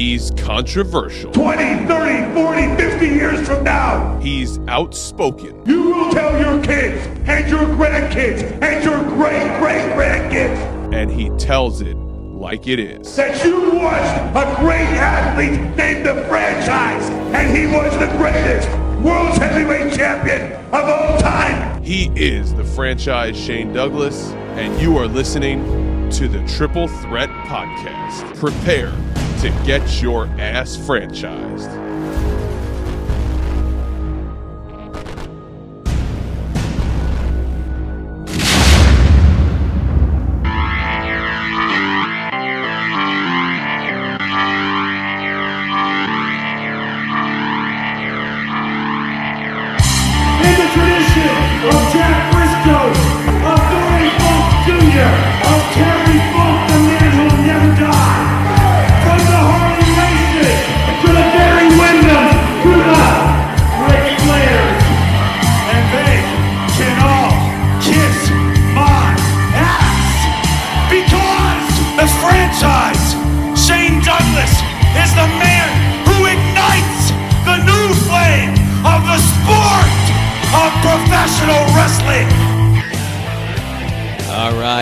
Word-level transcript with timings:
He's 0.00 0.30
controversial. 0.30 1.30
20, 1.32 1.86
30, 1.86 2.32
40, 2.32 2.76
50 2.82 3.06
years 3.06 3.46
from 3.46 3.62
now, 3.64 4.18
He's 4.18 4.58
outspoken. 4.60 5.62
you 5.66 5.90
will 5.94 6.10
tell 6.10 6.40
your 6.40 6.64
kids 6.64 7.06
and 7.28 7.46
your 7.50 7.64
grandkids 7.76 8.40
and 8.62 8.82
your 8.82 8.96
great 9.04 9.58
great 9.60 9.92
grandkids 9.92 10.94
And 10.94 11.10
he 11.10 11.28
tells 11.36 11.82
it 11.82 11.98
like 11.98 12.66
it 12.66 12.78
is. 12.80 13.14
that 13.16 13.44
you 13.44 13.74
watched 13.74 14.36
a 14.36 14.56
great 14.62 14.88
athlete 14.96 15.60
named 15.76 16.06
the 16.06 16.24
franchise, 16.28 17.10
and 17.34 17.54
he 17.54 17.66
was 17.66 17.92
the 17.98 18.06
greatest 18.16 18.70
world's 19.04 19.36
heavyweight 19.36 19.92
champion 19.92 20.52
of 20.72 20.82
all 20.88 21.18
time. 21.18 21.82
He 21.82 22.10
is 22.16 22.54
the 22.54 22.64
franchise 22.64 23.38
Shane 23.38 23.74
Douglas, 23.74 24.30
and 24.56 24.80
you 24.80 24.96
are 24.96 25.06
listening 25.06 26.08
to 26.12 26.26
the 26.26 26.42
Triple 26.56 26.88
Threat 26.88 27.28
Podcast. 27.46 28.34
Prepare 28.38 28.92
to 29.40 29.48
get 29.64 30.02
your 30.02 30.26
ass 30.38 30.76
franchised. 30.76 31.89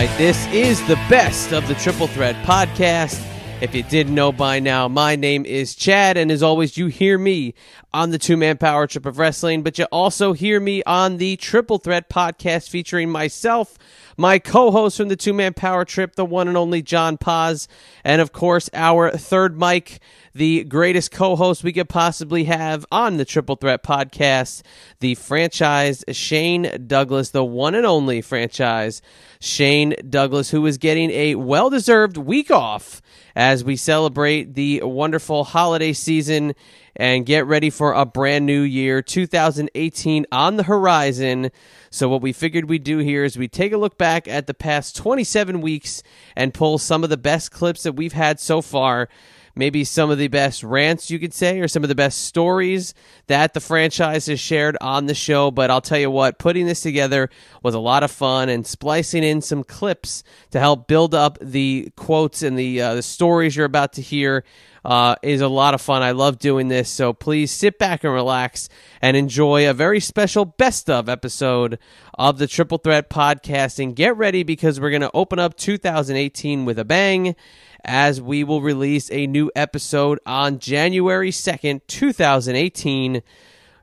This 0.07 0.47
is 0.53 0.79
the 0.87 0.95
best 1.09 1.51
of 1.51 1.67
the 1.67 1.75
Triple 1.75 2.07
Threat 2.07 2.33
podcast. 2.45 3.21
If 3.61 3.75
you 3.75 3.83
didn't 3.83 4.15
know 4.15 4.31
by 4.31 4.59
now, 4.59 4.87
my 4.87 5.17
name 5.17 5.45
is 5.45 5.75
Chad, 5.75 6.15
and 6.15 6.31
as 6.31 6.41
always, 6.41 6.77
you 6.77 6.87
hear 6.87 7.17
me 7.17 7.53
on 7.93 8.11
the 8.11 8.17
two 8.17 8.37
man 8.37 8.57
power 8.57 8.87
trip 8.87 9.05
of 9.05 9.19
wrestling, 9.19 9.61
but 9.61 9.77
you 9.77 9.83
also 9.91 10.31
hear 10.31 10.61
me 10.61 10.81
on 10.83 11.17
the 11.17 11.35
Triple 11.35 11.77
Threat 11.79 12.09
podcast 12.09 12.69
featuring 12.69 13.09
myself, 13.09 13.77
my 14.15 14.39
co 14.39 14.71
host 14.71 14.95
from 14.95 15.09
the 15.09 15.17
two 15.17 15.33
man 15.33 15.53
power 15.53 15.83
trip, 15.83 16.15
the 16.15 16.23
one 16.23 16.47
and 16.47 16.55
only 16.55 16.81
John 16.81 17.17
Paz, 17.17 17.67
and 18.05 18.21
of 18.21 18.31
course, 18.31 18.69
our 18.73 19.11
third 19.11 19.59
mic, 19.59 19.99
the 20.33 20.63
greatest 20.63 21.11
co 21.11 21.35
host 21.35 21.63
we 21.63 21.73
could 21.73 21.89
possibly 21.89 22.45
have 22.45 22.85
on 22.91 23.17
the 23.17 23.25
Triple 23.25 23.55
Threat 23.55 23.83
podcast, 23.83 24.61
the 24.99 25.15
franchise 25.15 26.03
Shane 26.11 26.85
Douglas, 26.87 27.31
the 27.31 27.43
one 27.43 27.75
and 27.75 27.85
only 27.85 28.21
franchise 28.21 29.01
Shane 29.39 29.95
Douglas, 30.09 30.51
who 30.51 30.65
is 30.65 30.77
getting 30.77 31.11
a 31.11 31.35
well 31.35 31.69
deserved 31.69 32.17
week 32.17 32.51
off 32.51 33.01
as 33.35 33.63
we 33.63 33.75
celebrate 33.75 34.55
the 34.55 34.81
wonderful 34.83 35.43
holiday 35.43 35.93
season 35.93 36.53
and 36.95 37.25
get 37.25 37.45
ready 37.45 37.69
for 37.69 37.93
a 37.93 38.05
brand 38.05 38.45
new 38.45 38.61
year 38.61 39.01
2018 39.01 40.25
on 40.31 40.57
the 40.57 40.63
horizon. 40.63 41.49
So, 41.89 42.09
what 42.09 42.21
we 42.21 42.33
figured 42.33 42.69
we'd 42.69 42.83
do 42.83 42.97
here 42.97 43.23
is 43.23 43.37
we 43.37 43.47
take 43.47 43.71
a 43.71 43.77
look 43.77 43.97
back 43.97 44.27
at 44.27 44.47
the 44.47 44.53
past 44.53 44.95
27 44.97 45.61
weeks 45.61 46.03
and 46.35 46.53
pull 46.53 46.77
some 46.77 47.03
of 47.03 47.09
the 47.09 47.17
best 47.17 47.51
clips 47.51 47.83
that 47.83 47.93
we've 47.93 48.13
had 48.13 48.39
so 48.39 48.61
far 48.61 49.07
maybe 49.55 49.83
some 49.83 50.09
of 50.09 50.17
the 50.17 50.27
best 50.27 50.63
rants 50.63 51.09
you 51.09 51.19
could 51.19 51.33
say 51.33 51.59
or 51.59 51.67
some 51.67 51.83
of 51.83 51.89
the 51.89 51.95
best 51.95 52.25
stories 52.25 52.93
that 53.27 53.53
the 53.53 53.59
franchise 53.59 54.27
has 54.27 54.39
shared 54.39 54.77
on 54.81 55.05
the 55.05 55.15
show. 55.15 55.51
But 55.51 55.71
i'll 55.71 55.81
tell 55.81 55.99
you 55.99 56.11
what 56.11 56.39
putting 56.39 56.65
this 56.65 56.81
together 56.81 57.29
was 57.63 57.73
a 57.75 57.79
lot 57.79 58.03
of 58.03 58.11
fun 58.11 58.49
and 58.49 58.65
splicing 58.65 59.23
in 59.23 59.41
some 59.41 59.63
clips 59.63 60.23
to 60.51 60.59
help 60.59 60.87
build 60.87 61.13
up 61.13 61.37
the 61.41 61.91
quotes 61.95 62.41
and 62.41 62.57
the, 62.57 62.81
uh, 62.81 62.95
the 62.95 63.01
stories 63.01 63.55
you're 63.55 63.65
about 63.65 63.93
to 63.93 64.01
hear 64.01 64.43
uh, 64.85 65.15
is 65.21 65.41
a 65.41 65.47
lot 65.47 65.73
of 65.73 65.81
fun. 65.81 66.01
I 66.01 66.11
love 66.11 66.39
doing 66.39 66.67
this. 66.67 66.89
So 66.89 67.13
please 67.13 67.51
sit 67.51 67.79
back 67.79 68.03
and 68.03 68.13
relax 68.13 68.69
and 69.01 69.15
enjoy 69.15 69.69
a 69.69 69.73
very 69.73 69.99
special 69.99 70.45
best 70.45 70.89
of 70.89 71.09
episode 71.09 71.79
of 72.17 72.37
the 72.37 72.47
Triple 72.47 72.77
Threat 72.77 73.09
podcast. 73.09 73.81
And 73.81 73.95
get 73.95 74.15
ready 74.17 74.43
because 74.43 74.79
we're 74.79 74.89
going 74.89 75.01
to 75.01 75.11
open 75.13 75.39
up 75.39 75.55
2018 75.57 76.65
with 76.65 76.79
a 76.79 76.85
bang 76.85 77.35
as 77.83 78.21
we 78.21 78.43
will 78.43 78.61
release 78.61 79.09
a 79.11 79.27
new 79.27 79.51
episode 79.55 80.19
on 80.25 80.59
January 80.59 81.31
2nd, 81.31 81.81
2018 81.87 83.21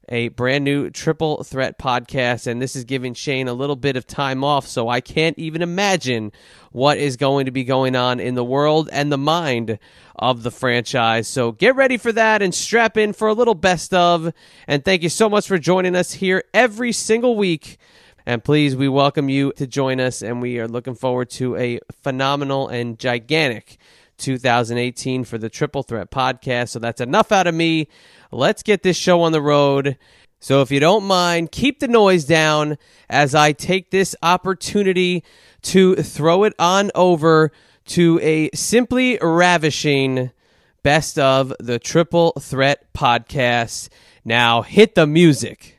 a 0.09 0.29
brand 0.29 0.65
new 0.65 0.91
triple 0.91 1.43
threat 1.43 1.79
podcast 1.79 2.47
and 2.47 2.61
this 2.61 2.77
is 2.77 2.85
giving 2.85 3.15
Shane 3.15 3.49
a 3.49 3.53
little 3.53 3.77
bit 3.77 3.97
of 3.97 4.07
time 4.07 4.45
off 4.45 4.67
so 4.67 4.89
I 4.89 5.01
can't 5.01 5.39
even 5.39 5.63
imagine 5.63 6.33
what 6.73 6.99
is 6.99 7.17
going 7.17 7.47
to 7.47 7.51
be 7.51 7.65
going 7.65 7.97
on 7.97 8.21
in 8.21 8.35
the 8.35 8.45
world 8.45 8.89
and 8.93 9.11
the 9.11 9.19
mind 9.19 9.79
of 10.15 10.43
the 10.43 10.51
franchise. 10.51 11.29
So 11.29 11.53
get 11.53 11.75
ready 11.77 11.97
for 11.97 12.13
that 12.13 12.43
and 12.43 12.55
strap 12.55 12.97
in 12.97 13.13
for 13.13 13.29
a 13.29 13.35
little 13.35 13.55
best 13.55 13.93
of 13.93 14.33
and 14.67 14.85
thank 14.85 15.03
you 15.03 15.09
so 15.09 15.29
much 15.29 15.47
for 15.49 15.59
joining 15.59 15.97
us 15.97 16.13
here 16.13 16.45
every 16.55 16.93
single 16.93 17.37
week. 17.37 17.79
And 18.29 18.43
please, 18.43 18.75
we 18.75 18.89
welcome 18.89 19.29
you 19.29 19.53
to 19.53 19.69
join 19.69 20.01
us, 20.01 20.21
and 20.21 20.43
we 20.43 20.59
are 20.59 20.67
looking 20.67 20.97
forward 20.97 21.31
to 21.31 21.55
a 21.55 21.79
phenomenal 22.03 22.67
and 22.67 22.99
gigantic 22.99 23.79
2018 24.19 25.25
for 25.25 25.39
the 25.39 25.49
Triple 25.49 25.83
Threat 25.83 26.11
podcast. 26.11 26.71
So 26.71 26.79
that's 26.79 27.01
enough 27.01 27.33
out 27.33 27.47
of 27.47 27.55
me. 27.55 27.89
Let's 28.33 28.63
get 28.63 28.83
this 28.83 28.97
show 28.97 29.23
on 29.23 29.33
the 29.33 29.43
road. 29.43 29.97
So 30.41 30.63
if 30.63 30.71
you 30.71 30.81
don't 30.81 31.05
mind, 31.05 31.53
keep 31.53 31.81
the 31.81 31.89
noise 31.89 32.25
down 32.25 32.79
as 33.09 33.35
I 33.35 33.53
take 33.53 33.91
this 33.91 34.15
opportunity 34.23 35.25
to 35.63 35.97
throw 35.97 36.45
it 36.45 36.55
on 36.59 36.91
over 36.95 37.53
to 37.87 38.21
a 38.23 38.51
simply 38.55 39.19
ravishing 39.21 40.31
best 40.83 41.19
of 41.19 41.53
the 41.59 41.79
Triple 41.79 42.33
Threat 42.39 42.93
podcast. 42.93 43.89
Now 44.25 44.63
hit 44.63 44.95
the 44.95 45.07
music. 45.07 45.76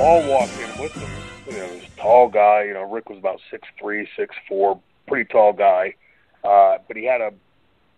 Paul 0.00 0.26
walked 0.26 0.58
in 0.58 0.80
with 0.80 0.92
him. 0.92 1.10
You 1.46 1.58
know, 1.58 1.74
this 1.74 1.84
tall 1.98 2.30
guy. 2.30 2.64
You 2.64 2.72
know, 2.72 2.90
Rick 2.90 3.10
was 3.10 3.18
about 3.18 3.38
six 3.50 3.68
three, 3.78 4.08
six 4.16 4.34
four, 4.48 4.80
pretty 5.06 5.28
tall 5.30 5.52
guy. 5.52 5.94
Uh, 6.42 6.78
but 6.88 6.96
he 6.96 7.04
had 7.04 7.20
a 7.20 7.32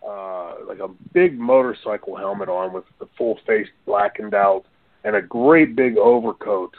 uh, 0.05 0.55
like 0.67 0.79
a 0.79 0.89
big 1.13 1.39
motorcycle 1.39 2.17
helmet 2.17 2.49
on 2.49 2.73
with 2.73 2.83
the 2.99 3.07
full 3.17 3.39
face 3.47 3.69
blackened 3.85 4.33
out 4.33 4.65
and 5.05 5.15
a 5.15 5.21
great 5.21 5.77
big 5.77 5.97
overcoat. 5.97 6.75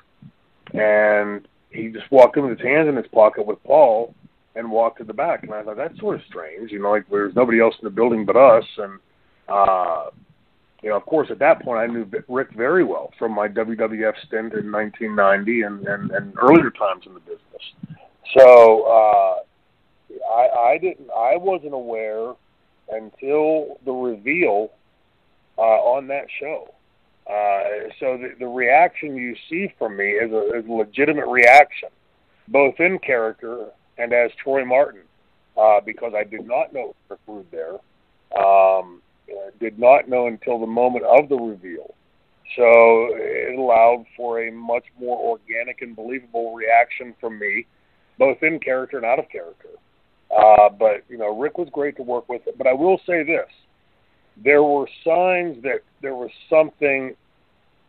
And 0.75 1.49
he 1.71 1.89
just 1.89 2.11
walked 2.13 2.37
in 2.37 2.47
with 2.47 2.59
his 2.59 2.67
hands 2.67 2.91
in 2.91 2.97
his 2.97 3.07
pocket 3.07 3.47
with 3.47 3.65
Paul 3.65 4.15
and 4.55 4.71
walked 4.71 4.99
to 4.99 5.05
the 5.05 5.15
back. 5.15 5.45
And 5.45 5.55
I 5.55 5.63
thought 5.63 5.79
that's 5.79 5.99
sort 6.01 6.17
of 6.17 6.27
strange, 6.27 6.71
you 6.71 6.83
know, 6.83 6.91
like 6.91 7.09
there's 7.11 7.35
nobody 7.35 7.61
else 7.61 7.75
in 7.81 7.87
the 7.87 7.91
building 7.91 8.27
but 8.27 8.37
us. 8.37 8.65
And 8.77 8.99
uh, 9.49 10.11
you 10.85 10.91
know, 10.91 10.97
of 10.97 11.07
course, 11.07 11.29
at 11.31 11.39
that 11.39 11.63
point, 11.63 11.79
I 11.79 11.87
knew 11.87 12.07
Rick 12.29 12.51
very 12.55 12.85
well 12.85 13.11
from 13.19 13.33
my 13.33 13.49
WWF 13.49 14.19
stint 14.27 14.53
in 14.53 14.71
1990 14.71 15.63
and, 15.63 15.87
and, 15.89 16.11
and 16.11 16.35
earlier 16.37 16.71
times 16.71 17.05
in 17.07 17.15
the 17.15 17.21
business. 17.21 17.97
So 18.37 18.83
uh, 18.83 19.37
I, 20.31 20.73
I 20.73 20.79
didn't. 20.79 21.09
I 21.09 21.39
wasn't 21.39 21.73
aware 21.73 22.35
until 22.91 23.79
the 23.87 23.93
reveal 23.93 24.73
uh, 25.57 25.63
on 25.63 26.07
that 26.09 26.27
show. 26.39 26.75
Uh, 27.27 27.89
so 27.99 28.19
the, 28.19 28.35
the 28.39 28.47
reaction 28.47 29.17
you 29.17 29.35
see 29.49 29.73
from 29.79 29.97
me 29.97 30.05
is 30.05 30.31
a, 30.33 30.59
is 30.59 30.67
a 30.69 30.73
legitimate 30.73 31.29
reaction, 31.29 31.89
both 32.49 32.79
in 32.79 32.99
character 32.99 33.69
and 33.97 34.13
as 34.13 34.31
Troy 34.43 34.67
Martin, 34.67 35.01
uh, 35.57 35.81
because 35.81 36.13
I 36.15 36.25
did 36.25 36.47
not 36.47 36.75
know 36.75 36.95
Rick 37.09 37.21
Rude 37.27 37.47
there. 37.51 37.77
Um, 38.39 39.01
did 39.61 39.79
not 39.79 40.09
know 40.09 40.27
until 40.27 40.59
the 40.59 40.67
moment 40.67 41.05
of 41.05 41.29
the 41.29 41.37
reveal. 41.37 41.95
So 42.57 43.09
it 43.13 43.59
allowed 43.59 44.05
for 44.17 44.43
a 44.47 44.53
much 44.53 44.85
more 45.01 45.19
organic 45.19 45.83
and 45.83 45.97
believable 45.97 46.55
reaction 46.55 47.15
from 47.21 47.39
me, 47.39 47.67
both 48.19 48.43
in 48.43 48.61
character 48.61 48.97
and 48.97 49.07
out 49.07 49.19
of 49.19 49.29
character. 49.29 49.71
Uh, 50.37 50.69
but 50.69 51.05
you 51.09 51.17
know, 51.17 51.39
Rick 51.39 51.59
was 51.59 51.69
great 51.73 51.97
to 51.97 52.03
work 52.03 52.29
with. 52.29 52.43
But 52.57 52.67
I 52.67 52.73
will 52.73 53.01
say 53.07 53.23
this: 53.23 53.49
there 54.37 54.63
were 54.63 54.89
signs 55.05 55.63
that 55.63 55.81
there 56.03 56.15
was 56.15 56.31
something 56.51 57.15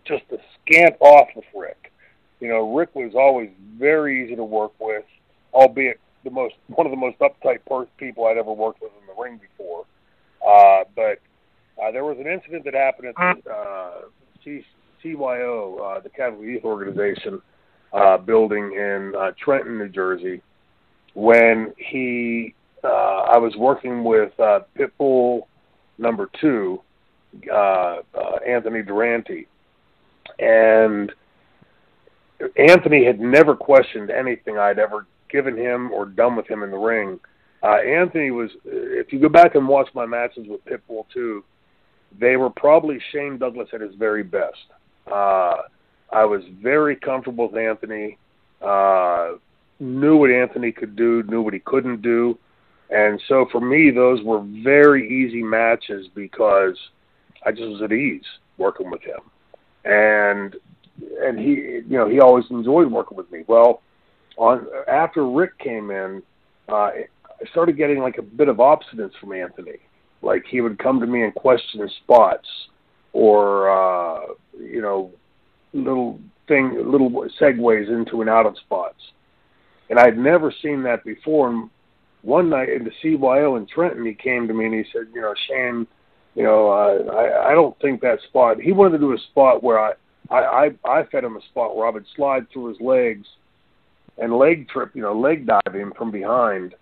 just 0.05 0.23
a 0.31 0.37
scant 0.61 0.95
off 0.99 1.29
with 1.35 1.45
Rick. 1.55 1.91
You 2.39 2.49
know, 2.49 2.75
Rick 2.75 2.95
was 2.95 3.13
always 3.15 3.49
very 3.77 4.23
easy 4.23 4.35
to 4.35 4.43
work 4.43 4.73
with, 4.79 5.05
albeit 5.53 5.99
the 6.23 6.31
most 6.31 6.55
one 6.67 6.85
of 6.85 6.91
the 6.91 6.97
most 6.97 7.17
uptight 7.19 7.59
people 7.97 8.25
I'd 8.25 8.37
ever 8.37 8.51
worked 8.51 8.81
with 8.81 8.91
in 8.99 9.07
the 9.07 9.21
ring 9.21 9.39
before. 9.39 9.85
Uh, 10.45 10.83
but 10.95 11.19
uh, 11.81 11.91
there 11.91 12.03
was 12.05 12.17
an 12.19 12.27
incident 12.27 12.63
that 12.65 12.73
happened 12.73 13.09
at 13.09 13.15
the 13.43 13.51
uh, 13.51 13.91
C- 14.43 14.65
CYO, 15.03 15.97
uh, 15.97 15.99
the 15.99 16.09
Catholic 16.09 16.41
Youth 16.41 16.63
Organization 16.63 17.41
uh, 17.93 18.17
building 18.17 18.73
in 18.73 19.13
uh, 19.17 19.31
Trenton, 19.43 19.77
New 19.77 19.89
Jersey, 19.89 20.41
when 21.13 21.73
he, 21.77 22.53
uh, 22.83 22.87
I 22.87 23.37
was 23.37 23.55
working 23.57 24.03
with 24.03 24.37
uh, 24.39 24.61
Pitbull 24.77 25.43
number 25.97 26.29
two, 26.41 26.81
uh, 27.51 27.55
uh, 27.55 28.35
Anthony 28.47 28.81
Durante, 28.81 29.47
and 30.39 31.11
Anthony 32.57 33.05
had 33.05 33.19
never 33.19 33.55
questioned 33.55 34.09
anything 34.09 34.57
I'd 34.57 34.79
ever 34.79 35.07
given 35.29 35.57
him 35.57 35.91
or 35.91 36.05
done 36.05 36.35
with 36.35 36.47
him 36.47 36.63
in 36.63 36.71
the 36.71 36.77
ring. 36.77 37.19
Uh, 37.63 37.77
Anthony 37.77 38.31
was, 38.31 38.51
if 38.65 39.11
you 39.11 39.19
go 39.19 39.29
back 39.29 39.55
and 39.55 39.67
watch 39.67 39.87
my 39.93 40.05
matches 40.05 40.45
with 40.47 40.63
Pitbull 40.65 41.05
too, 41.13 41.43
they 42.19 42.37
were 42.37 42.49
probably 42.49 42.99
Shane 43.11 43.37
Douglas 43.37 43.69
at 43.73 43.81
his 43.81 43.95
very 43.95 44.23
best. 44.23 44.65
Uh, 45.07 45.55
I 46.11 46.25
was 46.25 46.43
very 46.61 46.95
comfortable 46.95 47.49
with 47.49 47.57
Anthony. 47.57 48.17
Uh, 48.61 49.33
knew 49.79 50.17
what 50.17 50.31
Anthony 50.31 50.71
could 50.71 50.95
do, 50.95 51.23
knew 51.23 51.41
what 51.41 51.53
he 51.53 51.59
couldn't 51.59 52.01
do, 52.01 52.37
and 52.89 53.21
so 53.27 53.47
for 53.51 53.59
me, 53.59 53.91
those 53.91 54.21
were 54.23 54.43
very 54.63 55.07
easy 55.07 55.43
matches 55.43 56.07
because 56.13 56.77
I 57.45 57.51
just 57.51 57.67
was 57.67 57.81
at 57.81 57.91
ease 57.91 58.23
working 58.57 58.89
with 58.89 59.01
him, 59.01 59.19
and 59.83 60.55
and 61.21 61.37
he, 61.37 61.81
you 61.87 61.97
know, 61.97 62.07
he 62.07 62.19
always 62.19 62.45
enjoyed 62.49 62.89
working 62.89 63.17
with 63.17 63.29
me. 63.31 63.43
Well, 63.47 63.81
on 64.37 64.67
after 64.87 65.27
Rick 65.27 65.57
came 65.59 65.91
in, 65.91 66.23
uh, 66.69 66.91
I 67.41 67.45
started 67.51 67.77
getting 67.77 67.99
like 67.99 68.17
a 68.17 68.21
bit 68.21 68.47
of 68.47 68.57
obstinance 68.57 69.13
from 69.19 69.33
Anthony. 69.33 69.79
Like 70.25 70.45
he 70.49 70.61
would 70.61 70.79
come 70.79 70.99
to 70.99 71.05
me 71.07 71.21
and 71.23 71.33
question 71.33 71.87
spots, 72.03 72.47
or 73.13 73.69
uh, 73.69 74.25
you 74.59 74.81
know, 74.81 75.11
little 75.73 76.19
thing, 76.47 76.73
little 76.83 77.09
segues 77.39 77.89
into 77.89 78.21
and 78.21 78.29
out 78.29 78.45
of 78.45 78.57
spots. 78.57 78.99
And 79.89 79.99
I'd 79.99 80.17
never 80.17 80.53
seen 80.63 80.81
that 80.83 81.03
before. 81.03 81.49
And 81.49 81.69
one 82.23 82.49
night 82.49 82.69
in 82.69 82.83
the 82.83 82.91
CYO 83.03 83.57
in 83.57 83.67
Trenton, 83.67 84.05
he 84.05 84.15
came 84.15 84.47
to 84.47 84.53
me 84.53 84.65
and 84.65 84.73
he 84.73 84.83
said, 84.91 85.07
you 85.13 85.21
know, 85.21 85.35
Shane, 85.47 85.85
you 86.33 86.43
know, 86.43 86.69
uh, 86.69 87.11
I 87.13 87.51
I 87.51 87.53
don't 87.53 87.79
think 87.79 88.01
that 88.01 88.19
spot. 88.27 88.59
He 88.59 88.71
wanted 88.71 88.93
to 88.93 88.99
do 88.99 89.13
a 89.13 89.17
spot 89.31 89.63
where 89.63 89.79
I 89.79 89.93
I 90.31 90.39
I, 90.85 90.89
I 90.99 91.03
fed 91.05 91.23
him 91.23 91.37
a 91.37 91.41
spot 91.51 91.75
where 91.75 91.87
I 91.87 91.91
would 91.91 92.05
slide 92.15 92.47
through 92.51 92.69
his 92.69 92.81
legs 92.81 93.27
and 94.17 94.33
leg 94.37 94.67
trip, 94.69 94.95
you 94.95 95.01
know, 95.01 95.17
leg 95.17 95.45
dive 95.45 95.75
him 95.75 95.93
from 95.95 96.09
behind, 96.09 96.73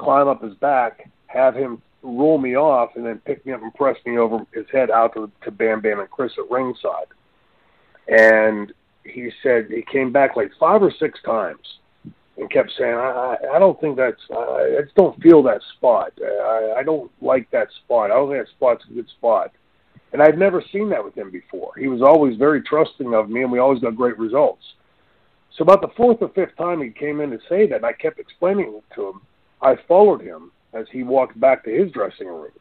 climb 0.00 0.26
up 0.26 0.42
his 0.42 0.54
back, 0.54 1.08
have 1.26 1.54
him 1.54 1.82
roll 2.02 2.38
me 2.38 2.56
off, 2.56 2.90
and 2.96 3.04
then 3.04 3.18
pick 3.24 3.44
me 3.44 3.52
up 3.52 3.62
and 3.62 3.74
press 3.74 3.96
me 4.06 4.18
over 4.18 4.44
his 4.52 4.66
head 4.72 4.90
out 4.90 5.14
to, 5.14 5.30
to 5.44 5.50
Bam 5.50 5.80
Bam 5.80 6.00
and 6.00 6.10
Chris 6.10 6.32
at 6.38 6.50
ringside. 6.50 7.06
And 8.08 8.72
he 9.04 9.30
said 9.42 9.68
he 9.70 9.82
came 9.82 10.12
back 10.12 10.36
like 10.36 10.50
five 10.58 10.82
or 10.82 10.92
six 10.98 11.20
times 11.22 11.60
and 12.36 12.50
kept 12.50 12.70
saying, 12.78 12.94
I, 12.94 13.36
I 13.54 13.58
don't 13.58 13.80
think 13.80 13.96
that's, 13.96 14.20
I 14.30 14.80
just 14.82 14.94
don't 14.94 15.20
feel 15.20 15.42
that 15.42 15.60
spot. 15.76 16.12
I, 16.22 16.76
I 16.78 16.82
don't 16.84 17.10
like 17.20 17.50
that 17.50 17.68
spot. 17.84 18.10
I 18.10 18.14
don't 18.14 18.30
think 18.30 18.44
that 18.44 18.50
spot's 18.50 18.84
a 18.88 18.94
good 18.94 19.08
spot. 19.08 19.52
And 20.12 20.22
I'd 20.22 20.38
never 20.38 20.62
seen 20.72 20.88
that 20.90 21.04
with 21.04 21.16
him 21.16 21.30
before. 21.30 21.72
He 21.76 21.88
was 21.88 22.00
always 22.00 22.36
very 22.36 22.62
trusting 22.62 23.12
of 23.12 23.28
me, 23.28 23.42
and 23.42 23.52
we 23.52 23.58
always 23.58 23.80
got 23.80 23.96
great 23.96 24.18
results. 24.18 24.62
So 25.56 25.62
about 25.62 25.82
the 25.82 25.90
fourth 25.96 26.18
or 26.20 26.28
fifth 26.28 26.56
time 26.56 26.80
he 26.80 26.90
came 26.90 27.20
in 27.20 27.30
to 27.30 27.40
say 27.48 27.66
that, 27.66 27.84
I 27.84 27.92
kept 27.92 28.20
explaining 28.20 28.72
it 28.72 28.94
to 28.94 29.08
him. 29.08 29.20
I 29.60 29.76
followed 29.88 30.22
him 30.22 30.52
as 30.72 30.86
he 30.92 31.02
walked 31.02 31.38
back 31.38 31.64
to 31.64 31.70
his 31.70 31.92
dressing 31.92 32.28
room. 32.28 32.52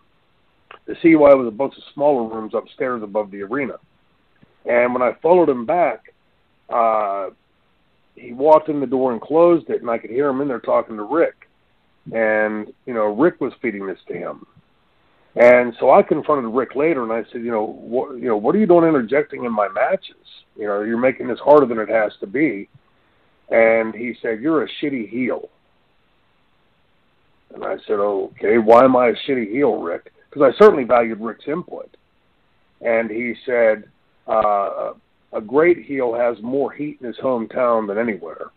The 0.86 0.95
CY 1.01 1.33
was 1.33 1.48
a 1.48 1.51
bunch 1.51 1.75
of 1.77 1.83
smaller 1.94 2.27
rooms 2.27 2.54
upstairs 2.54 3.04
above 3.04 3.31
the 3.31 3.42
arena. 3.42 3.75
And 4.65 4.94
when 4.94 5.01
I 5.01 5.13
followed 5.21 5.50
him 5.50 5.65
back, 5.65 6.13
uh, 6.69 7.30
he 8.15 8.33
walked 8.33 8.69
in 8.69 8.80
the 8.80 8.88
door 8.88 9.12
and 9.13 9.21
closed 9.21 9.69
it, 9.69 9.81
and 9.81 9.89
I 9.89 9.98
could 9.98 10.09
hear 10.09 10.27
him 10.27 10.42
in 10.42 10.48
there 10.48 10.59
talking 10.59 10.98
to 10.98 11.04
Rick. 11.04 11.48
And, 12.13 12.74
you 12.86 12.94
know, 12.94 13.13
Rick 13.13 13.42
was 13.42 13.54
feeding 13.62 13.86
this 13.86 14.00
to 14.07 14.13
him. 14.13 14.45
And 15.36 15.74
so 15.80 15.92
I 15.92 16.01
confronted 16.01 16.54
Rick 16.54 16.75
later, 16.75 17.04
and 17.04 17.12
I 17.12 17.24
said, 17.31 17.44
you 17.44 17.51
know, 17.51 17.63
what, 17.63 18.15
you 18.15 18.27
know, 18.27 18.38
what 18.38 18.56
are 18.56 18.59
you 18.59 18.65
doing 18.65 18.88
interjecting 18.88 19.45
in 19.45 19.51
my 19.51 19.68
matches? 19.69 20.15
You 20.56 20.65
know, 20.65 20.81
you're 20.81 20.98
making 20.98 21.27
this 21.27 21.39
harder 21.39 21.68
than 21.68 21.80
it 21.80 21.89
has 21.89 22.12
to 22.21 22.27
be. 22.27 22.69
And 23.50 23.94
he 23.94 24.15
said, 24.21 24.42
you're 24.42 24.63
a 24.63 24.68
shitty 24.81 25.09
heel. 25.09 25.50
And 27.53 27.63
I 27.63 27.77
said, 27.88 27.99
okay, 27.99 28.57
why 28.57 28.83
am 28.83 28.95
I 28.95 29.07
a 29.07 29.13
shitty 29.13 29.51
heel, 29.51 29.77
Rick? 29.77 30.11
Because 30.29 30.53
I 30.53 30.57
certainly 30.57 30.83
valued 30.83 31.19
Rick's 31.19 31.47
input. 31.47 31.95
And 32.81 33.09
he 33.09 33.35
said, 33.45 33.85
uh, 34.27 34.94
a 35.33 35.41
great 35.41 35.83
heel 35.83 36.13
has 36.13 36.38
more 36.41 36.71
heat 36.71 36.97
in 37.01 37.07
his 37.07 37.17
hometown 37.17 37.88
than 37.88 37.97
anywhere. 37.97 38.51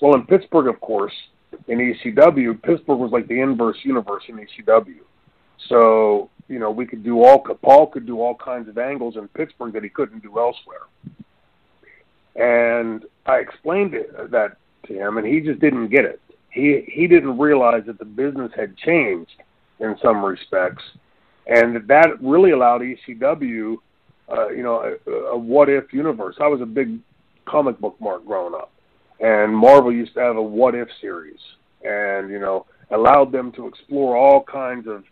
Well, 0.00 0.14
in 0.14 0.26
Pittsburgh, 0.26 0.68
of 0.68 0.80
course, 0.80 1.12
in 1.66 1.78
ECW, 1.78 2.62
Pittsburgh 2.62 2.98
was 2.98 3.10
like 3.10 3.26
the 3.28 3.40
inverse 3.40 3.78
universe 3.82 4.24
in 4.28 4.36
ECW. 4.36 5.00
So, 5.68 6.30
you 6.48 6.58
know, 6.58 6.70
we 6.70 6.86
could 6.86 7.02
do 7.02 7.24
all, 7.24 7.40
Paul 7.40 7.88
could 7.88 8.06
do 8.06 8.20
all 8.20 8.34
kinds 8.34 8.68
of 8.68 8.78
angles 8.78 9.16
in 9.16 9.28
Pittsburgh 9.28 9.72
that 9.72 9.82
he 9.82 9.88
couldn't 9.88 10.22
do 10.22 10.38
elsewhere. 10.38 10.82
And 12.36 13.04
I 13.26 13.38
explained 13.38 13.94
that 14.30 14.56
to 14.86 14.94
him, 14.94 15.18
and 15.18 15.26
he 15.26 15.40
just 15.40 15.60
didn't 15.60 15.88
get 15.88 16.04
it. 16.04 16.20
He 16.50 16.84
he 16.92 17.06
didn't 17.06 17.38
realize 17.38 17.84
that 17.86 17.98
the 17.98 18.04
business 18.04 18.50
had 18.56 18.76
changed 18.76 19.42
in 19.80 19.96
some 20.02 20.24
respects, 20.24 20.82
and 21.46 21.86
that 21.88 22.20
really 22.20 22.50
allowed 22.50 22.82
ECW 22.82 23.78
uh, 24.30 24.48
you 24.48 24.62
know, 24.62 24.96
a, 25.06 25.10
a 25.10 25.38
what 25.38 25.68
if 25.68 25.92
universe. 25.92 26.36
I 26.40 26.48
was 26.48 26.60
a 26.60 26.66
big 26.66 26.98
comic 27.46 27.78
book 27.78 27.96
mark 28.00 28.26
growing 28.26 28.54
up, 28.54 28.70
and 29.20 29.56
Marvel 29.56 29.92
used 29.92 30.14
to 30.14 30.20
have 30.20 30.36
a 30.36 30.42
what 30.42 30.74
if 30.74 30.88
series, 31.00 31.38
and 31.82 32.30
you 32.30 32.38
know, 32.38 32.66
allowed 32.90 33.32
them 33.32 33.52
to 33.52 33.66
explore 33.66 34.16
all 34.16 34.42
kinds 34.42 34.86
of 34.86 35.04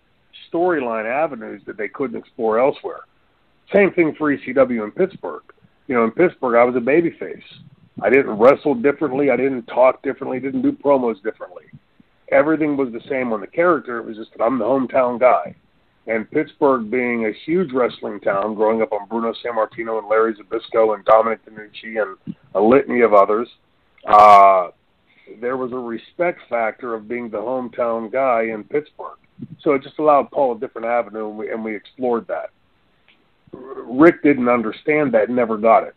storyline 0.52 1.06
avenues 1.06 1.62
that 1.66 1.76
they 1.76 1.88
couldn't 1.88 2.18
explore 2.18 2.58
elsewhere. 2.58 3.00
Same 3.74 3.92
thing 3.92 4.14
for 4.16 4.36
ECW 4.36 4.84
in 4.84 4.90
Pittsburgh. 4.92 5.42
You 5.88 5.94
know, 5.94 6.04
in 6.04 6.10
Pittsburgh, 6.10 6.56
I 6.56 6.64
was 6.64 6.76
a 6.76 6.80
babyface. 6.80 7.42
I 8.02 8.10
didn't 8.10 8.38
wrestle 8.38 8.74
differently. 8.74 9.30
I 9.30 9.36
didn't 9.36 9.64
talk 9.66 10.02
differently. 10.02 10.40
Didn't 10.40 10.62
do 10.62 10.72
promos 10.72 11.22
differently. 11.22 11.64
Everything 12.30 12.76
was 12.76 12.92
the 12.92 13.00
same 13.08 13.32
on 13.32 13.40
the 13.40 13.46
character. 13.46 13.98
It 13.98 14.04
was 14.04 14.16
just 14.16 14.32
that 14.36 14.44
I'm 14.44 14.58
the 14.58 14.64
hometown 14.64 15.18
guy 15.18 15.54
and 16.06 16.30
Pittsburgh 16.30 16.90
being 16.90 17.26
a 17.26 17.32
huge 17.44 17.72
wrestling 17.72 18.20
town, 18.20 18.54
growing 18.54 18.80
up 18.82 18.92
on 18.92 19.08
Bruno 19.08 19.32
Sammartino 19.44 19.98
and 19.98 20.08
Larry 20.08 20.34
Zbyszko 20.34 20.94
and 20.94 21.04
Dominic 21.04 21.40
DeNucci 21.44 22.00
and 22.00 22.34
a 22.54 22.60
litany 22.60 23.00
of 23.00 23.12
others, 23.12 23.48
uh, 24.06 24.68
there 25.40 25.56
was 25.56 25.72
a 25.72 25.76
respect 25.76 26.40
factor 26.48 26.94
of 26.94 27.08
being 27.08 27.28
the 27.28 27.38
hometown 27.38 28.12
guy 28.12 28.42
in 28.42 28.62
Pittsburgh. 28.62 29.18
So 29.60 29.72
it 29.72 29.82
just 29.82 29.98
allowed 29.98 30.30
Paul 30.30 30.56
a 30.56 30.60
different 30.60 30.86
avenue, 30.86 31.28
and 31.28 31.38
we, 31.38 31.50
and 31.50 31.64
we 31.64 31.74
explored 31.74 32.26
that. 32.28 32.50
Rick 33.52 34.22
didn't 34.22 34.48
understand 34.48 35.12
that, 35.14 35.28
never 35.28 35.58
got 35.58 35.82
it. 35.82 35.96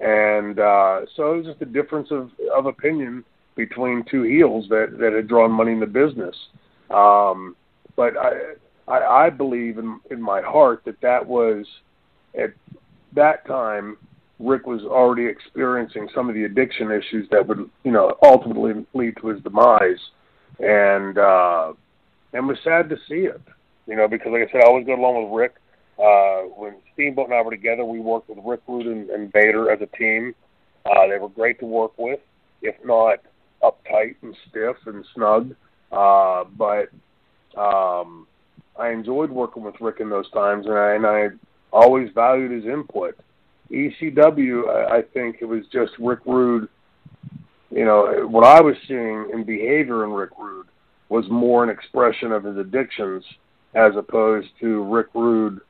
And 0.00 0.58
uh, 0.58 1.02
so 1.16 1.34
it 1.34 1.36
was 1.38 1.46
just 1.46 1.62
a 1.62 1.66
difference 1.66 2.08
of, 2.10 2.30
of 2.54 2.66
opinion 2.66 3.24
between 3.54 4.04
two 4.10 4.22
heels 4.22 4.66
that, 4.68 4.96
that 4.98 5.12
had 5.12 5.28
drawn 5.28 5.52
money 5.52 5.72
in 5.72 5.80
the 5.80 5.86
business. 5.86 6.34
Um, 6.90 7.56
but 7.96 8.16
I, 8.16 8.54
I, 8.88 9.26
I 9.26 9.30
believe 9.30 9.78
in 9.78 10.00
in 10.10 10.20
my 10.20 10.42
heart 10.42 10.82
that 10.84 11.00
that 11.00 11.24
was 11.24 11.64
at 12.38 12.52
that 13.14 13.46
time 13.46 13.96
Rick 14.40 14.66
was 14.66 14.82
already 14.82 15.26
experiencing 15.26 16.08
some 16.14 16.28
of 16.28 16.34
the 16.34 16.44
addiction 16.44 16.90
issues 16.90 17.28
that 17.30 17.46
would, 17.46 17.70
you 17.84 17.92
know, 17.92 18.16
ultimately 18.22 18.84
lead 18.92 19.16
to 19.20 19.28
his 19.28 19.42
demise, 19.42 20.00
and 20.58 21.18
uh, 21.18 21.72
and 22.32 22.48
was 22.48 22.58
sad 22.64 22.88
to 22.88 22.96
see 23.08 23.26
it, 23.26 23.40
you 23.86 23.96
know, 23.96 24.08
because 24.08 24.32
like 24.32 24.48
I 24.48 24.52
said, 24.52 24.62
I 24.62 24.66
always 24.66 24.86
got 24.86 24.98
along 24.98 25.24
with 25.24 25.38
Rick. 25.38 25.54
Uh, 25.98 26.42
when 26.56 26.74
Steamboat 26.92 27.26
and 27.26 27.34
I 27.34 27.42
were 27.42 27.50
together, 27.50 27.84
we 27.84 28.00
worked 28.00 28.28
with 28.28 28.38
Rick 28.44 28.60
Rude 28.66 28.86
and, 28.86 29.10
and 29.10 29.32
Vader 29.32 29.70
as 29.70 29.80
a 29.80 29.96
team. 29.96 30.34
Uh, 30.84 31.06
they 31.08 31.18
were 31.18 31.28
great 31.28 31.58
to 31.60 31.66
work 31.66 31.92
with, 31.96 32.20
if 32.62 32.74
not 32.84 33.18
uptight 33.62 34.16
and 34.22 34.36
stiff 34.48 34.76
and 34.86 35.04
snug. 35.14 35.54
Uh, 35.92 36.44
but 36.56 36.88
um, 37.58 38.26
I 38.78 38.90
enjoyed 38.90 39.30
working 39.30 39.62
with 39.62 39.80
Rick 39.80 40.00
in 40.00 40.10
those 40.10 40.30
times, 40.30 40.66
and 40.66 40.76
I, 40.76 40.94
and 40.94 41.06
I 41.06 41.28
always 41.72 42.10
valued 42.14 42.50
his 42.50 42.64
input. 42.64 43.16
ECW, 43.70 44.68
I, 44.68 44.98
I 44.98 45.02
think 45.02 45.36
it 45.40 45.46
was 45.46 45.64
just 45.72 45.92
Rick 45.98 46.20
Rude. 46.26 46.68
You 47.70 47.84
know, 47.84 48.26
what 48.28 48.44
I 48.44 48.60
was 48.60 48.76
seeing 48.86 49.30
in 49.32 49.44
behavior 49.44 50.04
in 50.04 50.10
Rick 50.10 50.30
Rude 50.38 50.66
was 51.08 51.24
more 51.30 51.64
an 51.64 51.70
expression 51.70 52.32
of 52.32 52.44
his 52.44 52.56
addictions 52.56 53.24
as 53.74 53.92
opposed 53.96 54.48
to 54.60 54.84
Rick 54.84 55.08
Rude, 55.14 55.60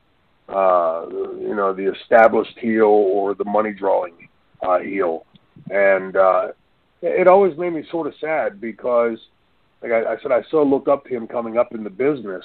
uh, 0.49 1.05
you 1.09 1.55
know, 1.55 1.73
the 1.73 1.91
established 1.93 2.57
heel 2.59 2.85
or 2.85 3.33
the 3.33 3.45
money 3.45 3.73
drawing 3.73 4.29
uh, 4.61 4.79
heel. 4.79 5.25
And 5.69 6.15
uh, 6.15 6.47
it 7.01 7.27
always 7.27 7.57
made 7.57 7.73
me 7.73 7.83
sort 7.89 8.07
of 8.07 8.13
sad 8.19 8.61
because, 8.61 9.17
like 9.81 9.91
I, 9.91 10.13
I 10.13 10.17
said, 10.21 10.31
I 10.31 10.43
so 10.51 10.63
looked 10.63 10.87
up 10.87 11.05
to 11.05 11.09
him 11.09 11.27
coming 11.27 11.57
up 11.57 11.73
in 11.73 11.83
the 11.83 11.89
business. 11.89 12.43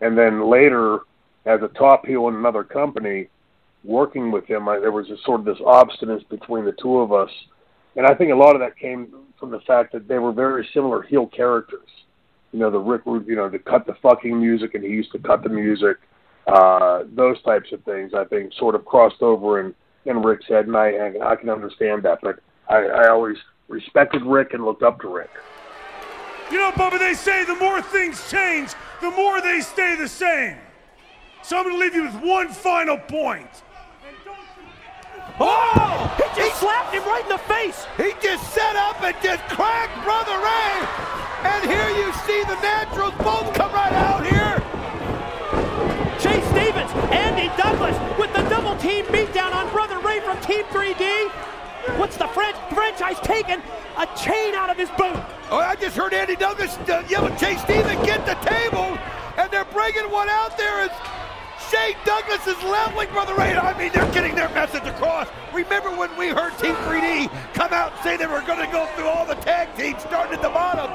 And 0.00 0.16
then 0.16 0.50
later, 0.50 1.00
as 1.46 1.60
a 1.62 1.68
top 1.68 2.06
heel 2.06 2.28
in 2.28 2.34
another 2.34 2.64
company, 2.64 3.28
working 3.84 4.30
with 4.30 4.44
him, 4.46 4.68
I, 4.68 4.78
there 4.78 4.92
was 4.92 5.08
a 5.10 5.16
sort 5.24 5.40
of 5.40 5.46
this 5.46 5.58
obstinance 5.58 6.28
between 6.28 6.64
the 6.64 6.74
two 6.80 6.98
of 6.98 7.12
us, 7.12 7.30
and 7.96 8.06
I 8.06 8.14
think 8.14 8.32
a 8.32 8.36
lot 8.36 8.54
of 8.54 8.60
that 8.60 8.78
came 8.78 9.12
from 9.38 9.50
the 9.50 9.60
fact 9.60 9.92
that 9.92 10.06
they 10.06 10.18
were 10.18 10.32
very 10.32 10.68
similar 10.72 11.02
heel 11.02 11.26
characters. 11.26 11.88
You 12.52 12.58
know, 12.58 12.70
the 12.70 12.78
Rick, 12.78 13.02
you 13.06 13.36
know, 13.36 13.48
to 13.48 13.58
cut 13.58 13.86
the 13.86 13.94
fucking 14.02 14.38
music, 14.38 14.74
and 14.74 14.84
he 14.84 14.90
used 14.90 15.12
to 15.12 15.18
cut 15.18 15.42
the 15.42 15.48
music. 15.48 15.96
Uh, 16.50 17.04
those 17.14 17.40
types 17.42 17.70
of 17.72 17.82
things, 17.84 18.12
I 18.14 18.24
think, 18.24 18.52
sort 18.54 18.74
of 18.74 18.84
crossed 18.84 19.22
over 19.22 19.60
in 19.60 19.74
in 20.06 20.22
Rick's 20.22 20.46
head, 20.48 20.66
and 20.66 20.76
I 20.76 21.12
I 21.22 21.36
can 21.36 21.48
understand 21.48 22.02
that, 22.02 22.18
but 22.22 22.40
I, 22.68 22.86
I 22.86 23.08
always 23.08 23.36
respected 23.68 24.22
Rick 24.22 24.54
and 24.54 24.64
looked 24.64 24.82
up 24.82 25.00
to 25.02 25.08
Rick. 25.08 25.30
You 26.50 26.58
know, 26.58 26.72
Bubba, 26.72 26.98
they 26.98 27.14
say 27.14 27.44
the 27.44 27.54
more 27.54 27.80
things 27.80 28.28
change, 28.28 28.72
the 29.00 29.10
more 29.12 29.40
they 29.40 29.60
stay 29.60 29.94
the 29.94 30.08
same. 30.08 30.56
So 31.42 31.56
I'm 31.56 31.64
going 31.64 31.76
to 31.76 31.80
leave 31.80 31.94
you 31.94 32.02
with 32.02 32.22
one 32.22 32.48
final 32.48 32.98
point. 32.98 33.48
Oh! 35.38 36.14
He 36.18 36.40
just 36.42 36.60
slapped 36.60 36.92
him 36.92 37.04
right 37.04 37.22
in 37.22 37.28
the 37.28 37.38
face. 37.38 37.86
He 37.96 38.12
just 38.20 38.52
set 38.52 38.76
up 38.76 39.00
and 39.02 39.14
just 39.22 39.42
cracked 39.48 40.04
Brother 40.04 40.36
Ray. 40.36 40.86
And 41.48 41.70
here 41.70 41.88
you 41.96 42.12
see 42.26 42.42
the 42.44 42.60
Naturals 42.60 43.14
both 43.22 43.54
come 43.54 43.72
right 43.72 43.92
out 43.92 44.26
here. 44.26 44.49
Andy 47.12 47.48
Douglas 47.56 47.96
with 48.18 48.32
the 48.32 48.42
double 48.48 48.76
team 48.76 49.04
beatdown 49.06 49.54
on 49.54 49.70
Brother 49.70 49.98
Ray 50.00 50.20
from 50.20 50.40
Team 50.40 50.64
3D. 50.64 51.28
What's 51.98 52.16
the 52.16 52.26
French 52.28 52.56
franchise 52.72 53.18
taking? 53.22 53.62
A 53.96 54.06
chain 54.16 54.54
out 54.54 54.70
of 54.70 54.76
his 54.76 54.90
boot. 54.90 55.16
Oh, 55.50 55.58
I 55.58 55.76
just 55.76 55.96
heard 55.96 56.12
Andy 56.12 56.36
Douglas 56.36 56.76
uh, 56.88 57.04
yelling, 57.08 57.36
Chase 57.36 57.60
Steven, 57.62 58.02
get 58.04 58.26
the 58.26 58.34
table. 58.48 58.98
And 59.36 59.50
they're 59.50 59.64
bringing 59.66 60.10
one 60.10 60.28
out 60.28 60.56
there 60.58 60.80
as 60.80 60.90
Shane 61.70 61.96
Douglas 62.04 62.46
is 62.46 62.62
leveling 62.64 63.08
Brother 63.10 63.34
Ray. 63.34 63.54
I 63.54 63.76
mean, 63.78 63.90
they're 63.94 64.12
getting 64.12 64.34
their 64.34 64.48
message 64.50 64.84
across. 64.84 65.28
Remember 65.54 65.90
when 65.90 66.14
we 66.16 66.28
heard 66.28 66.56
Team 66.58 66.74
3D 66.74 67.30
come 67.54 67.72
out 67.72 67.92
and 67.92 68.02
say 68.02 68.16
they 68.16 68.26
were 68.26 68.42
going 68.42 68.64
to 68.64 68.70
go 68.72 68.86
through 68.96 69.06
all 69.06 69.24
the 69.24 69.36
tag 69.36 69.74
teams 69.76 70.02
starting 70.02 70.34
at 70.34 70.42
the 70.42 70.50
bottom? 70.50 70.90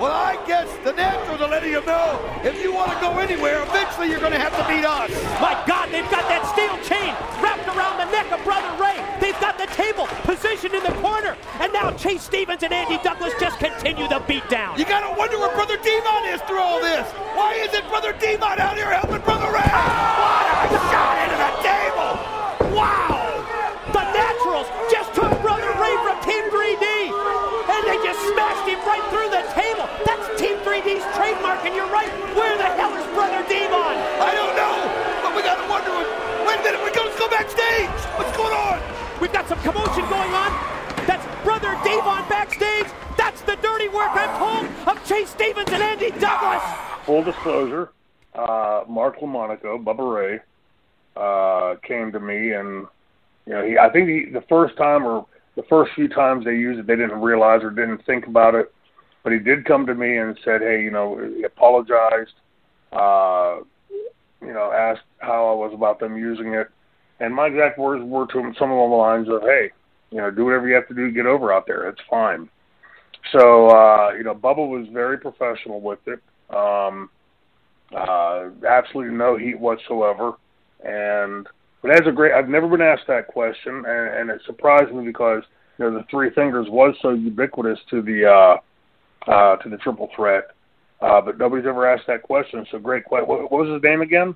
Well, 0.00 0.16
I 0.16 0.40
guess 0.48 0.64
the 0.80 0.96
Naturals 0.96 1.42
are 1.42 1.48
letting 1.52 1.76
you 1.76 1.84
know 1.84 2.16
if 2.40 2.56
you 2.64 2.72
want 2.72 2.88
to 2.88 2.98
go 3.04 3.20
anywhere, 3.20 3.60
eventually 3.60 4.08
you're 4.08 4.24
going 4.24 4.32
to 4.32 4.40
have 4.40 4.56
to 4.56 4.64
beat 4.64 4.80
us. 4.80 5.12
My 5.44 5.52
God, 5.68 5.92
they've 5.92 6.08
got 6.08 6.24
that 6.24 6.40
steel 6.48 6.72
chain 6.88 7.12
wrapped 7.36 7.68
around 7.68 8.00
the 8.00 8.08
neck 8.08 8.32
of 8.32 8.40
Brother 8.40 8.72
Ray. 8.80 8.96
They've 9.20 9.36
got 9.44 9.60
the 9.60 9.68
table 9.76 10.08
positioned 10.24 10.72
in 10.72 10.80
the 10.88 10.96
corner. 11.04 11.36
And 11.60 11.68
now 11.76 11.92
Chase 12.00 12.24
Stevens 12.24 12.64
and 12.64 12.72
Andy 12.72 12.96
Douglas 13.04 13.36
just 13.36 13.60
continue 13.60 14.08
the 14.08 14.24
beatdown. 14.24 14.80
You 14.80 14.88
got 14.88 15.04
to 15.04 15.12
wonder 15.20 15.36
where 15.36 15.52
Brother 15.52 15.76
Devon 15.76 16.32
is 16.32 16.40
through 16.48 16.64
all 16.64 16.80
this. 16.80 17.04
Why 17.36 17.60
isn't 17.60 17.84
Brother 17.92 18.16
Devon 18.16 18.56
out 18.56 18.80
here 18.80 18.88
helping 18.88 19.20
Brother 19.20 19.52
Ray? 19.52 19.68
Ah! 19.68 20.64
What 20.64 20.80
a 20.80 20.82
shot 20.88 21.16
into 21.28 21.36
the 21.36 21.52
table! 21.60 22.10
Wow! 22.72 23.36
The 23.92 24.04
Naturals 24.16 24.64
just 24.88 25.12
took 25.12 25.28
Brother 25.44 25.68
Ray 25.76 25.92
from 26.00 26.16
Team 26.24 26.48
3D. 26.48 26.88
And 27.70 27.86
they 27.86 28.00
just 28.02 28.20
smashed 28.32 28.66
him 28.68 28.80
right 28.88 29.04
through 29.10 29.30
the 29.30 29.46
table. 29.54 29.86
That's 30.04 30.29
Team 30.40 30.56
3D's 30.64 31.04
trademark, 31.20 31.60
and 31.68 31.76
you're 31.76 31.92
right. 31.92 32.08
Where 32.32 32.56
the 32.56 32.64
hell 32.64 32.96
is 32.96 33.04
Brother 33.12 33.44
Devon? 33.46 33.92
I 34.24 34.32
don't 34.32 34.56
know, 34.56 34.88
but 35.20 35.36
we 35.36 35.42
got 35.42 35.60
to 35.60 35.68
wonder. 35.68 35.92
Wait 36.48 36.56
a 36.56 36.62
minute, 36.64 36.80
we 36.80 36.88
got 36.96 37.12
to 37.12 37.18
go 37.20 37.28
backstage. 37.28 37.92
What's 38.16 38.34
going 38.34 38.54
on? 38.56 38.80
We've 39.20 39.34
got 39.34 39.46
some 39.46 39.60
commotion 39.60 40.00
going 40.08 40.32
on. 40.32 40.50
That's 41.04 41.20
Brother 41.44 41.76
Devon 41.84 42.24
backstage. 42.32 42.86
That's 43.18 43.42
the 43.42 43.56
dirty 43.56 43.88
work, 43.88 44.16
I'm 44.16 44.32
told, 44.40 44.64
of 44.88 45.06
Chase 45.06 45.28
Stevens 45.28 45.68
and 45.72 45.82
Andy 45.82 46.08
Douglas. 46.18 46.64
Full 47.04 47.22
disclosure, 47.22 47.92
uh, 48.34 48.84
Mark 48.88 49.20
LoMonaco, 49.20 49.84
Bubba 49.84 50.08
Ray, 50.08 50.40
uh, 51.16 51.76
came 51.86 52.12
to 52.12 52.18
me 52.18 52.52
and, 52.52 52.86
you 53.44 53.52
know, 53.52 53.62
he, 53.62 53.76
I 53.76 53.90
think 53.90 54.08
he, 54.08 54.30
the 54.32 54.44
first 54.48 54.74
time 54.78 55.04
or 55.04 55.26
the 55.56 55.64
first 55.64 55.92
few 55.92 56.08
times 56.08 56.46
they 56.46 56.56
used 56.56 56.80
it, 56.80 56.86
they 56.86 56.96
didn't 56.96 57.20
realize 57.20 57.62
or 57.62 57.68
didn't 57.68 58.06
think 58.06 58.26
about 58.26 58.54
it. 58.54 58.72
But 59.22 59.32
he 59.32 59.38
did 59.38 59.64
come 59.64 59.86
to 59.86 59.94
me 59.94 60.16
and 60.16 60.38
said, 60.44 60.62
hey, 60.62 60.82
you 60.82 60.90
know, 60.90 61.20
he 61.36 61.42
apologized, 61.42 62.32
uh, 62.92 63.58
you 64.40 64.52
know, 64.52 64.72
asked 64.72 65.02
how 65.18 65.50
I 65.50 65.54
was 65.54 65.72
about 65.74 66.00
them 66.00 66.16
using 66.16 66.54
it. 66.54 66.68
And 67.20 67.34
my 67.34 67.46
exact 67.46 67.78
words 67.78 68.02
were 68.02 68.26
to 68.28 68.38
him 68.38 68.54
some 68.58 68.70
along 68.70 68.90
the 68.90 68.96
lines 68.96 69.28
of, 69.28 69.42
hey, 69.42 69.70
you 70.10 70.18
know, 70.18 70.30
do 70.30 70.44
whatever 70.46 70.68
you 70.68 70.74
have 70.74 70.88
to 70.88 70.94
do 70.94 71.06
to 71.06 71.12
get 71.12 71.26
over 71.26 71.52
out 71.52 71.66
there. 71.66 71.88
It's 71.88 72.00
fine. 72.08 72.48
So, 73.32 73.68
uh, 73.68 74.12
you 74.16 74.24
know, 74.24 74.34
Bubba 74.34 74.66
was 74.66 74.88
very 74.90 75.18
professional 75.18 75.80
with 75.80 76.00
it. 76.06 76.20
Um, 76.54 77.10
uh, 77.94 78.48
absolutely 78.66 79.14
no 79.14 79.36
heat 79.36 79.58
whatsoever. 79.58 80.32
And 80.84 81.46
but 81.82 81.88
that's 81.88 82.06
a 82.06 82.12
great. 82.12 82.32
I've 82.32 82.48
never 82.48 82.68
been 82.68 82.82
asked 82.82 83.06
that 83.08 83.28
question, 83.28 83.84
and, 83.86 83.86
and 83.86 84.30
it 84.30 84.40
surprised 84.46 84.92
me 84.92 85.04
because 85.04 85.42
you 85.78 85.84
know 85.84 85.98
the 85.98 86.04
three 86.10 86.30
fingers 86.30 86.66
was 86.68 86.94
so 87.00 87.10
ubiquitous 87.10 87.78
to 87.90 88.02
the 88.02 88.26
uh, 88.26 88.56
uh, 89.26 89.56
to 89.56 89.68
the 89.68 89.76
triple 89.78 90.08
threat, 90.14 90.44
uh, 91.00 91.20
but 91.20 91.38
nobody's 91.38 91.66
ever 91.66 91.90
asked 91.90 92.06
that 92.06 92.22
question. 92.22 92.66
So 92.70 92.78
great 92.78 93.04
question. 93.04 93.28
What, 93.28 93.50
what 93.50 93.66
was 93.66 93.68
his 93.68 93.82
name 93.82 94.02
again? 94.02 94.34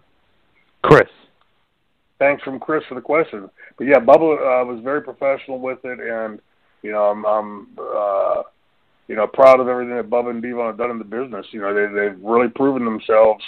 Chris. 0.83 1.09
Thanks 2.19 2.43
from 2.43 2.61
Chris 2.61 2.85
for 2.89 2.95
the 2.95 3.01
question. 3.01 3.51
But 3.77 3.87
yeah, 3.87 3.99
Bubba 3.99 4.63
uh, 4.63 4.65
was 4.65 4.81
very 4.85 5.03
professional 5.03 5.59
with 5.59 5.79
it, 5.85 5.99
and 5.99 6.41
you 6.83 6.93
know 6.93 7.05
I'm, 7.05 7.25
I'm 7.25 7.69
uh, 7.79 8.43
you 9.09 9.17
know 9.17 9.27
proud 9.27 9.61
of 9.61 9.69
everything 9.69 9.97
that 9.97 10.11
Bubba 10.11 10.31
and 10.31 10.43
Devon 10.43 10.67
have 10.67 10.79
done 10.79 10.91
in 10.91 10.99
the 10.99 11.05
business. 11.05 11.47
You 11.51 11.61
know 11.61 11.75
they 11.75 11.93
they've 11.93 12.21
really 12.23 12.49
proven 12.49 12.85
themselves. 12.85 13.43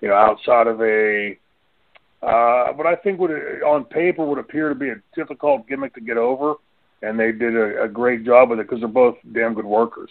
You 0.00 0.08
know 0.08 0.14
outside 0.14 0.66
of 0.66 0.80
a 0.80 1.38
uh, 2.22 2.72
what 2.72 2.86
I 2.86 2.96
think 2.96 3.18
would 3.20 3.30
on 3.62 3.84
paper 3.84 4.24
would 4.26 4.38
appear 4.38 4.68
to 4.68 4.74
be 4.74 4.90
a 4.90 4.96
difficult 5.14 5.66
gimmick 5.68 5.94
to 5.94 6.00
get 6.00 6.18
over, 6.18 6.54
and 7.02 7.18
they 7.18 7.32
did 7.32 7.56
a, 7.56 7.84
a 7.84 7.88
great 7.88 8.24
job 8.24 8.50
with 8.50 8.60
it 8.60 8.66
because 8.66 8.80
they're 8.80 8.88
both 8.88 9.16
damn 9.32 9.54
good 9.54 9.64
workers. 9.64 10.10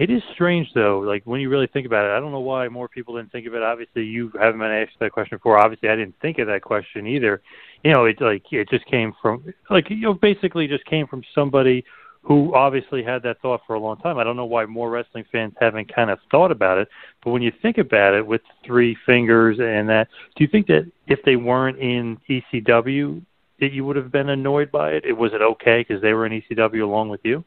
It 0.00 0.08
is 0.08 0.22
strange 0.32 0.72
though, 0.74 1.00
like 1.00 1.24
when 1.24 1.42
you 1.42 1.50
really 1.50 1.66
think 1.66 1.84
about 1.84 2.06
it. 2.06 2.16
I 2.16 2.20
don't 2.20 2.32
know 2.32 2.40
why 2.40 2.66
more 2.68 2.88
people 2.88 3.16
didn't 3.16 3.32
think 3.32 3.46
of 3.46 3.54
it. 3.54 3.62
Obviously, 3.62 4.02
you 4.02 4.32
haven't 4.40 4.58
been 4.58 4.70
asked 4.70 4.98
that 4.98 5.12
question 5.12 5.36
before. 5.36 5.58
Obviously, 5.58 5.90
I 5.90 5.94
didn't 5.94 6.14
think 6.22 6.38
of 6.38 6.46
that 6.46 6.62
question 6.62 7.06
either. 7.06 7.42
You 7.84 7.92
know, 7.92 8.06
it 8.06 8.18
like 8.18 8.50
it 8.50 8.70
just 8.70 8.86
came 8.86 9.12
from 9.20 9.52
like 9.68 9.90
you 9.90 10.00
know 10.00 10.14
basically 10.14 10.66
just 10.66 10.86
came 10.86 11.06
from 11.06 11.22
somebody 11.34 11.84
who 12.22 12.54
obviously 12.54 13.02
had 13.02 13.22
that 13.24 13.42
thought 13.42 13.60
for 13.66 13.74
a 13.74 13.78
long 13.78 13.98
time. 13.98 14.16
I 14.16 14.24
don't 14.24 14.36
know 14.36 14.46
why 14.46 14.64
more 14.64 14.88
wrestling 14.88 15.26
fans 15.30 15.52
haven't 15.60 15.94
kind 15.94 16.08
of 16.08 16.18
thought 16.30 16.50
about 16.50 16.78
it, 16.78 16.88
but 17.22 17.32
when 17.32 17.42
you 17.42 17.52
think 17.60 17.76
about 17.76 18.14
it 18.14 18.26
with 18.26 18.40
three 18.64 18.96
fingers 19.04 19.58
and 19.60 19.86
that, 19.90 20.08
do 20.34 20.44
you 20.44 20.48
think 20.48 20.66
that 20.68 20.90
if 21.08 21.18
they 21.26 21.36
weren't 21.36 21.78
in 21.78 22.18
ECW, 22.26 23.20
that 23.60 23.72
you 23.72 23.84
would 23.84 23.96
have 23.96 24.10
been 24.10 24.30
annoyed 24.30 24.70
by 24.70 24.92
it? 24.92 25.14
Was 25.14 25.34
it 25.34 25.42
okay 25.42 25.84
because 25.86 26.00
they 26.00 26.14
were 26.14 26.24
in 26.24 26.40
ECW 26.40 26.82
along 26.82 27.10
with 27.10 27.20
you? 27.22 27.44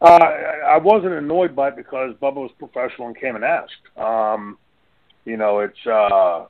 Uh, 0.00 0.24
I 0.66 0.78
wasn't 0.78 1.14
annoyed 1.14 1.56
by 1.56 1.68
it 1.68 1.76
because 1.76 2.14
Bubba 2.20 2.36
was 2.36 2.50
professional 2.58 3.08
and 3.08 3.16
came 3.16 3.36
and 3.36 3.44
asked. 3.44 3.72
Um, 3.96 4.58
you 5.24 5.36
know, 5.36 5.60
it's 5.60 5.86
uh, 5.86 6.46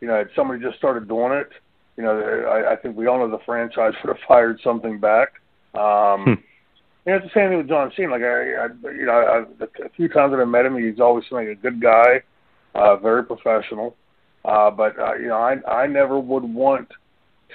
you 0.00 0.08
know, 0.08 0.16
it's 0.16 0.34
somebody 0.34 0.62
just 0.62 0.78
started 0.78 1.08
doing 1.08 1.32
it, 1.32 1.50
you 1.96 2.02
know, 2.02 2.18
I, 2.48 2.72
I 2.72 2.76
think 2.76 2.96
we 2.96 3.06
all 3.06 3.18
know 3.18 3.30
the 3.30 3.42
franchise 3.44 3.92
would 4.04 4.16
have 4.16 4.26
fired 4.26 4.60
something 4.62 4.98
back. 4.98 5.40
Um, 5.74 6.24
Hmm. 6.24 7.10
you 7.10 7.12
know, 7.12 7.16
it's 7.16 7.26
the 7.26 7.30
same 7.34 7.50
thing 7.50 7.58
with 7.58 7.68
John 7.68 7.92
Cena. 7.96 8.10
Like 8.10 8.22
I, 8.22 8.54
I 8.54 8.92
you 8.92 9.06
know, 9.06 9.12
I, 9.12 9.64
a 9.84 9.88
few 9.90 10.08
times 10.08 10.32
that 10.32 10.40
I 10.40 10.44
met 10.44 10.64
him, 10.66 10.76
he's 10.78 11.00
always 11.00 11.24
seemed 11.24 11.46
like 11.46 11.48
a 11.48 11.60
good 11.60 11.80
guy, 11.80 12.22
uh, 12.74 12.96
very 12.96 13.24
professional. 13.24 13.96
Uh, 14.44 14.70
but 14.70 14.98
uh, 14.98 15.14
you 15.14 15.28
know, 15.28 15.36
I 15.36 15.56
I 15.70 15.86
never 15.86 16.18
would 16.18 16.44
want 16.44 16.88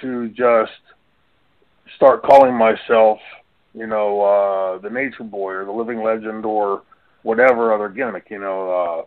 to 0.02 0.28
just 0.28 0.72
start 1.96 2.22
calling 2.22 2.54
myself, 2.54 3.18
you 3.74 3.86
know, 3.86 4.20
uh, 4.22 4.78
the 4.78 4.90
Nature 4.90 5.24
Boy 5.24 5.52
or 5.52 5.64
the 5.64 5.72
Living 5.72 6.02
Legend 6.02 6.44
or 6.44 6.82
whatever 7.22 7.72
other 7.72 7.88
gimmick, 7.88 8.26
you 8.30 8.38
know, 8.38 9.06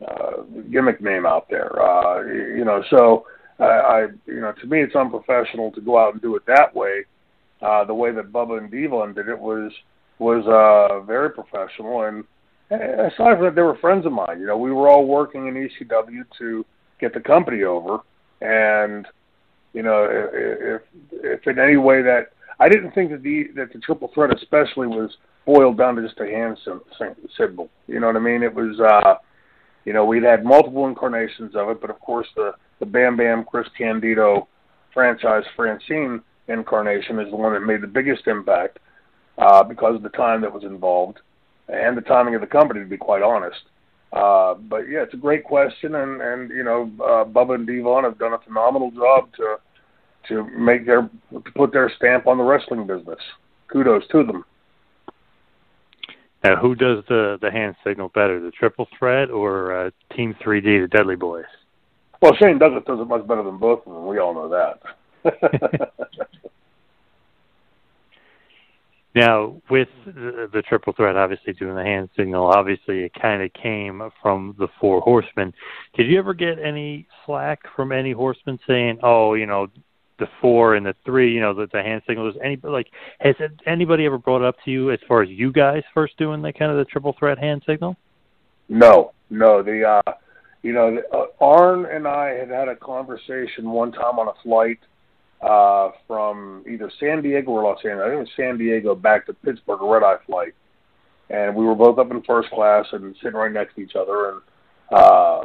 uh, 0.00 0.04
uh, 0.04 0.42
gimmick 0.70 1.00
name 1.00 1.26
out 1.26 1.48
there. 1.50 1.80
Uh, 1.80 2.22
you 2.24 2.64
know, 2.64 2.82
so 2.90 3.26
I, 3.58 3.64
I, 3.64 4.00
you 4.26 4.40
know, 4.40 4.52
to 4.52 4.66
me, 4.66 4.82
it's 4.82 4.94
unprofessional 4.94 5.70
to 5.72 5.80
go 5.80 5.98
out 5.98 6.14
and 6.14 6.22
do 6.22 6.36
it 6.36 6.46
that 6.46 6.74
way. 6.74 7.04
Uh, 7.60 7.84
the 7.84 7.94
way 7.94 8.10
that 8.12 8.32
Bubba 8.32 8.58
and 8.58 8.70
Devon 8.70 9.14
did 9.14 9.28
it 9.28 9.38
was 9.38 9.70
was 10.18 10.44
uh, 10.46 11.00
very 11.00 11.30
professional, 11.30 12.02
and 12.02 12.24
aside 12.70 13.36
from 13.36 13.44
that, 13.44 13.54
they 13.54 13.62
were 13.62 13.76
friends 13.78 14.06
of 14.06 14.12
mine. 14.12 14.40
You 14.40 14.46
know, 14.46 14.56
we 14.56 14.70
were 14.70 14.88
all 14.88 15.06
working 15.06 15.46
in 15.46 15.54
ECW 15.54 16.24
to 16.38 16.64
get 17.00 17.14
the 17.14 17.20
company 17.20 17.62
over, 17.64 17.98
and 18.40 19.06
you 19.72 19.82
know, 19.82 20.06
if 20.10 20.82
if 21.12 21.46
in 21.46 21.58
any 21.58 21.76
way 21.76 22.02
that 22.02 22.32
I 22.60 22.68
didn't 22.68 22.92
think 22.92 23.10
that 23.10 23.22
the 23.22 23.48
that 23.56 23.72
the 23.72 23.80
triple 23.80 24.10
threat 24.14 24.32
especially 24.36 24.86
was 24.86 25.16
boiled 25.46 25.78
down 25.78 25.96
to 25.96 26.02
just 26.02 26.20
a 26.20 26.26
hand 26.26 26.58
symbol. 27.36 27.70
You 27.88 27.98
know 27.98 28.06
what 28.06 28.16
I 28.16 28.20
mean? 28.20 28.42
It 28.42 28.54
was, 28.54 28.78
uh, 28.78 29.14
you 29.86 29.94
know, 29.94 30.04
we'd 30.04 30.22
had 30.22 30.44
multiple 30.44 30.86
incarnations 30.86 31.56
of 31.56 31.70
it, 31.70 31.80
but 31.80 31.90
of 31.90 31.98
course 32.00 32.28
the 32.36 32.52
the 32.78 32.86
Bam 32.86 33.16
Bam 33.16 33.44
Chris 33.44 33.66
Candido 33.76 34.46
franchise 34.92 35.44
Francine 35.56 36.20
incarnation 36.48 37.18
is 37.18 37.30
the 37.30 37.36
one 37.36 37.54
that 37.54 37.60
made 37.60 37.80
the 37.80 37.86
biggest 37.86 38.26
impact 38.26 38.78
uh, 39.38 39.62
because 39.62 39.94
of 39.94 40.02
the 40.02 40.08
time 40.10 40.40
that 40.42 40.52
was 40.52 40.64
involved 40.64 41.18
and 41.68 41.96
the 41.96 42.02
timing 42.02 42.34
of 42.34 42.40
the 42.40 42.46
company, 42.46 42.80
to 42.80 42.86
be 42.86 42.96
quite 42.96 43.22
honest. 43.22 43.60
Uh, 44.12 44.54
but 44.54 44.88
yeah, 44.88 45.02
it's 45.02 45.14
a 45.14 45.16
great 45.16 45.44
question, 45.44 45.94
and 45.94 46.20
and 46.20 46.50
you 46.50 46.64
know, 46.64 46.90
uh, 47.00 47.24
Bubba 47.24 47.54
and 47.54 47.66
Devon 47.66 48.04
have 48.04 48.18
done 48.18 48.32
a 48.32 48.38
phenomenal 48.38 48.90
job 48.90 49.32
to 49.36 49.56
to 50.28 50.44
make 50.50 50.86
their 50.86 51.08
to 51.32 51.50
put 51.54 51.72
their 51.72 51.90
stamp 51.96 52.26
on 52.26 52.38
the 52.38 52.44
wrestling 52.44 52.86
business. 52.86 53.18
Kudos 53.68 54.06
to 54.12 54.24
them. 54.24 54.44
Now, 56.42 56.56
who 56.56 56.74
does 56.74 57.04
the 57.08 57.38
the 57.40 57.50
hand 57.50 57.76
signal 57.84 58.10
better, 58.14 58.40
the 58.40 58.50
Triple 58.50 58.88
Threat 58.98 59.30
or 59.30 59.86
uh, 59.86 59.90
Team 60.14 60.34
3D, 60.44 60.82
the 60.82 60.88
Dudley 60.88 61.16
Boys? 61.16 61.44
Well, 62.22 62.34
Shane 62.40 62.58
Douglas 62.58 62.84
does 62.86 63.00
it 63.00 63.06
much 63.06 63.26
better 63.26 63.42
than 63.42 63.58
both 63.58 63.86
of 63.86 63.92
them. 63.92 64.06
We 64.06 64.18
all 64.18 64.34
know 64.34 64.48
that. 65.22 65.90
Now, 69.14 69.60
with 69.68 69.88
the, 70.06 70.48
the, 70.52 70.62
triple 70.62 70.92
threat, 70.92 71.16
obviously 71.16 71.52
doing 71.54 71.74
the 71.74 71.82
hand 71.82 72.10
signal, 72.16 72.46
obviously 72.46 73.00
it 73.00 73.12
kind 73.20 73.42
of 73.42 73.52
came 73.54 74.08
from 74.22 74.54
the 74.56 74.68
four 74.80 75.00
horsemen. 75.00 75.52
Did 75.96 76.06
you 76.06 76.18
ever 76.18 76.32
get 76.32 76.60
any 76.60 77.08
slack 77.26 77.60
from 77.74 77.90
any 77.90 78.12
horsemen 78.12 78.60
saying, 78.68 79.00
"Oh, 79.02 79.34
you 79.34 79.46
know, 79.46 79.66
the 80.20 80.28
four 80.40 80.76
and 80.76 80.86
the 80.86 80.94
three, 81.04 81.34
you 81.34 81.40
know, 81.40 81.52
the, 81.52 81.66
the 81.72 81.82
hand 81.82 82.02
signal"? 82.06 82.32
Any 82.42 82.58
like 82.62 82.88
has 83.18 83.34
anybody 83.66 84.06
ever 84.06 84.18
brought 84.18 84.42
it 84.42 84.46
up 84.46 84.56
to 84.64 84.70
you 84.70 84.92
as 84.92 85.00
far 85.08 85.22
as 85.22 85.28
you 85.28 85.50
guys 85.52 85.82
first 85.92 86.16
doing 86.16 86.42
the 86.42 86.52
kind 86.52 86.70
of 86.70 86.78
the 86.78 86.84
triple 86.84 87.16
threat 87.18 87.38
hand 87.38 87.62
signal? 87.66 87.96
No, 88.68 89.12
no. 89.30 89.62
The 89.62 90.00
uh, 90.06 90.12
you 90.62 90.72
know, 90.72 90.94
the, 90.94 91.16
uh, 91.16 91.26
Arn 91.40 91.86
and 91.86 92.06
I 92.06 92.30
had 92.30 92.50
had 92.50 92.68
a 92.68 92.76
conversation 92.76 93.70
one 93.70 93.92
time 93.92 94.18
on 94.18 94.28
a 94.28 94.42
flight 94.42 94.78
uh, 95.40 95.90
from 96.06 96.64
either 96.68 96.90
San 97.00 97.22
Diego 97.22 97.52
or 97.52 97.64
Los 97.64 97.78
Angeles. 97.84 98.02
I 98.04 98.08
think 98.08 98.16
it 98.16 98.20
was 98.20 98.28
San 98.36 98.58
Diego 98.58 98.94
back 98.94 99.26
to 99.26 99.34
Pittsburgh, 99.34 99.80
a 99.80 99.86
red 99.86 100.02
eye 100.02 100.16
flight. 100.26 100.54
And 101.30 101.54
we 101.54 101.64
were 101.64 101.74
both 101.74 101.98
up 101.98 102.10
in 102.10 102.22
first 102.22 102.50
class 102.50 102.86
and 102.92 103.14
sitting 103.22 103.38
right 103.38 103.52
next 103.52 103.76
to 103.76 103.80
each 103.80 103.94
other. 103.94 104.32
And, 104.32 104.42
uh, 104.90 105.42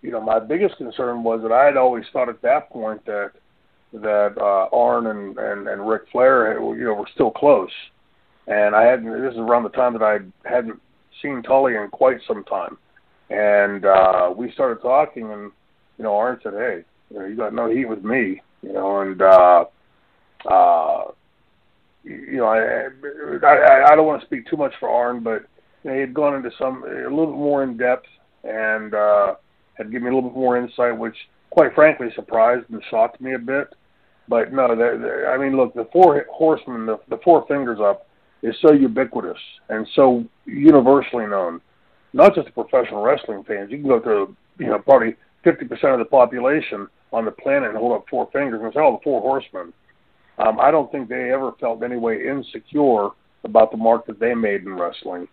you 0.00 0.12
know, 0.12 0.20
my 0.20 0.38
biggest 0.38 0.76
concern 0.76 1.22
was 1.24 1.42
that 1.42 1.52
I 1.52 1.64
had 1.64 1.76
always 1.76 2.04
thought 2.12 2.28
at 2.28 2.40
that 2.42 2.70
point 2.70 3.04
that 3.06 3.32
that 3.92 4.34
uh, 4.38 4.74
Arn 4.74 5.06
and, 5.06 5.38
and, 5.38 5.68
and 5.68 5.88
Ric 5.88 6.02
Flair, 6.12 6.52
you 6.54 6.84
know, 6.84 6.94
were 6.94 7.08
still 7.14 7.30
close. 7.30 7.70
And 8.46 8.74
I 8.74 8.84
hadn't, 8.84 9.10
this 9.22 9.32
is 9.32 9.38
around 9.38 9.64
the 9.64 9.70
time 9.70 9.92
that 9.94 10.02
I 10.02 10.18
hadn't 10.48 10.80
seen 11.22 11.42
Tully 11.42 11.74
in 11.74 11.88
quite 11.90 12.18
some 12.26 12.44
time. 12.44 12.78
And 13.30 13.84
uh, 13.84 14.32
we 14.34 14.52
started 14.52 14.80
talking, 14.80 15.32
and, 15.32 15.52
you 15.98 16.04
know, 16.04 16.16
Arn 16.16 16.38
said, 16.42 16.54
hey, 16.54 16.84
you 17.10 17.18
know, 17.18 17.26
you 17.26 17.36
got 17.36 17.54
no 17.54 17.70
heat 17.70 17.86
with 17.86 18.02
me 18.04 18.40
you 18.62 18.72
know, 18.72 19.00
and 19.00 19.22
uh, 19.22 19.64
uh, 20.50 21.04
you 22.04 22.38
know, 22.38 22.46
I, 22.46 22.88
I 23.46 23.92
I 23.92 23.96
don't 23.96 24.06
want 24.06 24.20
to 24.20 24.26
speak 24.26 24.46
too 24.46 24.56
much 24.56 24.72
for 24.80 24.88
Arn, 24.88 25.22
but 25.22 25.44
you 25.82 25.90
know, 25.90 25.94
he 25.94 26.00
had 26.00 26.14
gone 26.14 26.34
into 26.34 26.50
some 26.58 26.82
a 26.84 27.08
little 27.08 27.26
bit 27.26 27.36
more 27.36 27.62
in 27.62 27.76
depth 27.76 28.06
and 28.44 28.94
uh, 28.94 29.34
had 29.74 29.90
given 29.90 30.04
me 30.04 30.10
a 30.10 30.14
little 30.14 30.30
bit 30.30 30.38
more 30.38 30.56
insight, 30.56 30.96
which 30.96 31.16
quite 31.50 31.74
frankly 31.74 32.08
surprised 32.14 32.66
and 32.70 32.82
shocked 32.90 33.20
me 33.20 33.34
a 33.34 33.38
bit. 33.38 33.74
But 34.28 34.52
no, 34.52 34.68
the, 34.68 34.98
the, 34.98 35.28
I 35.28 35.38
mean, 35.38 35.56
look, 35.56 35.74
the 35.74 35.88
four 35.92 36.26
horsemen, 36.30 36.86
the, 36.86 36.98
the 37.08 37.18
four 37.24 37.46
fingers 37.46 37.78
up, 37.80 38.06
is 38.42 38.54
so 38.60 38.72
ubiquitous 38.72 39.38
and 39.68 39.86
so 39.94 40.24
universally 40.44 41.26
known. 41.26 41.60
Not 42.12 42.34
just 42.34 42.46
the 42.46 42.52
professional 42.52 43.02
wrestling 43.02 43.44
fans. 43.44 43.70
You 43.70 43.78
can 43.78 43.88
go 43.88 44.00
to 44.00 44.36
you 44.58 44.66
know 44.66 44.78
probably 44.78 45.16
50% 45.44 45.92
of 45.92 45.98
the 45.98 46.04
population 46.04 46.88
on 47.12 47.24
the 47.24 47.30
planet 47.30 47.70
and 47.70 47.78
hold 47.78 47.92
up 47.96 48.04
four 48.08 48.28
fingers 48.32 48.60
and 48.62 48.72
say, 48.72 48.80
"Oh, 48.80 48.92
the 48.92 49.04
four 49.04 49.20
horsemen." 49.20 49.72
Um, 50.38 50.60
I 50.60 50.70
don't 50.70 50.90
think 50.92 51.08
they 51.08 51.32
ever 51.32 51.52
felt 51.58 51.82
any 51.82 51.96
way 51.96 52.28
insecure 52.28 53.08
about 53.44 53.70
the 53.70 53.76
mark 53.76 54.06
that 54.06 54.20
they 54.20 54.34
made 54.34 54.62
in 54.62 54.74
wrestling. 54.74 55.26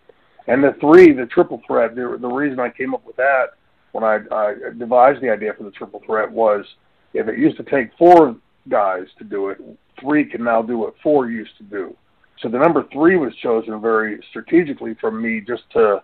And 0.48 0.62
the 0.62 0.76
three, 0.80 1.12
the 1.12 1.26
triple 1.26 1.62
threat, 1.66 1.94
the, 1.94 2.18
the 2.20 2.28
reason 2.28 2.58
I 2.58 2.70
came 2.70 2.94
up 2.94 3.06
with 3.06 3.16
that 3.16 3.50
when 3.96 4.04
I, 4.04 4.18
I 4.30 4.54
devised 4.76 5.22
the 5.22 5.30
idea 5.30 5.54
for 5.54 5.64
the 5.64 5.70
triple 5.70 6.02
threat 6.04 6.30
was 6.30 6.66
if 7.14 7.28
it 7.28 7.38
used 7.38 7.56
to 7.56 7.62
take 7.62 7.96
four 7.98 8.36
guys 8.68 9.06
to 9.16 9.24
do 9.24 9.48
it, 9.48 9.58
three 9.98 10.26
can 10.26 10.44
now 10.44 10.60
do 10.60 10.76
what 10.76 10.94
four 11.02 11.30
used 11.30 11.56
to 11.56 11.64
do. 11.64 11.96
So 12.42 12.50
the 12.50 12.58
number 12.58 12.84
three 12.92 13.16
was 13.16 13.34
chosen 13.36 13.80
very 13.80 14.22
strategically 14.28 14.94
from 15.00 15.22
me 15.22 15.40
just 15.40 15.62
to 15.72 16.02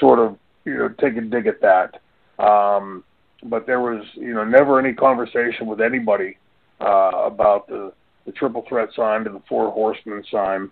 sort 0.00 0.18
of, 0.18 0.38
you 0.64 0.78
know, 0.78 0.88
take 0.98 1.16
a 1.18 1.20
dig 1.20 1.46
at 1.46 1.60
that. 1.60 2.00
Um, 2.42 3.04
but 3.42 3.66
there 3.66 3.80
was 3.80 4.02
you 4.14 4.32
know 4.32 4.44
never 4.44 4.78
any 4.78 4.94
conversation 4.94 5.66
with 5.66 5.82
anybody 5.82 6.38
uh, 6.80 7.10
about 7.26 7.68
the 7.68 7.92
the 8.24 8.32
triple 8.32 8.64
threat 8.66 8.88
sign 8.96 9.24
to 9.24 9.30
the 9.30 9.42
four 9.46 9.70
horsemen 9.70 10.24
sign. 10.30 10.70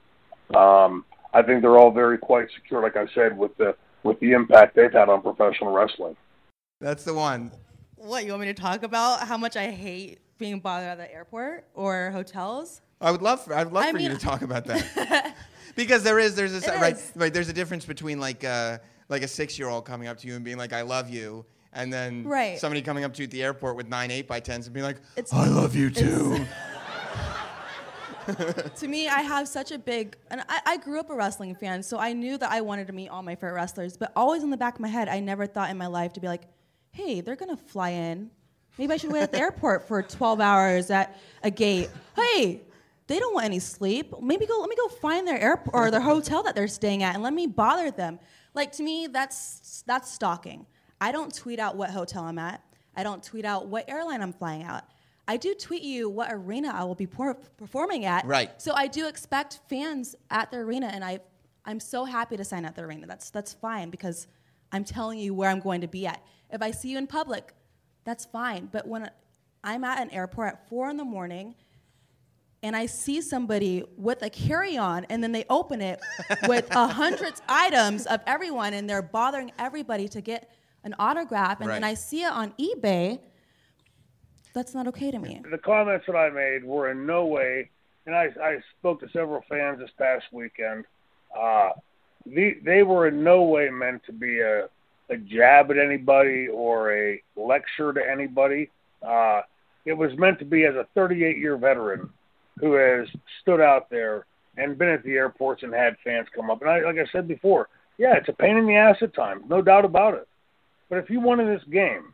Um, 0.56 1.04
I 1.34 1.42
think 1.42 1.60
they're 1.60 1.76
all 1.76 1.90
very 1.90 2.16
quite 2.16 2.48
secure, 2.54 2.82
like 2.82 2.96
I 2.96 3.06
said, 3.14 3.36
with 3.36 3.54
the 3.58 3.76
with 4.02 4.18
the 4.20 4.32
impact 4.32 4.76
they've 4.76 4.92
had 4.92 5.10
on 5.10 5.20
professional 5.20 5.72
wrestling. 5.72 6.16
That's 6.84 7.02
the 7.02 7.14
one. 7.14 7.50
What 7.96 8.26
you 8.26 8.32
want 8.32 8.42
me 8.42 8.48
to 8.48 8.54
talk 8.54 8.82
about? 8.82 9.26
How 9.26 9.38
much 9.38 9.56
I 9.56 9.70
hate 9.70 10.18
being 10.36 10.60
bothered 10.60 10.90
at 10.90 10.98
the 10.98 11.10
airport 11.10 11.66
or 11.72 12.10
hotels? 12.10 12.82
I 13.00 13.10
would 13.10 13.22
love 13.22 13.42
for, 13.42 13.54
I'd 13.54 13.72
love 13.72 13.84
I 13.84 13.90
for 13.90 13.96
mean, 13.96 14.10
you 14.10 14.14
to 14.14 14.22
talk 14.22 14.42
about 14.42 14.66
that 14.66 15.34
because 15.76 16.02
there 16.02 16.18
is 16.18 16.36
there's 16.36 16.52
a 16.52 16.72
right, 16.72 17.02
right 17.16 17.32
there's 17.32 17.48
a 17.48 17.54
difference 17.54 17.86
between 17.86 18.20
like 18.20 18.44
uh, 18.44 18.76
like 19.08 19.22
a 19.22 19.28
six 19.28 19.58
year 19.58 19.70
old 19.70 19.86
coming 19.86 20.08
up 20.08 20.18
to 20.18 20.28
you 20.28 20.34
and 20.34 20.44
being 20.44 20.58
like 20.58 20.74
I 20.74 20.82
love 20.82 21.08
you 21.08 21.46
and 21.72 21.90
then 21.90 22.22
right. 22.24 22.58
somebody 22.58 22.82
coming 22.82 23.02
up 23.02 23.14
to 23.14 23.22
you 23.22 23.24
at 23.24 23.30
the 23.30 23.42
airport 23.42 23.76
with 23.76 23.88
nine 23.88 24.10
eight 24.10 24.28
by 24.28 24.38
tens 24.38 24.66
and 24.66 24.74
being 24.74 24.84
like, 24.84 24.98
it's, 25.16 25.32
"I 25.32 25.48
love 25.48 25.74
you 25.74 25.88
too." 25.88 26.44
to 28.76 28.88
me, 28.88 29.08
I 29.08 29.20
have 29.20 29.48
such 29.48 29.70
a 29.72 29.78
big, 29.78 30.16
and 30.30 30.42
I, 30.50 30.60
I, 30.66 30.76
grew 30.78 31.00
up 31.00 31.10
a 31.10 31.14
wrestling 31.14 31.54
fan, 31.54 31.82
so 31.82 31.98
I 31.98 32.12
knew 32.12 32.38
that 32.38 32.50
I 32.50 32.60
wanted 32.60 32.86
to 32.86 32.92
meet 32.92 33.08
all 33.08 33.22
my 33.22 33.34
favorite 33.34 33.54
wrestlers. 33.54 33.96
But 33.96 34.12
always 34.16 34.42
in 34.42 34.50
the 34.50 34.56
back 34.56 34.74
of 34.74 34.80
my 34.80 34.88
head, 34.88 35.08
I 35.08 35.20
never 35.20 35.46
thought 35.46 35.70
in 35.70 35.76
my 35.76 35.88
life 35.88 36.14
to 36.14 36.20
be 36.20 36.26
like, 36.26 36.42
"Hey, 36.94 37.20
they're 37.20 37.36
gonna 37.36 37.56
fly 37.56 37.90
in. 37.90 38.30
Maybe 38.78 38.92
I 38.92 38.96
should 38.96 39.12
wait 39.12 39.22
at 39.22 39.30
the 39.32 39.38
airport 39.38 39.86
for 39.86 40.02
12 40.02 40.40
hours 40.40 40.90
at 40.90 41.18
a 41.42 41.50
gate. 41.50 41.90
Hey." 42.16 42.62
They 43.06 43.18
don't 43.18 43.34
want 43.34 43.44
any 43.44 43.58
sleep. 43.58 44.14
Maybe 44.22 44.46
go. 44.46 44.58
Let 44.58 44.70
me 44.70 44.76
go 44.76 44.88
find 44.88 45.28
their 45.28 45.38
airport 45.38 45.74
or 45.74 45.90
their 45.90 46.00
hotel 46.00 46.42
that 46.44 46.54
they're 46.54 46.66
staying 46.66 47.02
at, 47.02 47.12
and 47.12 47.22
let 47.22 47.34
me 47.34 47.46
bother 47.46 47.90
them. 47.90 48.18
Like 48.54 48.72
to 48.72 48.82
me, 48.82 49.08
that's 49.08 49.84
that's 49.86 50.10
stalking. 50.10 50.64
I 51.02 51.12
don't 51.12 51.34
tweet 51.34 51.58
out 51.58 51.76
what 51.76 51.90
hotel 51.90 52.24
I'm 52.24 52.38
at. 52.38 52.62
I 52.96 53.02
don't 53.02 53.22
tweet 53.22 53.44
out 53.44 53.66
what 53.66 53.84
airline 53.90 54.22
I'm 54.22 54.32
flying 54.32 54.62
out. 54.62 54.84
I 55.26 55.36
do 55.36 55.54
tweet 55.54 55.82
you 55.82 56.08
what 56.08 56.28
arena 56.30 56.70
I 56.74 56.84
will 56.84 56.94
be 56.94 57.06
por- 57.06 57.34
performing 57.34 58.04
at. 58.04 58.26
Right. 58.26 58.60
So 58.60 58.74
I 58.74 58.86
do 58.86 59.08
expect 59.08 59.60
fans 59.68 60.14
at 60.30 60.50
the 60.50 60.58
arena, 60.58 60.86
and 60.86 61.04
I, 61.04 61.20
I'm 61.64 61.80
so 61.80 62.04
happy 62.04 62.36
to 62.36 62.44
sign 62.44 62.64
at 62.64 62.74
the 62.74 62.82
arena. 62.82 63.06
That's 63.06 63.30
that's 63.30 63.52
fine 63.52 63.90
because 63.90 64.26
I'm 64.72 64.84
telling 64.84 65.18
you 65.18 65.34
where 65.34 65.50
I'm 65.50 65.60
going 65.60 65.80
to 65.80 65.88
be 65.88 66.06
at. 66.06 66.22
If 66.54 66.62
I 66.62 66.70
see 66.70 66.90
you 66.90 66.98
in 66.98 67.08
public, 67.08 67.52
that's 68.04 68.24
fine. 68.24 68.68
But 68.70 68.86
when 68.86 69.10
I'm 69.64 69.82
at 69.82 70.00
an 70.00 70.10
airport 70.10 70.48
at 70.48 70.68
four 70.68 70.88
in 70.88 70.96
the 70.96 71.04
morning, 71.04 71.56
and 72.62 72.76
I 72.76 72.86
see 72.86 73.20
somebody 73.20 73.84
with 73.96 74.22
a 74.22 74.30
carry-on, 74.30 75.04
and 75.06 75.22
then 75.22 75.32
they 75.32 75.44
open 75.50 75.82
it 75.82 76.00
with 76.48 76.70
a 76.74 76.86
hundred 76.86 77.34
items 77.48 78.06
of 78.06 78.20
everyone, 78.26 78.72
and 78.72 78.88
they're 78.88 79.02
bothering 79.02 79.52
everybody 79.58 80.08
to 80.08 80.20
get 80.20 80.50
an 80.84 80.94
autograph 80.98 81.60
and 81.60 81.68
right. 81.68 81.74
then 81.76 81.84
I 81.84 81.94
see 81.94 82.22
it 82.22 82.32
on 82.32 82.52
eBay, 82.52 83.18
that's 84.52 84.74
not 84.74 84.86
okay 84.88 85.10
to 85.10 85.18
me. 85.18 85.42
The 85.50 85.58
comments 85.58 86.04
that 86.06 86.14
I 86.14 86.30
made 86.30 86.62
were 86.62 86.90
in 86.90 87.06
no 87.06 87.26
way, 87.26 87.70
and 88.06 88.14
I, 88.14 88.28
I 88.40 88.58
spoke 88.78 89.00
to 89.00 89.08
several 89.12 89.42
fans 89.48 89.80
this 89.80 89.90
past 89.98 90.26
weekend. 90.30 90.84
Uh, 91.36 91.70
the, 92.26 92.58
they 92.62 92.82
were 92.82 93.08
in 93.08 93.24
no 93.24 93.42
way 93.42 93.68
meant 93.70 94.04
to 94.06 94.12
be 94.12 94.40
a, 94.40 94.68
a 95.10 95.16
jab 95.16 95.70
at 95.70 95.78
anybody 95.78 96.48
or 96.48 96.92
a 96.96 97.22
lecture 97.36 97.92
to 97.92 98.00
anybody. 98.00 98.70
Uh, 99.06 99.42
It 99.84 99.92
was 99.92 100.16
meant 100.16 100.38
to 100.38 100.44
be 100.46 100.64
as 100.64 100.74
a 100.74 100.86
38 100.94 101.36
year 101.38 101.56
veteran 101.56 102.08
who 102.58 102.72
has 102.74 103.06
stood 103.42 103.60
out 103.60 103.90
there 103.90 104.26
and 104.56 104.78
been 104.78 104.88
at 104.88 105.02
the 105.02 105.12
airports 105.12 105.62
and 105.62 105.74
had 105.74 105.96
fans 106.04 106.28
come 106.34 106.50
up. 106.50 106.62
And 106.62 106.70
I, 106.70 106.80
like 106.80 106.96
I 106.96 107.10
said 107.12 107.28
before, 107.28 107.68
yeah, 107.98 108.14
it's 108.16 108.28
a 108.28 108.32
pain 108.32 108.56
in 108.56 108.66
the 108.66 108.76
ass 108.76 108.96
at 109.02 109.14
times, 109.14 109.44
no 109.48 109.60
doubt 109.60 109.84
about 109.84 110.14
it. 110.14 110.26
But 110.88 110.98
if 110.98 111.10
you 111.10 111.20
win 111.20 111.40
in 111.40 111.46
this 111.46 111.64
game, 111.70 112.12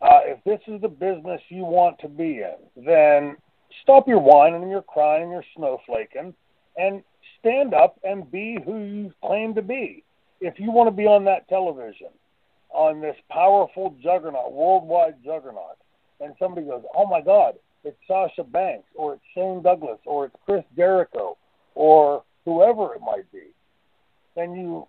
uh, 0.00 0.20
if 0.24 0.42
this 0.44 0.60
is 0.66 0.80
the 0.80 0.88
business 0.88 1.40
you 1.48 1.64
want 1.64 1.98
to 2.00 2.08
be 2.08 2.42
in, 2.42 2.84
then 2.84 3.36
stop 3.82 4.06
your 4.06 4.20
whining 4.20 4.62
and 4.62 4.70
your 4.70 4.82
crying 4.82 5.24
and 5.24 5.32
your 5.32 5.44
snowflaking 5.56 6.34
and 6.76 7.02
stand 7.40 7.74
up 7.74 7.98
and 8.04 8.30
be 8.30 8.58
who 8.64 8.78
you 8.78 9.12
claim 9.24 9.54
to 9.54 9.62
be. 9.62 10.04
If 10.42 10.58
you 10.58 10.72
want 10.72 10.88
to 10.88 10.90
be 10.90 11.06
on 11.06 11.24
that 11.26 11.48
television, 11.48 12.08
on 12.70 13.00
this 13.00 13.16
powerful 13.30 13.94
juggernaut, 14.02 14.52
worldwide 14.52 15.22
juggernaut, 15.24 15.78
and 16.20 16.34
somebody 16.38 16.66
goes, 16.66 16.82
oh 16.96 17.06
my 17.06 17.20
God, 17.20 17.54
it's 17.84 17.96
Sasha 18.08 18.42
Banks, 18.42 18.88
or 18.96 19.14
it's 19.14 19.22
Shane 19.34 19.62
Douglas, 19.62 20.00
or 20.04 20.26
it's 20.26 20.34
Chris 20.44 20.64
Jericho, 20.76 21.36
or 21.76 22.24
whoever 22.44 22.92
it 22.94 23.00
might 23.00 23.30
be, 23.30 23.54
then 24.34 24.52
you 24.54 24.88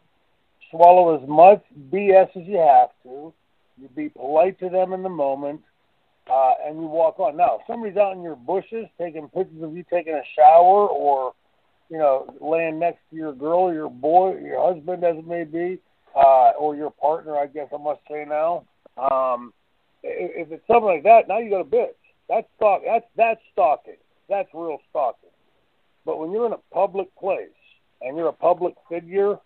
swallow 0.72 1.22
as 1.22 1.30
much 1.30 1.64
BS 1.92 2.36
as 2.36 2.48
you 2.48 2.58
have 2.58 2.90
to. 3.04 3.32
You 3.80 3.90
be 3.96 4.10
polite 4.10 4.60
to 4.60 4.70
them 4.70 4.92
in 4.94 5.04
the 5.04 5.10
moment, 5.10 5.62
uh, 6.32 6.54
and 6.66 6.80
you 6.80 6.88
walk 6.88 7.20
on. 7.20 7.38
Now, 7.38 7.60
if 7.60 7.62
somebody's 7.68 7.98
out 7.98 8.16
in 8.16 8.24
your 8.24 8.36
bushes 8.36 8.88
taking 9.00 9.28
pictures 9.30 9.62
of 9.62 9.76
you 9.76 9.84
taking 9.88 10.14
a 10.14 10.24
shower, 10.36 10.88
or 10.88 11.34
you 11.94 12.00
know, 12.00 12.26
laying 12.42 12.80
next 12.80 13.02
to 13.12 13.16
your 13.16 13.34
girl, 13.34 13.72
your 13.72 13.88
boy, 13.88 14.36
your 14.40 14.74
husband, 14.74 15.04
as 15.04 15.16
it 15.16 15.28
may 15.28 15.44
be, 15.44 15.78
uh, 16.16 16.50
or 16.58 16.76
your 16.76 16.90
partner, 16.90 17.38
I 17.38 17.46
guess 17.46 17.68
I 17.72 17.78
must 17.78 18.00
say 18.10 18.26
now. 18.28 18.64
Um, 18.98 19.54
if 20.02 20.52
it's 20.52 20.66
something 20.66 20.88
like 20.88 21.04
that, 21.04 21.28
now 21.28 21.38
you 21.38 21.52
got 21.52 21.62
a 21.62 21.66
bitch. 21.66 21.94
That's 22.28 22.48
stalk. 22.56 22.82
That's 22.84 23.06
that's 23.16 23.40
stalking. 23.52 23.98
That's 24.28 24.50
real 24.56 24.80
stalking. 24.90 25.30
But 26.04 26.18
when 26.18 26.32
you're 26.32 26.48
in 26.48 26.54
a 26.54 26.74
public 26.74 27.16
place 27.16 27.48
and 28.02 28.18
you're 28.18 28.30
a 28.30 28.34
public 28.34 28.74
figure, 28.90 29.38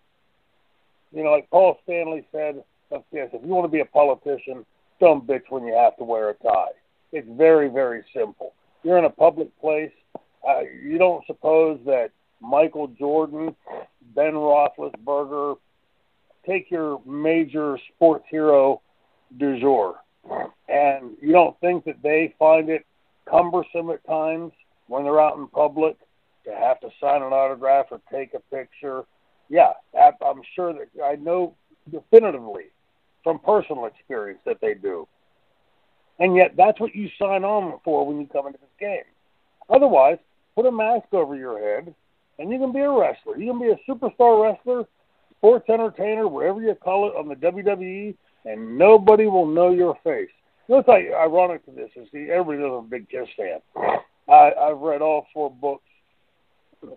you 1.12 1.24
know, 1.24 1.30
like 1.30 1.50
Paul 1.50 1.78
Stanley 1.84 2.26
said, 2.32 2.64
yes, 2.90 3.28
if 3.30 3.42
you 3.42 3.48
want 3.48 3.66
to 3.66 3.70
be 3.70 3.80
a 3.80 3.84
politician, 3.84 4.64
don't 5.00 5.26
bitch 5.26 5.50
when 5.50 5.66
you 5.66 5.74
have 5.74 5.98
to 5.98 6.04
wear 6.04 6.30
a 6.30 6.34
tie. 6.34 6.72
It's 7.12 7.28
very, 7.36 7.68
very 7.68 8.04
simple. 8.14 8.54
You're 8.84 8.96
in 8.96 9.04
a 9.04 9.10
public 9.10 9.48
place. 9.60 9.92
Uh, 10.16 10.60
you 10.82 10.96
don't 10.96 11.26
suppose 11.26 11.78
that 11.84 12.10
Michael 12.40 12.88
Jordan, 12.88 13.54
Ben 14.14 14.32
Roethlisberger, 14.32 15.56
take 16.46 16.70
your 16.70 17.00
major 17.04 17.78
sports 17.94 18.24
hero 18.30 18.80
du 19.36 19.60
jour, 19.60 19.96
and 20.68 21.16
you 21.20 21.32
don't 21.32 21.58
think 21.60 21.84
that 21.84 22.02
they 22.02 22.34
find 22.38 22.70
it 22.70 22.86
cumbersome 23.28 23.90
at 23.90 24.04
times 24.06 24.52
when 24.86 25.04
they're 25.04 25.20
out 25.20 25.36
in 25.36 25.46
public 25.48 25.96
to 26.44 26.54
have 26.54 26.80
to 26.80 26.88
sign 27.00 27.22
an 27.22 27.32
autograph 27.32 27.86
or 27.90 28.00
take 28.10 28.32
a 28.34 28.40
picture. 28.54 29.04
Yeah, 29.48 29.72
I'm 29.94 30.42
sure 30.54 30.72
that 30.72 30.88
I 31.04 31.16
know 31.16 31.54
definitively 31.90 32.64
from 33.22 33.38
personal 33.40 33.86
experience 33.86 34.40
that 34.46 34.60
they 34.60 34.74
do. 34.74 35.06
And 36.18 36.34
yet, 36.34 36.54
that's 36.56 36.80
what 36.80 36.94
you 36.94 37.08
sign 37.18 37.44
on 37.44 37.78
for 37.84 38.06
when 38.06 38.20
you 38.20 38.26
come 38.26 38.46
into 38.46 38.58
this 38.58 38.68
game. 38.80 39.04
Otherwise, 39.70 40.18
put 40.54 40.66
a 40.66 40.72
mask 40.72 41.12
over 41.12 41.36
your 41.36 41.58
head, 41.58 41.94
and 42.38 42.50
you 42.50 42.58
can 42.58 42.72
be 42.72 42.80
a 42.80 42.90
wrestler. 42.90 43.36
You 43.38 43.52
can 43.52 43.60
be 43.60 43.70
a 43.70 43.90
superstar 43.90 44.42
wrestler, 44.42 44.84
sports 45.36 45.68
entertainer, 45.68 46.28
whatever 46.28 46.60
you 46.60 46.74
call 46.74 47.08
it, 47.08 47.16
on 47.16 47.28
the 47.28 47.34
WWE, 47.36 48.14
and 48.44 48.78
nobody 48.78 49.26
will 49.26 49.46
know 49.46 49.70
your 49.70 49.96
face. 50.04 50.30
You 50.68 50.74
know 50.74 50.82
what's 50.86 50.88
ironic 50.88 51.64
to 51.64 51.70
this 51.70 51.90
is 51.96 52.08
see, 52.12 52.28
everybody 52.30 52.58
knows 52.58 52.84
a 52.86 52.90
big 52.90 53.08
Kiss 53.08 53.28
fan. 53.36 53.60
I, 54.28 54.52
I've 54.60 54.78
read 54.78 55.00
all 55.00 55.26
four 55.32 55.50
books 55.50 55.84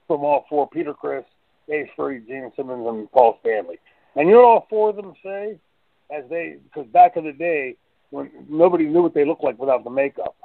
from 0.08 0.24
all 0.24 0.46
four: 0.50 0.70
Peter 0.70 0.94
Criss, 0.94 1.24
Ace 1.70 1.90
Frehley, 1.98 2.28
Gene 2.28 2.52
Simmons, 2.56 2.86
and 2.88 3.12
Paul 3.12 3.38
Stanley. 3.42 3.80
And 4.16 4.28
you 4.28 4.36
know 4.36 4.42
what 4.42 4.48
all 4.48 4.68
four 4.70 4.90
of 4.90 4.98
them 4.98 5.14
say? 5.24 5.58
As 6.14 6.26
they, 6.30 6.58
because 6.66 6.90
back 6.92 7.16
in 7.16 7.24
the 7.24 7.32
day 7.32 7.78
when 8.10 8.30
nobody 8.50 8.86
knew 8.86 9.02
what 9.02 9.14
they 9.14 9.24
looked 9.24 9.44
like 9.44 9.58
without 9.58 9.86
the 9.86 9.90
makeup, 9.90 10.36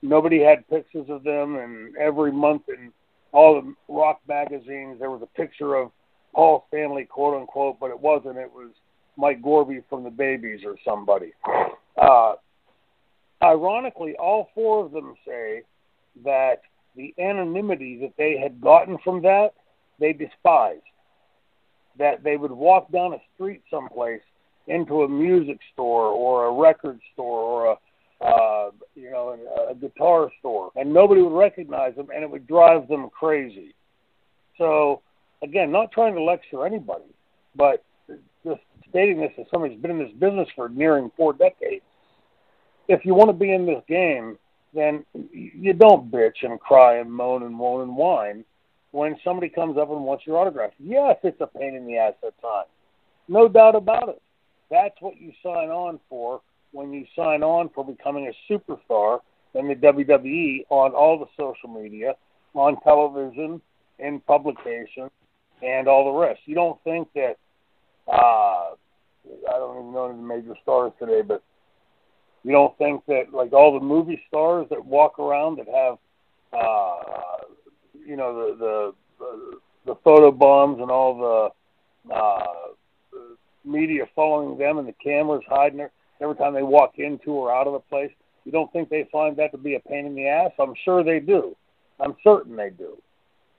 nobody 0.00 0.40
had 0.40 0.66
pictures 0.68 1.06
of 1.10 1.22
them, 1.22 1.56
and 1.56 1.94
every 1.98 2.32
month 2.32 2.62
in 2.68 2.90
all 3.32 3.60
the 3.60 3.74
rock 3.92 4.20
magazines 4.28 4.98
there 5.00 5.10
was 5.10 5.22
a 5.22 5.38
picture 5.38 5.74
of 5.74 5.90
Paul 6.34 6.64
Stanley, 6.68 7.04
quote 7.04 7.40
unquote, 7.40 7.78
but 7.78 7.90
it 7.90 8.00
wasn't. 8.00 8.38
It 8.38 8.50
was 8.52 8.70
Mike 9.16 9.42
Corby 9.42 9.82
from 9.88 10.04
the 10.04 10.10
Babys 10.10 10.60
or 10.64 10.76
somebody. 10.84 11.32
Uh, 12.00 12.34
ironically, 13.42 14.14
all 14.18 14.48
four 14.54 14.86
of 14.86 14.92
them 14.92 15.14
say 15.26 15.62
that 16.24 16.62
the 16.96 17.14
anonymity 17.18 17.98
that 18.00 18.14
they 18.16 18.38
had 18.38 18.60
gotten 18.60 18.98
from 19.04 19.22
that, 19.22 19.50
they 19.98 20.12
despised. 20.12 20.82
That 21.98 22.22
they 22.24 22.36
would 22.36 22.52
walk 22.52 22.90
down 22.90 23.12
a 23.12 23.18
street 23.34 23.62
someplace 23.70 24.22
into 24.66 25.02
a 25.02 25.08
music 25.08 25.58
store 25.74 26.06
or 26.06 26.46
a 26.46 26.52
record 26.52 26.98
store 27.12 27.40
or 27.40 27.72
a 27.72 27.76
uh, 28.22 28.70
you 28.94 29.10
know 29.10 29.36
a, 29.68 29.72
a 29.72 29.74
guitar 29.74 30.30
store, 30.38 30.70
and 30.76 30.92
nobody 30.92 31.22
would 31.22 31.36
recognize 31.36 31.94
them, 31.96 32.08
and 32.14 32.22
it 32.22 32.30
would 32.30 32.46
drive 32.46 32.88
them 32.88 33.10
crazy. 33.10 33.74
So, 34.58 35.02
again, 35.42 35.72
not 35.72 35.92
trying 35.92 36.14
to 36.14 36.22
lecture 36.22 36.66
anybody, 36.66 37.14
but 37.56 37.84
just 38.44 38.60
stating 38.88 39.20
this 39.20 39.32
as 39.38 39.46
somebody 39.50 39.74
who's 39.74 39.82
been 39.82 39.92
in 39.92 39.98
this 39.98 40.12
business 40.18 40.48
for 40.54 40.68
nearing 40.68 41.10
four 41.16 41.32
decades. 41.32 41.84
If 42.88 43.04
you 43.04 43.14
want 43.14 43.30
to 43.30 43.34
be 43.34 43.52
in 43.52 43.64
this 43.64 43.82
game, 43.88 44.38
then 44.74 45.04
you 45.32 45.72
don't 45.72 46.10
bitch 46.10 46.42
and 46.42 46.58
cry 46.60 46.98
and 46.98 47.10
moan 47.10 47.42
and 47.42 47.54
moan 47.54 47.82
and 47.82 47.96
whine 47.96 48.44
when 48.90 49.16
somebody 49.24 49.48
comes 49.48 49.78
up 49.78 49.90
and 49.90 50.04
wants 50.04 50.26
your 50.26 50.38
autograph. 50.38 50.72
Yes, 50.78 51.16
it's 51.22 51.40
a 51.40 51.46
pain 51.46 51.74
in 51.74 51.86
the 51.86 51.96
ass 51.96 52.14
at 52.26 52.40
times. 52.40 52.68
No 53.28 53.48
doubt 53.48 53.74
about 53.74 54.08
it. 54.08 54.20
That's 54.70 54.94
what 55.00 55.20
you 55.20 55.32
sign 55.42 55.68
on 55.68 56.00
for 56.08 56.40
when 56.72 56.92
you 56.92 57.06
sign 57.14 57.42
on 57.42 57.68
for 57.74 57.84
becoming 57.84 58.28
a 58.28 58.52
superstar 58.52 59.20
in 59.54 59.68
the 59.68 59.74
WWE 59.74 60.64
on 60.70 60.92
all 60.92 61.18
the 61.18 61.26
social 61.36 61.68
media, 61.68 62.14
on 62.54 62.80
television, 62.80 63.60
in 63.98 64.20
publication, 64.20 65.10
and 65.62 65.86
all 65.86 66.12
the 66.12 66.18
rest. 66.18 66.40
You 66.46 66.54
don't 66.54 66.82
think 66.82 67.08
that 67.14 67.36
uh, 68.08 68.12
I 68.12 69.58
don't 69.58 69.78
even 69.78 69.92
know 69.92 70.10
any 70.10 70.20
major 70.20 70.56
stars 70.62 70.92
today, 70.98 71.22
but 71.22 71.42
you 72.42 72.52
don't 72.52 72.76
think 72.78 73.04
that 73.06 73.32
like 73.32 73.52
all 73.52 73.78
the 73.78 73.84
movie 73.84 74.20
stars 74.28 74.66
that 74.70 74.84
walk 74.84 75.18
around 75.18 75.58
that 75.58 75.68
have 75.68 75.98
uh, 76.52 77.44
you 78.06 78.16
know 78.16 78.34
the 78.34 78.56
the 78.56 78.94
the, 79.18 79.58
the 79.86 79.94
photo 80.02 80.32
bombs 80.32 80.80
and 80.80 80.90
all 80.90 81.52
the 82.08 82.12
uh, 82.12 82.44
media 83.64 84.04
following 84.14 84.58
them 84.58 84.78
and 84.78 84.88
the 84.88 84.94
cameras 85.04 85.44
hiding 85.48 85.78
there 85.78 85.92
every 86.22 86.36
time 86.36 86.54
they 86.54 86.62
walk 86.62 86.98
into 86.98 87.32
or 87.32 87.54
out 87.54 87.66
of 87.66 87.72
the 87.72 87.80
place. 87.80 88.10
You 88.44 88.52
don't 88.52 88.72
think 88.72 88.88
they 88.88 89.08
find 89.12 89.36
that 89.36 89.52
to 89.52 89.58
be 89.58 89.74
a 89.74 89.80
pain 89.80 90.06
in 90.06 90.14
the 90.14 90.28
ass? 90.28 90.52
I'm 90.58 90.74
sure 90.84 91.04
they 91.04 91.20
do. 91.20 91.56
I'm 92.00 92.16
certain 92.24 92.56
they 92.56 92.70
do. 92.70 92.96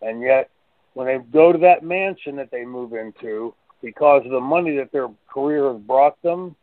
And 0.02 0.21
yet, 0.21 0.49
when 0.93 1.08
they 1.08 1.17
go 1.32 1.52
to 1.52 1.60
that 1.60 1.84
mansion 1.84 2.36
that 2.36 2.52
they 2.52 2.65
move 2.65 2.93
into, 2.93 3.54
because 3.82 4.26
of 4.26 4.32
the 4.32 4.39
money 4.39 4.76
that 4.78 4.91
their 4.91 5.10
career 5.32 5.71
has 5.71 5.82
brought 5.82 6.21
them, 6.21 6.56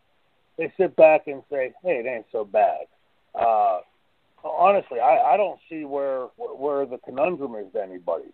they 0.59 0.73
sit 0.77 0.95
back 0.97 1.27
and 1.27 1.43
say, 1.51 1.73
"Hey, 1.83 2.03
it 2.05 2.07
ain't 2.07 2.27
so 2.31 2.45
bad." 2.45 2.87
Uh, 3.35 3.81
honestly, 4.45 5.01
I, 5.01 5.35
I 5.35 5.37
don't 5.37 5.59
see 5.69 5.85
where 5.85 6.27
where 6.37 6.87
the 6.87 6.99
conundrum 6.99 7.55
is 7.55 7.73
to 7.73 7.83
anybody. 7.83 8.33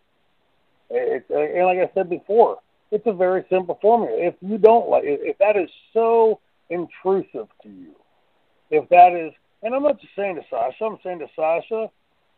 It's 0.91 1.29
and 1.31 1.67
like 1.67 1.79
I 1.79 1.91
said 1.95 2.11
before, 2.11 2.59
it's 2.91 3.07
a 3.07 3.13
very 3.13 3.45
simple 3.51 3.79
formula. 3.81 4.17
If 4.19 4.35
you 4.41 4.59
don't 4.59 4.89
like, 4.89 5.05
if 5.05 5.39
that 5.39 5.57
is 5.57 5.71
so 5.93 6.41
intrusive 6.71 7.49
to 7.63 7.69
you, 7.69 7.95
if 8.71 8.89
that 8.89 9.13
is, 9.13 9.33
and 9.63 9.75
I'm 9.75 9.83
not 9.83 10.01
just 10.01 10.15
saying 10.17 10.37
to 10.37 10.43
Sasha, 10.51 10.85
I'm 10.85 10.99
saying 11.03 11.21
to 11.21 11.29
Sasha, 11.35 11.91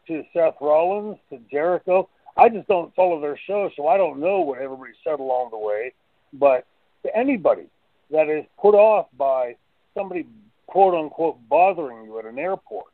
to 0.08 0.24
Seth 0.32 0.54
Rollins, 0.60 1.18
to 1.30 1.38
Jericho. 1.50 2.08
I 2.36 2.48
just 2.48 2.68
don't 2.68 2.94
follow 2.94 3.20
their 3.20 3.38
show, 3.46 3.70
so 3.76 3.88
I 3.88 3.96
don't 3.96 4.20
know 4.20 4.40
what 4.40 4.60
everybody 4.60 4.92
said 5.04 5.18
along 5.20 5.50
the 5.50 5.58
way. 5.58 5.92
But 6.32 6.66
to 7.04 7.16
anybody 7.16 7.66
that 8.10 8.28
is 8.28 8.44
put 8.60 8.74
off 8.74 9.06
by 9.16 9.56
somebody 9.94 10.26
quote 10.68 10.94
unquote 10.94 11.36
bothering 11.48 12.04
you 12.04 12.18
at 12.18 12.24
an 12.24 12.38
airport 12.38 12.92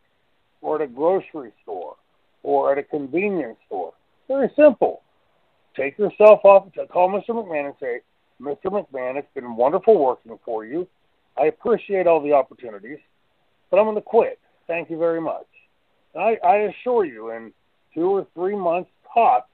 or 0.62 0.76
at 0.76 0.82
a 0.82 0.86
grocery 0.86 1.52
store 1.62 1.96
or 2.42 2.72
at 2.72 2.78
a 2.78 2.82
convenience 2.82 3.58
store. 3.66 3.92
Very 4.28 4.50
simple. 4.56 5.02
Take 5.76 5.98
yourself 5.98 6.40
off, 6.44 6.68
call 6.90 7.10
Mr. 7.10 7.30
McMahon 7.30 7.66
and 7.66 7.74
say, 7.80 8.00
Mr. 8.40 8.66
McMahon, 8.66 9.16
it's 9.16 9.28
been 9.34 9.56
wonderful 9.56 9.98
working 9.98 10.38
for 10.44 10.64
you. 10.64 10.86
I 11.36 11.46
appreciate 11.46 12.06
all 12.06 12.20
the 12.20 12.32
opportunities, 12.32 12.98
but 13.70 13.78
I'm 13.78 13.84
going 13.84 13.96
to 13.96 14.02
quit. 14.02 14.38
Thank 14.66 14.90
you 14.90 14.98
very 14.98 15.20
much. 15.20 15.46
And 16.14 16.22
I, 16.22 16.38
I 16.46 16.56
assure 16.56 17.04
you, 17.04 17.30
in 17.30 17.52
two 17.92 18.08
or 18.08 18.26
three 18.34 18.56
months 18.56 18.90
tops, 19.12 19.50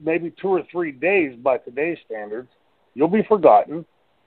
maybe 0.00 0.30
two 0.30 0.48
or 0.48 0.62
three 0.70 0.92
days 0.92 1.36
by 1.36 1.58
today's 1.58 1.98
standards, 2.06 2.48
you'll 2.94 3.08
be 3.08 3.22
forgotten 3.22 3.84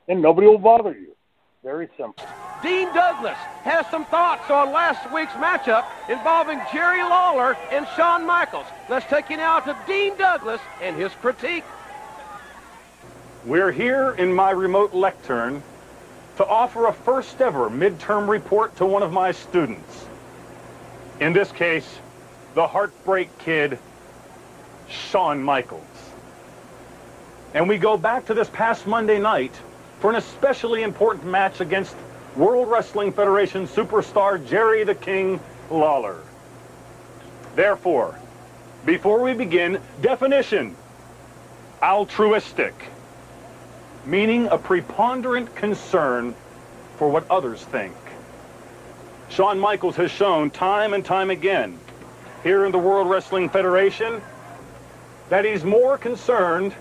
and 0.07 0.21
nobody 0.21 0.47
will 0.47 0.57
bother 0.57 0.93
you. 0.93 1.15
Very 1.63 1.87
simple. 1.97 2.25
Dean 2.63 2.87
Douglas 2.93 3.37
has 3.63 3.85
some 3.87 4.05
thoughts 4.05 4.49
on 4.49 4.71
last 4.71 5.11
week's 5.13 5.31
matchup 5.33 5.85
involving 6.09 6.59
Jerry 6.73 7.01
Lawler 7.01 7.55
and 7.71 7.87
Shawn 7.95 8.25
Michaels. 8.25 8.65
Let's 8.89 9.05
take 9.07 9.29
you 9.29 9.37
now 9.37 9.59
to 9.59 9.77
Dean 9.87 10.17
Douglas 10.17 10.61
and 10.81 10.95
his 10.95 11.11
critique. 11.13 11.63
We're 13.45 13.71
here 13.71 14.11
in 14.17 14.33
my 14.33 14.51
remote 14.51 14.93
lectern 14.93 15.63
to 16.37 16.45
offer 16.45 16.87
a 16.87 16.93
first 16.93 17.41
ever 17.41 17.69
midterm 17.69 18.27
report 18.27 18.75
to 18.77 18.85
one 18.85 19.03
of 19.03 19.11
my 19.11 19.31
students. 19.31 20.05
In 21.19 21.33
this 21.33 21.51
case, 21.51 21.99
the 22.55 22.67
Heartbreak 22.67 23.37
Kid, 23.39 23.77
Shawn 24.89 25.41
Michaels. 25.41 25.81
And 27.53 27.67
we 27.67 27.77
go 27.77 27.97
back 27.97 28.25
to 28.27 28.33
this 28.33 28.49
past 28.49 28.87
Monday 28.87 29.19
night 29.19 29.53
for 29.99 30.09
an 30.09 30.15
especially 30.15 30.83
important 30.83 31.25
match 31.25 31.59
against 31.59 31.95
World 32.35 32.69
Wrestling 32.69 33.11
Federation 33.11 33.67
superstar 33.67 34.45
Jerry 34.47 34.83
the 34.83 34.95
King 34.95 35.39
Lawler. 35.69 36.21
Therefore, 37.55 38.17
before 38.85 39.21
we 39.21 39.33
begin, 39.33 39.79
definition 40.01 40.75
altruistic, 41.83 42.73
meaning 44.05 44.47
a 44.47 44.57
preponderant 44.57 45.55
concern 45.55 46.35
for 46.97 47.09
what 47.09 47.29
others 47.29 47.63
think. 47.63 47.95
Shawn 49.29 49.59
Michaels 49.59 49.95
has 49.95 50.11
shown 50.11 50.49
time 50.49 50.93
and 50.93 51.05
time 51.05 51.29
again 51.29 51.79
here 52.43 52.65
in 52.65 52.71
the 52.71 52.79
World 52.79 53.09
Wrestling 53.09 53.49
Federation 53.49 54.21
that 55.29 55.45
he's 55.45 55.63
more 55.63 55.97
concerned 55.97 56.73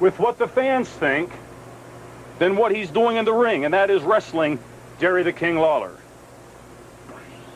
with 0.00 0.18
what 0.18 0.38
the 0.38 0.48
fans 0.48 0.88
think 0.88 1.30
than 2.38 2.56
what 2.56 2.74
he's 2.74 2.90
doing 2.90 3.16
in 3.16 3.24
the 3.24 3.32
ring, 3.32 3.64
and 3.64 3.74
that 3.74 3.90
is 3.90 4.02
wrestling 4.02 4.58
Jerry 5.00 5.22
the 5.22 5.32
King 5.32 5.56
Lawler. 5.56 5.94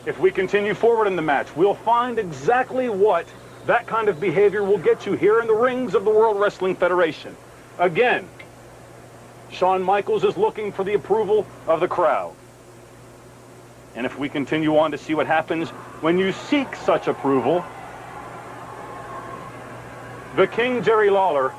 If 0.05 0.19
we 0.19 0.31
continue 0.31 0.73
forward 0.73 1.07
in 1.07 1.15
the 1.15 1.21
match, 1.21 1.55
we'll 1.55 1.73
find 1.73 2.19
exactly 2.19 2.89
what 2.89 3.25
that 3.65 3.87
kind 3.87 4.09
of 4.09 4.19
behavior 4.19 4.63
will 4.63 4.77
get 4.77 5.05
you 5.05 5.13
here 5.13 5.39
in 5.39 5.47
the 5.47 5.53
rings 5.53 5.95
of 5.95 6.03
the 6.03 6.11
World 6.11 6.39
Wrestling 6.39 6.75
Federation. 6.75 7.35
Again, 7.79 8.27
Shawn 9.51 9.81
Michaels 9.81 10.23
is 10.23 10.37
looking 10.37 10.71
for 10.71 10.83
the 10.83 10.93
approval 10.93 11.47
of 11.67 11.79
the 11.79 11.87
crowd. 11.87 12.33
And 13.95 14.05
if 14.05 14.17
we 14.17 14.29
continue 14.29 14.77
on 14.77 14.91
to 14.91 14.97
see 14.97 15.13
what 15.13 15.27
happens 15.27 15.69
when 16.01 16.17
you 16.17 16.31
seek 16.31 16.75
such 16.75 17.07
approval, 17.07 17.63
the 20.35 20.47
King 20.47 20.83
Jerry 20.83 21.09
Lawler 21.09 21.53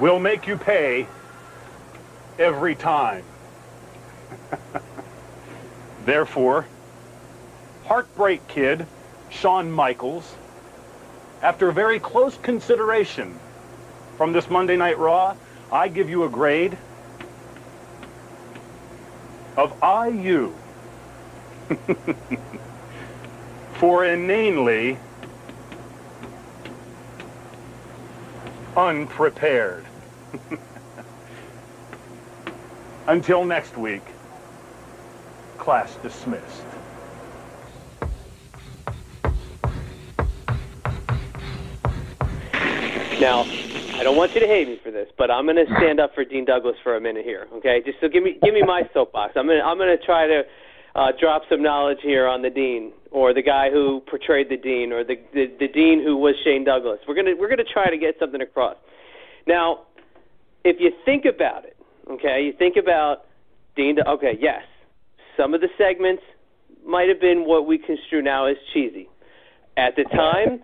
will 0.00 0.18
make 0.18 0.46
you 0.46 0.56
pay 0.56 1.06
every 2.38 2.74
time. 2.74 3.24
Therefore, 6.04 6.66
Heartbreak 7.86 8.46
Kid, 8.48 8.86
Shawn 9.30 9.70
Michaels, 9.70 10.34
after 11.42 11.70
very 11.70 11.98
close 11.98 12.36
consideration 12.38 13.38
from 14.16 14.32
this 14.32 14.48
Monday 14.48 14.76
Night 14.76 14.98
Raw, 14.98 15.36
I 15.70 15.88
give 15.88 16.08
you 16.08 16.24
a 16.24 16.28
grade 16.28 16.76
of 19.56 19.74
IU 19.82 20.54
for 23.74 24.04
inanely 24.04 24.98
unprepared. 28.76 29.84
Until 33.06 33.44
next 33.44 33.76
week, 33.76 34.02
class 35.58 35.96
dismissed. 35.96 36.64
Now, 43.20 43.46
I 43.98 44.02
don't 44.02 44.16
want 44.16 44.34
you 44.34 44.40
to 44.40 44.46
hate 44.46 44.68
me 44.68 44.78
for 44.82 44.90
this, 44.90 45.08
but 45.16 45.30
I'm 45.30 45.46
going 45.46 45.56
to 45.56 45.72
stand 45.78 46.00
up 46.00 46.14
for 46.14 46.22
Dean 46.22 46.44
Douglas 46.44 46.76
for 46.82 46.96
a 46.96 47.00
minute 47.00 47.24
here, 47.24 47.46
okay? 47.54 47.80
Just 47.84 47.98
so 48.00 48.08
give 48.08 48.22
me 48.22 48.38
give 48.42 48.52
me 48.52 48.62
my 48.62 48.82
soapbox. 48.92 49.32
I'm 49.36 49.46
going 49.46 49.58
to 49.58 49.64
I'm 49.64 49.78
going 49.78 49.96
to 49.96 50.04
try 50.04 50.26
to 50.26 50.42
uh, 50.94 51.12
drop 51.18 51.42
some 51.48 51.62
knowledge 51.62 51.98
here 52.02 52.26
on 52.26 52.42
the 52.42 52.50
Dean 52.50 52.92
or 53.10 53.32
the 53.32 53.42
guy 53.42 53.70
who 53.70 54.02
portrayed 54.08 54.50
the 54.50 54.58
Dean 54.58 54.92
or 54.92 55.02
the 55.02 55.16
the, 55.32 55.46
the 55.58 55.68
Dean 55.68 56.02
who 56.04 56.16
was 56.18 56.34
Shane 56.44 56.62
Douglas. 56.62 57.00
We're 57.08 57.14
going 57.14 57.26
to 57.26 57.34
we're 57.34 57.48
going 57.48 57.64
to 57.64 57.72
try 57.72 57.88
to 57.88 57.96
get 57.96 58.16
something 58.20 58.42
across. 58.42 58.76
Now, 59.46 59.86
if 60.62 60.76
you 60.78 60.92
think 61.06 61.24
about 61.24 61.64
it, 61.64 61.76
okay, 62.10 62.44
you 62.44 62.52
think 62.52 62.76
about 62.76 63.24
Dean. 63.76 63.96
Okay, 64.06 64.36
yes, 64.38 64.62
some 65.38 65.54
of 65.54 65.62
the 65.62 65.68
segments 65.78 66.22
might 66.84 67.08
have 67.08 67.20
been 67.20 67.46
what 67.46 67.66
we 67.66 67.78
construe 67.78 68.20
now 68.20 68.44
as 68.44 68.56
cheesy. 68.74 69.08
At 69.78 69.96
the 69.96 70.04
time, 70.04 70.62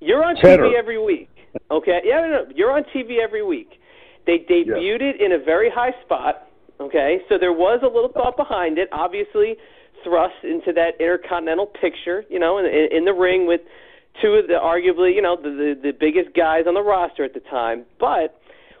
you're 0.00 0.24
on 0.24 0.34
Cheddar. 0.36 0.64
TV 0.64 0.74
every 0.74 0.98
week. 1.02 1.28
Okay, 1.70 2.00
yeah, 2.04 2.20
no, 2.20 2.28
no, 2.28 2.44
you're 2.54 2.72
on 2.72 2.84
TV 2.94 3.18
every 3.22 3.44
week. 3.44 3.80
They 4.26 4.38
debuted 4.38 5.02
it 5.02 5.20
in 5.20 5.32
a 5.32 5.38
very 5.38 5.70
high 5.70 5.92
spot. 6.04 6.48
Okay, 6.80 7.18
so 7.28 7.38
there 7.38 7.52
was 7.52 7.80
a 7.82 7.86
little 7.86 8.10
thought 8.12 8.36
behind 8.36 8.78
it. 8.78 8.88
Obviously, 8.92 9.56
thrust 10.04 10.34
into 10.42 10.72
that 10.74 11.00
intercontinental 11.00 11.66
picture. 11.66 12.24
You 12.28 12.38
know, 12.38 12.58
in, 12.58 12.66
in 12.66 13.04
the 13.04 13.14
ring 13.14 13.46
with 13.46 13.60
two 14.20 14.34
of 14.34 14.46
the 14.46 14.54
arguably, 14.54 15.14
you 15.14 15.22
know, 15.22 15.36
the, 15.36 15.50
the 15.50 15.90
the 15.90 15.92
biggest 15.98 16.36
guys 16.36 16.64
on 16.66 16.74
the 16.74 16.82
roster 16.82 17.24
at 17.24 17.34
the 17.34 17.40
time. 17.40 17.84
But 17.98 18.38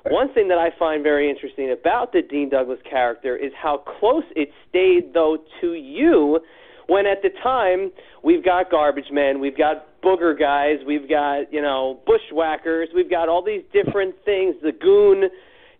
one 0.08 0.32
thing 0.32 0.48
that 0.48 0.58
I 0.58 0.70
find 0.78 1.02
very 1.02 1.28
interesting 1.28 1.72
about 1.72 2.12
the 2.12 2.22
Dean 2.22 2.48
Douglas 2.48 2.78
character 2.88 3.36
is 3.36 3.52
how 3.60 3.78
close 3.98 4.24
it 4.36 4.50
stayed, 4.68 5.14
though, 5.14 5.38
to 5.60 5.74
you. 5.74 6.40
When 6.86 7.06
at 7.06 7.22
the 7.22 7.30
time 7.42 7.90
we've 8.22 8.44
got 8.44 8.70
garbage 8.70 9.10
men, 9.10 9.40
we've 9.40 9.58
got 9.58 9.86
booger 10.06 10.38
guys, 10.38 10.78
we've 10.86 11.08
got 11.08 11.52
you 11.52 11.60
know 11.60 12.00
bushwhackers, 12.06 12.88
we've 12.94 13.10
got 13.10 13.28
all 13.28 13.42
these 13.44 13.62
different 13.72 14.14
things. 14.24 14.54
The 14.62 14.72
goon, 14.72 15.24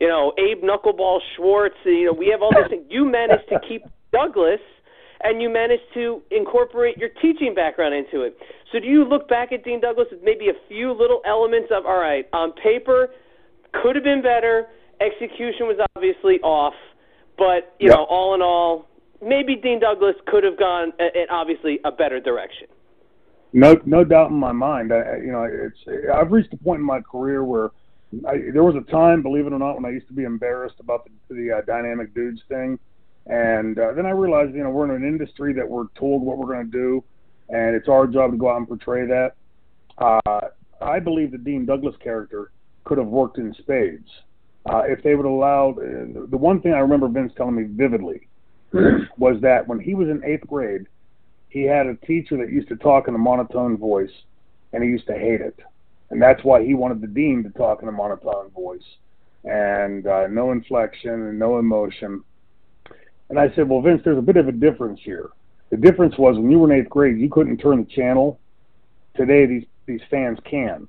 you 0.01 0.09
know, 0.09 0.33
Abe 0.39 0.65
Knuckleball 0.65 1.21
Schwartz. 1.37 1.77
You 1.85 2.07
know, 2.07 2.13
we 2.13 2.29
have 2.33 2.43
all 2.43 2.51
these 2.51 2.69
things. 2.69 2.87
You 2.89 3.05
managed 3.05 3.49
to 3.51 3.61
keep 3.69 3.83
Douglas 4.13 4.61
and 5.23 5.41
you 5.41 5.49
managed 5.49 5.85
to 5.95 6.23
incorporate 6.31 6.97
your 6.99 7.09
teaching 7.23 7.55
background 7.55 7.95
into 7.95 8.23
it. 8.23 8.37
So 8.73 8.81
do 8.81 8.87
you 8.87 9.05
look 9.05 9.29
back 9.29 9.53
at 9.53 9.65
Dean 9.65 9.81
Douglas 9.81 10.09
with 10.11 10.21
maybe 10.23 10.49
a 10.49 10.59
few 10.69 10.93
little 10.93 11.21
elements 11.25 11.71
of 11.75 11.87
all 11.87 11.99
right, 11.99 12.29
on 12.33 12.53
paper 12.53 13.09
could 13.83 13.97
have 13.97 14.05
been 14.05 14.23
better, 14.23 14.67
execution 15.01 15.67
was 15.67 15.79
obviously 15.97 16.41
off, 16.41 16.75
but 17.39 17.75
you 17.79 17.89
know, 17.89 18.07
all 18.09 18.35
in 18.35 18.43
all, 18.43 18.87
maybe 19.23 19.57
Dean 19.57 19.81
Douglas 19.81 20.15
could 20.27 20.45
have 20.45 20.59
gone 20.59 20.93
in 20.99 21.27
obviously 21.31 21.79
a 21.85 21.93
better 21.93 22.21
direction. 22.21 22.69
No, 23.53 23.81
no 23.85 24.05
doubt 24.05 24.31
in 24.31 24.37
my 24.37 24.53
mind. 24.53 24.93
I, 24.93 25.17
you 25.17 25.33
know, 25.33 25.45
it's 25.45 25.79
I've 26.13 26.33
reached 26.33 26.53
a 26.53 26.57
point 26.57 26.81
in 26.81 26.87
my 26.87 27.01
career 27.01 27.45
where 27.45 27.71
I, 28.27 28.51
there 28.53 28.65
was 28.65 28.77
a 28.77 28.91
time, 28.91 29.23
believe 29.23 29.47
it 29.47 29.53
or 29.53 29.59
not, 29.59 29.77
when 29.77 29.85
I 29.85 29.91
used 29.91 30.09
to 30.09 30.13
be 30.13 30.25
embarrassed 30.25 30.77
about 30.81 31.09
the, 31.29 31.35
the 31.35 31.59
uh, 31.59 31.61
dynamic 31.63 32.15
dudes 32.15 32.43
thing, 32.49 32.79
and 33.27 33.79
uh, 33.79 33.93
then 33.93 34.07
I 34.07 34.11
realized, 34.11 34.55
you 34.55 34.63
know, 34.63 34.71
we're 34.71 34.85
in 34.85 35.03
an 35.03 35.09
industry 35.09 35.53
that 35.55 35.69
we're 35.69 35.89
told 35.99 36.23
what 36.23 36.39
we're 36.39 36.47
going 36.47 36.67
to 36.67 36.73
do, 36.73 37.05
and 37.49 37.75
it's 37.75 37.89
our 37.89 38.07
job 38.07 38.33
to 38.33 38.37
go 38.37 38.51
out 38.51 38.59
and 38.59 38.69
portray 38.69 39.07
that. 39.07 39.33
Uh, 39.99 40.49
I 40.81 41.01
believe 41.01 41.33
the 41.33 41.39
Dean 41.39 41.67
Douglas 41.67 41.97
character 42.03 42.53
could 42.85 42.99
have 42.99 43.07
worked 43.07 43.39
in 43.39 43.55
spades 43.55 44.09
uh, 44.67 44.83
if 44.87 45.03
they 45.03 45.15
would 45.15 45.27
allow. 45.27 45.71
Uh, 45.71 46.27
the 46.29 46.37
one 46.37 46.61
thing 46.61 46.73
I 46.73 46.79
remember 46.79 47.09
Vince 47.09 47.33
telling 47.37 47.57
me 47.57 47.65
vividly 47.65 48.29
was 49.19 49.41
that 49.41 49.67
when 49.67 49.81
he 49.81 49.95
was 49.95 50.09
in 50.09 50.23
eighth 50.25 50.47
grade, 50.47 50.87
he 51.57 51.63
had 51.63 51.87
a 51.87 51.95
teacher 52.07 52.37
that 52.37 52.53
used 52.53 52.69
to 52.69 52.77
talk 52.77 53.09
in 53.09 53.15
a 53.15 53.19
monotone 53.19 53.79
voice, 53.79 54.13
and 54.75 54.85
he 54.85 54.91
used 54.91 55.07
to 55.07 55.15
hate 55.15 55.41
it, 55.41 55.59
and 56.11 56.21
that's 56.21 56.45
why 56.45 56.63
he 56.63 56.75
wanted 56.75 57.01
the 57.01 57.07
dean 57.07 57.43
to 57.43 57.49
talk 57.59 57.81
in 57.81 57.89
a 57.89 57.93
monotone 57.93 58.51
voice, 58.51 58.85
and 59.43 60.07
uh, 60.07 60.27
no 60.27 60.53
inflection 60.53 61.11
and 61.13 61.39
no 61.39 61.59
emotion. 61.59 62.23
And 63.31 63.39
I 63.39 63.51
said, 63.55 63.71
well, 63.71 63.81
Vince, 63.81 64.03
there's 64.05 64.19
a 64.19 64.23
bit 64.23 64.37
of 64.37 64.49
a 64.49 64.53
difference 64.53 65.01
here. 65.03 65.31
The 65.71 65.79
difference 65.79 66.19
was 66.19 66.37
when 66.37 66.51
you 66.51 66.59
were 66.59 66.71
in 66.71 66.79
eighth 66.79 66.91
grade, 66.91 67.19
you 67.19 67.31
couldn't 67.31 67.57
turn 67.57 67.79
the 67.79 67.91
channel. 67.91 68.39
Today, 69.15 69.47
these 69.47 69.65
these 69.87 70.03
fans 70.11 70.39
can, 70.45 70.87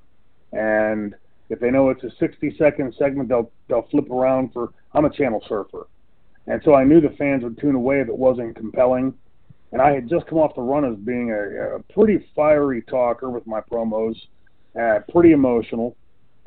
and 0.52 1.16
if 1.48 1.62
they 1.62 1.72
know 1.72 1.92
it's 1.92 2.04
a 2.04 2.12
60 2.20 2.58
second 2.58 2.94
segment, 3.00 3.30
they'll 3.30 3.50
they'll 3.70 3.88
flip 3.90 4.12
around 4.12 4.52
for. 4.52 4.74
I'm 4.92 5.06
a 5.06 5.10
channel 5.10 5.42
surfer, 5.48 5.88
and 6.46 6.62
so 6.66 6.76
I 6.76 6.84
knew 6.84 7.00
the 7.00 7.16
fans 7.18 7.46
would 7.46 7.58
tune 7.58 7.76
away 7.76 8.02
if 8.02 8.10
it 8.10 8.18
wasn't 8.18 8.58
compelling. 8.58 9.14
And 9.72 9.82
I 9.82 9.92
had 9.92 10.10
just 10.10 10.28
come 10.28 10.38
off 10.38 10.56
the 10.56 10.62
run 10.62 10.86
as 10.86 10.98
being 10.98 11.32
a, 11.32 11.76
a 11.76 11.84
pretty 11.94 12.26
fiery 12.36 12.82
talker 12.84 13.30
with 13.30 13.46
my 13.46 13.60
promos, 13.60 14.16
uh, 14.80 15.00
pretty 15.12 15.34
emotional. 15.34 15.96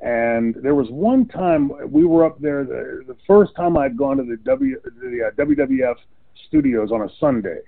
And 0.00 0.54
there 0.62 0.74
was 0.74 0.88
one 0.88 1.26
time 1.26 1.70
we 1.90 2.04
were 2.04 2.24
up 2.24 2.40
there, 2.40 2.64
the, 2.64 3.04
the 3.06 3.16
first 3.26 3.54
time 3.54 3.76
I'd 3.76 3.98
gone 3.98 4.16
to 4.16 4.22
the 4.22 4.38
W 4.38 4.80
the 4.82 5.26
uh, 5.26 5.30
WWF 5.32 5.96
studios 6.48 6.90
on 6.90 7.02
a 7.02 7.08
Sunday, 7.18 7.58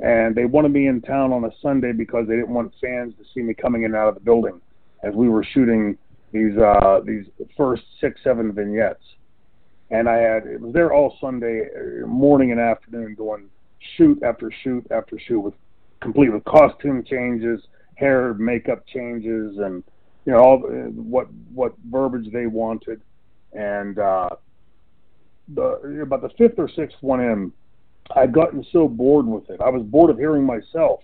and 0.00 0.34
they 0.34 0.46
wanted 0.46 0.72
me 0.72 0.88
in 0.88 1.02
town 1.02 1.32
on 1.32 1.44
a 1.44 1.50
Sunday 1.60 1.92
because 1.92 2.26
they 2.26 2.36
didn't 2.36 2.54
want 2.54 2.72
fans 2.80 3.12
to 3.18 3.24
see 3.34 3.42
me 3.42 3.52
coming 3.52 3.82
in 3.82 3.90
and 3.90 3.96
out 3.96 4.08
of 4.08 4.14
the 4.14 4.20
building 4.20 4.58
as 5.02 5.14
we 5.14 5.28
were 5.28 5.44
shooting 5.44 5.98
these 6.32 6.56
uh, 6.56 7.00
these 7.04 7.26
first 7.56 7.82
six 8.00 8.20
seven 8.24 8.52
vignettes. 8.52 9.04
and 9.90 10.08
I 10.08 10.16
had 10.16 10.46
it 10.46 10.60
was 10.60 10.72
there 10.72 10.94
all 10.94 11.18
Sunday 11.20 11.68
uh, 11.68 12.06
morning 12.06 12.52
and 12.52 12.60
afternoon 12.60 13.14
doing 13.14 13.50
shoot 13.96 14.22
after 14.22 14.50
shoot 14.62 14.86
after 14.90 15.18
shoot 15.18 15.40
with 15.40 15.54
complete 16.00 16.32
with 16.32 16.44
costume 16.44 17.04
changes, 17.04 17.60
hair, 17.94 18.34
makeup 18.34 18.86
changes, 18.86 19.58
and 19.58 19.82
you 20.24 20.32
know 20.32 20.38
all 20.38 20.58
what 20.58 21.28
what 21.54 21.74
verbiage 21.90 22.32
they 22.32 22.46
wanted, 22.46 23.00
and 23.52 23.98
uh, 23.98 24.30
the 25.54 26.00
about 26.02 26.22
the 26.22 26.30
fifth 26.36 26.58
or 26.58 26.68
sixth 26.68 26.96
one 27.00 27.20
in, 27.20 27.52
I'd 28.14 28.32
gotten 28.32 28.64
so 28.72 28.88
bored 28.88 29.26
with 29.26 29.48
it. 29.50 29.60
I 29.60 29.70
was 29.70 29.82
bored 29.82 30.10
of 30.10 30.18
hearing 30.18 30.44
myself 30.44 31.00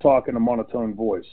talk 0.00 0.28
in 0.28 0.36
a 0.36 0.40
monotone 0.40 0.94
voice. 0.94 1.26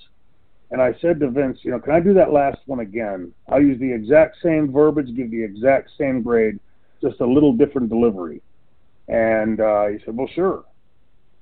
And 0.71 0.81
I 0.81 0.95
said 1.01 1.19
to 1.19 1.29
Vince, 1.29 1.59
you 1.63 1.71
know, 1.71 1.79
can 1.79 1.93
I 1.93 1.99
do 1.99 2.13
that 2.13 2.31
last 2.31 2.59
one 2.65 2.79
again? 2.79 3.33
I'll 3.49 3.61
use 3.61 3.77
the 3.79 3.91
exact 3.91 4.37
same 4.41 4.71
verbiage, 4.71 5.13
give 5.15 5.29
the 5.29 5.43
exact 5.43 5.91
same 5.97 6.21
grade, 6.21 6.59
just 7.01 7.19
a 7.19 7.25
little 7.25 7.51
different 7.51 7.89
delivery. 7.89 8.41
And 9.09 9.59
uh, 9.59 9.87
he 9.87 9.97
said, 10.05 10.15
well, 10.15 10.29
sure. 10.33 10.63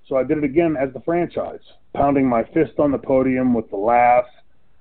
So 0.09 0.17
I 0.17 0.23
did 0.23 0.39
it 0.39 0.43
again 0.43 0.75
as 0.75 0.91
the 0.91 1.01
franchise, 1.01 1.61
pounding 1.93 2.27
my 2.27 2.43
fist 2.43 2.79
on 2.79 2.91
the 2.91 2.97
podium 2.97 3.53
with 3.53 3.69
the 3.69 3.77
laugh. 3.77 4.25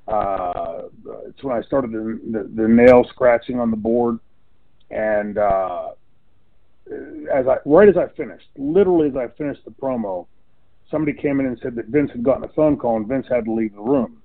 Uh, 0.08 0.84
it's 1.26 1.44
when 1.44 1.54
I 1.54 1.60
started 1.62 1.92
the, 1.92 2.18
the, 2.32 2.62
the 2.62 2.66
nail 2.66 3.04
scratching 3.10 3.60
on 3.60 3.70
the 3.70 3.76
board. 3.76 4.18
And 4.90 5.36
uh, 5.36 5.90
as 7.30 7.46
I 7.46 7.58
right 7.66 7.88
as 7.88 7.98
I 7.98 8.08
finished, 8.16 8.46
literally 8.56 9.10
as 9.10 9.16
I 9.16 9.28
finished 9.36 9.66
the 9.66 9.70
promo, 9.70 10.26
somebody 10.90 11.16
came 11.16 11.40
in 11.40 11.46
and 11.46 11.58
said 11.62 11.74
that 11.74 11.86
Vince 11.86 12.10
had 12.10 12.22
gotten 12.22 12.44
a 12.44 12.48
phone 12.48 12.78
call 12.78 12.96
and 12.96 13.06
Vince 13.06 13.26
had 13.28 13.44
to 13.44 13.52
leave 13.52 13.74
the 13.74 13.82
room. 13.82 14.22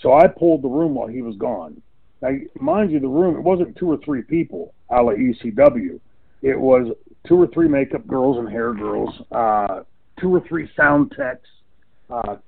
So 0.00 0.14
I 0.14 0.28
pulled 0.28 0.62
the 0.62 0.68
room 0.68 0.94
while 0.94 1.08
he 1.08 1.22
was 1.22 1.36
gone. 1.36 1.82
Now, 2.22 2.30
mind 2.60 2.92
you, 2.92 3.00
the 3.00 3.08
room 3.08 3.34
it 3.36 3.42
wasn't 3.42 3.76
two 3.76 3.90
or 3.90 3.98
three 4.04 4.22
people, 4.22 4.74
a 4.90 5.02
la 5.02 5.12
ECW. 5.12 5.98
It 6.42 6.58
was 6.58 6.94
two 7.26 7.36
or 7.36 7.48
three 7.48 7.66
makeup 7.66 8.06
girls 8.06 8.38
and 8.38 8.48
hair 8.48 8.72
girls, 8.72 9.10
uh, 9.32 9.82
two 10.20 10.34
or 10.34 10.40
three 10.40 10.68
sound 10.76 11.12
techs, 11.16 11.48
a 12.10 12.14
uh, 12.14 12.38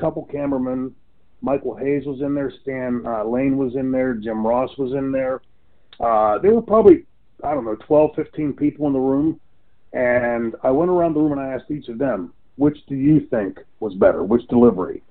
couple 0.00 0.24
cameramen. 0.24 0.94
Michael 1.40 1.76
Hayes 1.76 2.06
was 2.06 2.20
in 2.22 2.34
there. 2.34 2.52
Stan 2.62 3.02
uh, 3.06 3.24
Lane 3.24 3.58
was 3.58 3.76
in 3.76 3.92
there. 3.92 4.14
Jim 4.14 4.46
Ross 4.46 4.70
was 4.78 4.92
in 4.92 5.12
there. 5.12 5.42
Uh, 6.00 6.38
there 6.38 6.54
were 6.54 6.62
probably 6.62 7.04
I 7.44 7.54
don't 7.54 7.64
know, 7.64 7.76
12, 7.86 8.10
15 8.16 8.52
people 8.54 8.86
in 8.86 8.92
the 8.92 8.98
room. 8.98 9.40
And 9.92 10.54
I 10.62 10.70
went 10.70 10.90
around 10.90 11.14
the 11.14 11.20
room 11.20 11.32
and 11.32 11.40
I 11.40 11.52
asked 11.52 11.70
each 11.70 11.88
of 11.88 11.98
them, 11.98 12.32
which 12.56 12.78
do 12.88 12.94
you 12.94 13.26
think 13.28 13.60
was 13.80 13.94
better? 13.94 14.24
Which 14.24 14.46
delivery? 14.48 15.02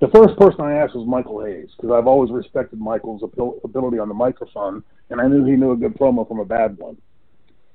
The 0.00 0.08
first 0.08 0.38
person 0.38 0.60
I 0.62 0.74
asked 0.74 0.94
was 0.94 1.06
Michael 1.06 1.44
Hayes 1.44 1.68
because 1.76 1.90
I've 1.92 2.06
always 2.06 2.30
respected 2.30 2.80
Michael's 2.80 3.22
ability 3.22 3.98
on 3.98 4.08
the 4.08 4.14
microphone, 4.14 4.82
and 5.10 5.20
I 5.20 5.26
knew 5.26 5.44
he 5.44 5.52
knew 5.52 5.72
a 5.72 5.76
good 5.76 5.94
promo 5.94 6.26
from 6.26 6.38
a 6.38 6.44
bad 6.44 6.78
one. 6.78 6.96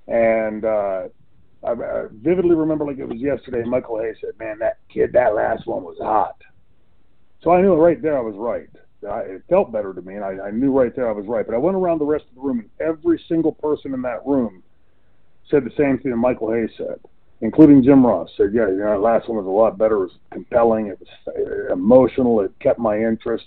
And 0.08 0.66
uh, 0.66 1.04
I, 1.64 1.74
vividly 2.12 2.56
remember 2.56 2.86
like 2.86 3.00
it 3.00 3.08
was 3.08 3.20
yesterday. 3.20 3.64
Michael 3.64 4.00
Hayes 4.00 4.16
said, 4.22 4.38
"Man, 4.40 4.60
that 4.60 4.78
kid, 4.90 5.14
that 5.14 5.36
last 5.36 5.66
one 5.66 5.84
was 5.84 5.98
hot." 6.00 6.36
So 7.42 7.52
I 7.52 7.62
knew 7.62 7.74
right 7.76 8.02
there 8.02 8.18
I 8.18 8.22
was 8.22 8.36
right. 8.36 8.70
I, 9.08 9.20
it 9.22 9.44
felt 9.50 9.72
better 9.72 9.94
to 9.94 10.02
me, 10.02 10.16
and 10.16 10.24
I, 10.24 10.48
I 10.48 10.52
knew 10.52 10.72
right 10.72 10.96
there 10.96 11.08
I 11.08 11.12
was 11.12 11.28
right. 11.28 11.46
But 11.46 11.56
I 11.56 11.60
went 11.60 11.78
around 11.78 12.00
the 12.00 12.06
rest 12.06 12.26
of 12.30 12.36
the 12.36 12.42
room, 12.42 12.60
and 12.60 12.70
every 12.80 13.22
single 13.28 13.52
person 13.52 13.94
in 13.94 14.02
that 14.04 14.26
room 14.26 14.64
said 15.50 15.64
the 15.64 15.72
same 15.78 16.00
thing 16.00 16.12
that 16.12 16.18
Michael 16.18 16.52
Hayes 16.52 16.72
said, 16.78 17.00
including 17.42 17.84
Jim 17.84 18.06
Ross. 18.06 18.30
Said, 18.38 18.54
"Yeah, 18.54 18.68
you 18.68 18.78
know, 18.78 18.92
that 18.92 19.02
last 19.02 19.30
one 19.30 19.38
was 19.38 19.46
a 19.46 19.50
lot 19.50 19.78
better. 19.78 19.96
It 19.96 20.00
was 20.00 20.18
compelling. 20.32 20.88
It 20.88 21.00
was 21.00 21.10
uh, 21.28 21.74
emotional. 21.74 22.42
It 22.42 22.52
kept 22.60 22.80
my 22.80 22.98
interest." 22.98 23.46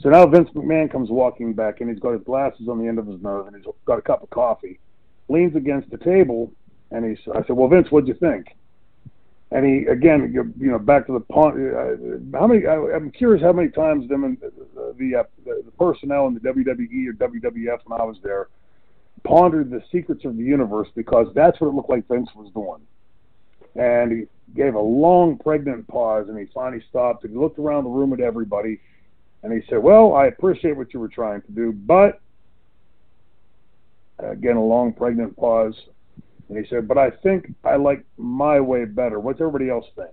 So 0.00 0.08
now 0.08 0.26
Vince 0.26 0.50
McMahon 0.50 0.90
comes 0.90 1.10
walking 1.10 1.52
back, 1.52 1.80
and 1.80 1.88
he's 1.88 2.00
got 2.00 2.12
his 2.12 2.22
glasses 2.22 2.68
on 2.68 2.78
the 2.78 2.88
end 2.88 2.98
of 2.98 3.06
his 3.06 3.22
nose, 3.22 3.46
and 3.46 3.56
he's 3.56 3.72
got 3.84 3.98
a 3.98 4.02
cup 4.02 4.22
of 4.22 4.30
coffee, 4.30 4.80
leans 5.28 5.54
against 5.54 5.90
the 5.90 5.98
table, 5.98 6.52
and 6.92 7.04
he, 7.04 7.30
I 7.32 7.42
said, 7.46 7.56
"Well, 7.56 7.68
Vince, 7.68 7.88
what'd 7.90 8.08
you 8.08 8.14
think?" 8.14 8.46
and 9.52 9.66
he 9.66 9.86
again, 9.86 10.32
you 10.58 10.70
know, 10.70 10.78
back 10.78 11.06
to 11.06 11.12
the 11.12 11.20
pawn. 11.20 11.52
Uh, 11.52 12.38
how 12.38 12.46
many? 12.46 12.66
I, 12.66 12.74
am 12.96 13.10
curious 13.10 13.42
how 13.42 13.52
many 13.52 13.68
times 13.68 14.08
them 14.08 14.24
and 14.24 14.38
the 14.40 14.94
the, 14.98 15.16
uh, 15.16 15.24
the 15.44 15.70
personnel 15.78 16.26
in 16.26 16.34
the 16.34 16.40
WWE 16.40 17.08
or 17.08 17.12
WWF 17.12 17.80
when 17.84 18.00
I 18.00 18.04
was 18.04 18.16
there 18.22 18.48
pondered 19.24 19.70
the 19.70 19.82
secrets 19.92 20.24
of 20.24 20.36
the 20.36 20.42
universe 20.42 20.88
because 20.96 21.28
that's 21.34 21.60
what 21.60 21.68
it 21.68 21.74
looked 21.74 21.90
like 21.90 22.08
Vince 22.08 22.30
was 22.34 22.50
doing. 22.52 22.80
And 23.76 24.10
he 24.10 24.26
gave 24.56 24.74
a 24.74 24.80
long, 24.80 25.38
pregnant 25.38 25.86
pause, 25.86 26.28
and 26.28 26.36
he 26.36 26.46
finally 26.52 26.82
stopped 26.88 27.22
and 27.22 27.32
he 27.32 27.38
looked 27.38 27.58
around 27.58 27.84
the 27.84 27.90
room 27.90 28.12
at 28.12 28.20
everybody, 28.20 28.80
and 29.42 29.52
he 29.52 29.60
said, 29.68 29.78
"Well, 29.82 30.14
I 30.14 30.26
appreciate 30.26 30.76
what 30.76 30.94
you 30.94 31.00
were 31.00 31.08
trying 31.08 31.42
to 31.42 31.52
do, 31.52 31.72
but." 31.72 32.20
Again, 34.18 34.54
a 34.54 34.62
long, 34.62 34.92
pregnant 34.92 35.36
pause. 35.36 35.74
And 36.52 36.62
he 36.62 36.68
said, 36.68 36.86
But 36.86 36.98
I 36.98 37.10
think 37.10 37.54
I 37.64 37.76
like 37.76 38.04
my 38.18 38.60
way 38.60 38.84
better. 38.84 39.18
What's 39.18 39.40
everybody 39.40 39.70
else 39.70 39.86
think? 39.96 40.12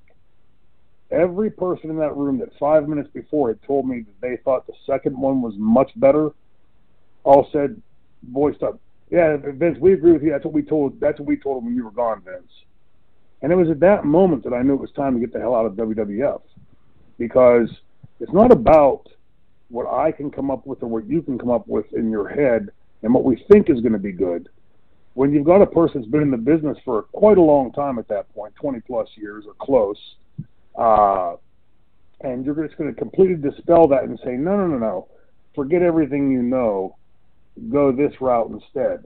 Every 1.12 1.49
person 1.49 1.89
in 1.89 1.97
that 1.97 2.15
room 2.15 2.39
that 2.39 2.58
five 2.58 2.88
minutes 2.88 3.10
before 3.13 3.49
had 3.49 3.62
told 3.63 3.86
me 3.86 4.02
that 4.02 4.21
they 4.21 4.38
thought 4.45 4.65
the 4.65 4.73
second 4.86 5.17
one 5.17 5.41
was 5.41 5.56
much 5.58 5.91
better, 5.97 6.30
all 7.25 7.49
said, 7.52 7.82
voiced 8.32 8.63
up, 8.63 8.80
Yeah, 9.10 9.36
Vince, 9.36 9.78
we 9.82 9.91
agree 9.91 10.13
with 10.13 10.23
you. 10.23 10.32
That's 10.32 10.45
what 10.45 10.54
we 10.54 10.62
told 10.62 10.97
that's 11.02 11.19
what 11.19 11.28
we 11.28 11.36
told 11.36 11.58
him 11.58 11.65
when 11.65 11.75
you 11.75 11.84
were 11.84 11.91
gone, 11.91 12.21
Vince. 12.23 12.52
And 13.41 13.52
it 13.52 13.56
was 13.56 13.69
at 13.69 13.82
that 13.82 14.06
moment 14.06 14.45
that 14.45 14.54
I 14.54 14.62
knew 14.62 14.75
it 14.75 14.82
was 14.82 14.91
time 14.91 15.15
to 15.15 15.19
get 15.19 15.34
the 15.34 15.39
hell 15.41 15.56
out 15.56 15.65
of 15.65 15.73
WWF. 15.73 16.41
Because 17.17 17.69
it's 18.21 18.32
not 18.32 18.54
about 18.54 19.08
what 19.67 19.88
I 19.88 20.13
can 20.13 20.32
come 20.32 20.49
up 20.49 20.65
with 20.65 20.84
or 20.84 20.88
what 20.88 21.06
you 21.06 21.21
can 21.21 21.38
come 21.38 21.52
up 21.52 21.67
with 21.67 21.91
in 21.91 22.10
your 22.10 22.30
head 22.30 22.69
and 23.04 23.13
what 23.13 23.25
we 23.25 23.45
think 23.52 23.69
is 23.69 23.82
going 23.82 23.91
to 23.91 23.99
be 23.99 24.13
good 24.13 24.47
when 25.19 25.34
you've 25.34 25.43
got 25.43 25.62
a 25.62 25.65
person 25.65 25.99
that's 25.99 26.10
been 26.10 26.21
in 26.21 26.32
the 26.32 26.38
business 26.38 26.77
for 26.86 27.01
quite 27.12 27.38
a 27.38 27.41
long 27.41 27.73
time 27.73 27.99
at 27.99 28.08
that 28.08 28.34
point, 28.34 28.55
20 28.55 28.79
plus 28.79 29.10
years 29.15 29.43
or 29.45 29.53
close, 29.60 29.97
uh, 30.77 31.36
and 32.21 32.45
you're 32.45 32.65
just 32.65 32.77
going 32.77 32.89
to 32.89 32.97
completely 32.97 33.36
dispel 33.36 33.86
that 33.86 34.03
and 34.03 34.17
say, 34.23 34.38
no, 34.38 34.55
no, 34.55 34.65
no, 34.65 34.77
no, 34.77 35.10
forget 35.53 35.82
everything 35.82 36.32
you 36.32 36.41
know, 36.41 36.95
go 37.69 37.91
this 37.91 38.13
route 38.21 38.49
instead. 38.49 39.05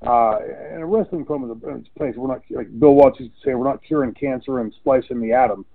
Uh, 0.00 0.38
and 0.70 0.82
a 0.82 0.86
wrestling 0.86 1.26
program 1.26 1.50
is 1.50 1.86
a 1.94 1.98
place 1.98 2.14
we're 2.16 2.28
not 2.28 2.40
like 2.48 2.80
Bill 2.80 2.94
Watts 2.94 3.20
used 3.20 3.34
to 3.34 3.40
say, 3.44 3.54
we're 3.54 3.68
not 3.68 3.84
curing 3.84 4.14
cancer 4.14 4.60
and 4.60 4.72
splicing 4.80 5.20
the 5.20 5.34
atom. 5.34 5.66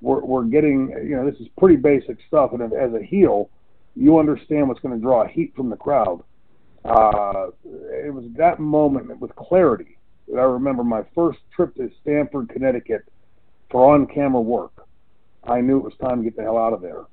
We're, 0.00 0.20
we're 0.20 0.44
getting, 0.44 0.88
you 1.06 1.14
know, 1.14 1.30
this 1.30 1.38
is 1.40 1.48
pretty 1.58 1.76
basic 1.76 2.16
stuff. 2.26 2.52
And 2.54 2.62
as 2.72 2.94
a 2.94 3.04
heel, 3.04 3.50
you 3.96 4.18
understand 4.18 4.66
what's 4.66 4.80
going 4.80 4.94
to 4.94 5.00
draw 5.00 5.26
heat 5.26 5.52
from 5.54 5.68
the 5.68 5.76
crowd. 5.76 6.22
Uh, 6.86 7.48
it 7.64 8.14
was 8.14 8.24
that 8.36 8.60
moment 8.60 9.18
with 9.20 9.34
clarity 9.34 9.98
that 10.28 10.38
I 10.38 10.44
remember 10.44 10.84
my 10.84 11.02
first 11.14 11.38
trip 11.54 11.74
to 11.76 11.90
Stamford, 12.02 12.48
Connecticut 12.48 13.02
for 13.70 13.94
on 13.94 14.06
camera 14.06 14.40
work. 14.40 14.72
I 15.44 15.60
knew 15.60 15.78
it 15.78 15.84
was 15.84 15.94
time 16.00 16.18
to 16.18 16.24
get 16.24 16.36
the 16.36 16.42
hell 16.42 16.58
out 16.58 16.72
of 16.72 16.82
there. 16.82 17.04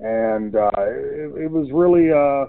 And 0.00 0.56
uh, 0.56 0.70
it, 0.76 1.44
it 1.44 1.50
was 1.50 1.70
really 1.72 2.10
uh, 2.10 2.46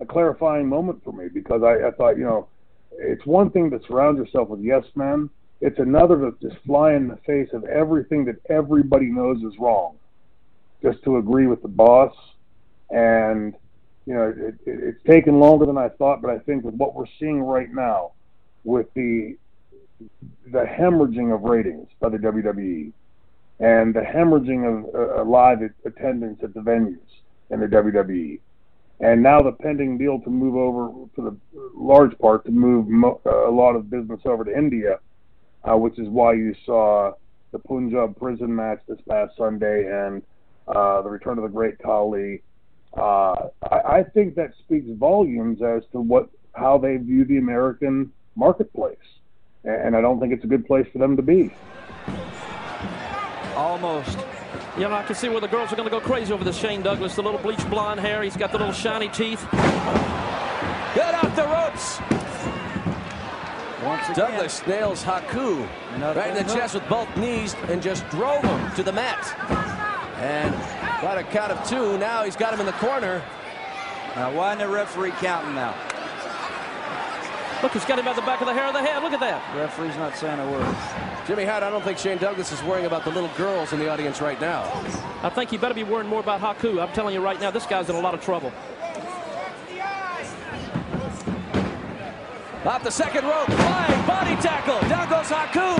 a 0.00 0.06
clarifying 0.08 0.68
moment 0.68 1.02
for 1.04 1.12
me 1.12 1.28
because 1.32 1.62
I, 1.62 1.88
I 1.88 1.90
thought, 1.92 2.16
you 2.16 2.24
know, 2.24 2.48
it's 2.92 3.24
one 3.26 3.50
thing 3.50 3.70
to 3.70 3.80
surround 3.86 4.18
yourself 4.18 4.48
with 4.48 4.60
yes 4.60 4.84
men. 4.94 5.30
It's 5.60 5.78
another 5.78 6.18
to 6.18 6.36
just 6.42 6.56
fly 6.64 6.94
in 6.94 7.08
the 7.08 7.18
face 7.26 7.48
of 7.52 7.64
everything 7.64 8.24
that 8.26 8.36
everybody 8.48 9.06
knows 9.06 9.38
is 9.42 9.58
wrong, 9.58 9.96
just 10.82 11.02
to 11.04 11.18
agree 11.18 11.46
with 11.46 11.62
the 11.62 11.68
boss 11.68 12.14
and 12.90 13.54
you 14.06 14.14
know, 14.14 14.28
it, 14.36 14.54
it, 14.64 14.80
it's 14.84 15.02
taken 15.04 15.40
longer 15.40 15.66
than 15.66 15.76
I 15.76 15.88
thought, 15.88 16.22
but 16.22 16.30
I 16.30 16.38
think 16.38 16.64
with 16.64 16.74
what 16.74 16.94
we're 16.94 17.06
seeing 17.18 17.42
right 17.42 17.72
now, 17.72 18.12
with 18.64 18.86
the 18.94 19.36
the 20.52 20.64
hemorrhaging 20.64 21.34
of 21.34 21.42
ratings 21.42 21.88
by 22.00 22.10
the 22.10 22.18
WWE 22.18 22.92
and 23.60 23.94
the 23.94 24.00
hemorrhaging 24.00 24.66
of 24.66 24.94
uh, 24.94 25.24
live 25.24 25.58
attendance 25.84 26.38
at 26.42 26.52
the 26.54 26.60
venues 26.60 26.98
in 27.50 27.60
the 27.60 27.66
WWE, 27.66 28.38
and 29.00 29.22
now 29.22 29.40
the 29.40 29.52
pending 29.52 29.98
deal 29.98 30.20
to 30.20 30.30
move 30.30 30.54
over 30.56 31.08
for 31.14 31.22
the 31.22 31.36
large 31.74 32.16
part 32.18 32.44
to 32.44 32.50
move 32.50 32.86
mo- 32.88 33.20
uh, 33.26 33.48
a 33.48 33.50
lot 33.50 33.74
of 33.74 33.90
business 33.90 34.20
over 34.24 34.44
to 34.44 34.56
India, 34.56 34.98
uh, 35.64 35.76
which 35.76 35.98
is 35.98 36.08
why 36.08 36.32
you 36.32 36.54
saw 36.64 37.12
the 37.52 37.58
Punjab 37.58 38.16
prison 38.18 38.54
match 38.54 38.80
this 38.86 39.00
past 39.08 39.32
Sunday 39.36 39.86
and 39.90 40.22
uh, 40.68 41.02
the 41.02 41.08
return 41.08 41.38
of 41.38 41.42
the 41.42 41.50
Great 41.50 41.78
Khali 41.78 42.42
uh, 42.96 43.48
I, 43.70 43.98
I 43.98 44.02
think 44.02 44.34
that 44.36 44.52
speaks 44.58 44.86
volumes 44.90 45.62
as 45.62 45.82
to 45.92 46.00
what 46.00 46.28
how 46.54 46.78
they 46.78 46.96
view 46.96 47.24
the 47.24 47.38
American 47.38 48.12
marketplace, 48.34 48.96
and 49.64 49.94
I 49.94 50.00
don't 50.00 50.18
think 50.20 50.32
it's 50.32 50.44
a 50.44 50.46
good 50.46 50.66
place 50.66 50.86
for 50.92 50.98
them 50.98 51.16
to 51.16 51.22
be. 51.22 51.52
Almost. 53.54 54.18
You 54.76 54.82
know, 54.82 54.92
I 54.92 55.02
can 55.04 55.14
see 55.14 55.30
where 55.30 55.40
the 55.40 55.48
girls 55.48 55.72
are 55.72 55.76
going 55.76 55.88
to 55.88 55.90
go 55.90 56.00
crazy 56.00 56.32
over 56.32 56.44
the 56.44 56.52
Shane 56.52 56.82
Douglas. 56.82 57.14
The 57.14 57.22
little 57.22 57.40
bleach 57.40 57.66
blonde 57.70 58.00
hair. 58.00 58.22
He's 58.22 58.36
got 58.36 58.52
the 58.52 58.58
little 58.58 58.74
shiny 58.74 59.08
teeth. 59.08 59.40
Good 59.50 61.14
off 61.14 61.34
the 61.34 61.46
ropes. 61.46 61.98
Douglas 64.14 64.66
nails 64.66 65.02
Haku 65.02 65.66
right 66.16 66.36
in 66.36 66.46
the 66.46 66.54
chest 66.54 66.74
with 66.74 66.88
both 66.88 67.14
knees 67.16 67.54
and 67.68 67.82
just 67.82 68.08
drove 68.08 68.42
him 68.42 68.74
to 68.74 68.82
the 68.82 68.92
mat. 68.92 69.24
And 70.18 70.54
Got 71.02 71.18
a 71.18 71.24
count 71.24 71.52
of 71.52 71.68
two. 71.68 71.98
Now 71.98 72.24
he's 72.24 72.36
got 72.36 72.54
him 72.54 72.60
in 72.60 72.66
the 72.66 72.72
corner. 72.72 73.22
Now, 74.14 74.32
why 74.32 74.54
isn't 74.54 74.66
the 74.66 74.72
referee 74.72 75.10
counting 75.20 75.54
now? 75.54 75.74
Look, 77.62 77.72
he's 77.72 77.84
got 77.84 77.98
him 77.98 78.08
at 78.08 78.16
the 78.16 78.22
back 78.22 78.40
of 78.40 78.46
the 78.46 78.54
hair 78.54 78.66
of 78.66 78.72
the 78.72 78.80
head. 78.80 79.02
Look 79.02 79.12
at 79.12 79.20
that. 79.20 79.42
Referee's 79.56 79.96
not 79.96 80.16
saying 80.16 80.38
a 80.38 80.50
word. 80.50 80.76
Jimmy 81.26 81.44
Hart, 81.44 81.62
I 81.62 81.70
don't 81.70 81.82
think 81.82 81.98
Shane 81.98 82.18
Douglas 82.18 82.52
is 82.52 82.62
worrying 82.62 82.86
about 82.86 83.04
the 83.04 83.10
little 83.10 83.30
girls 83.36 83.72
in 83.72 83.78
the 83.78 83.90
audience 83.90 84.20
right 84.20 84.40
now. 84.40 84.62
I 85.22 85.28
think 85.28 85.50
he 85.50 85.58
better 85.58 85.74
be 85.74 85.82
worrying 85.82 86.08
more 86.08 86.20
about 86.20 86.40
Haku. 86.40 86.80
I'm 86.80 86.92
telling 86.94 87.14
you 87.14 87.20
right 87.20 87.40
now, 87.40 87.50
this 87.50 87.66
guy's 87.66 87.90
in 87.90 87.96
a 87.96 88.00
lot 88.00 88.14
of 88.14 88.22
trouble. 88.22 88.52
Off 92.64 92.82
the 92.82 92.90
second 92.90 93.24
rope, 93.24 93.46
flying 93.46 94.06
body 94.06 94.36
tackle. 94.42 94.80
Down 94.88 95.08
goes 95.08 95.28
Haku. 95.28 95.78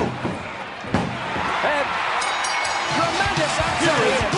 And 1.65 1.87
tremendous 2.97 3.57
Here 3.81 3.91
outside. 3.91 4.36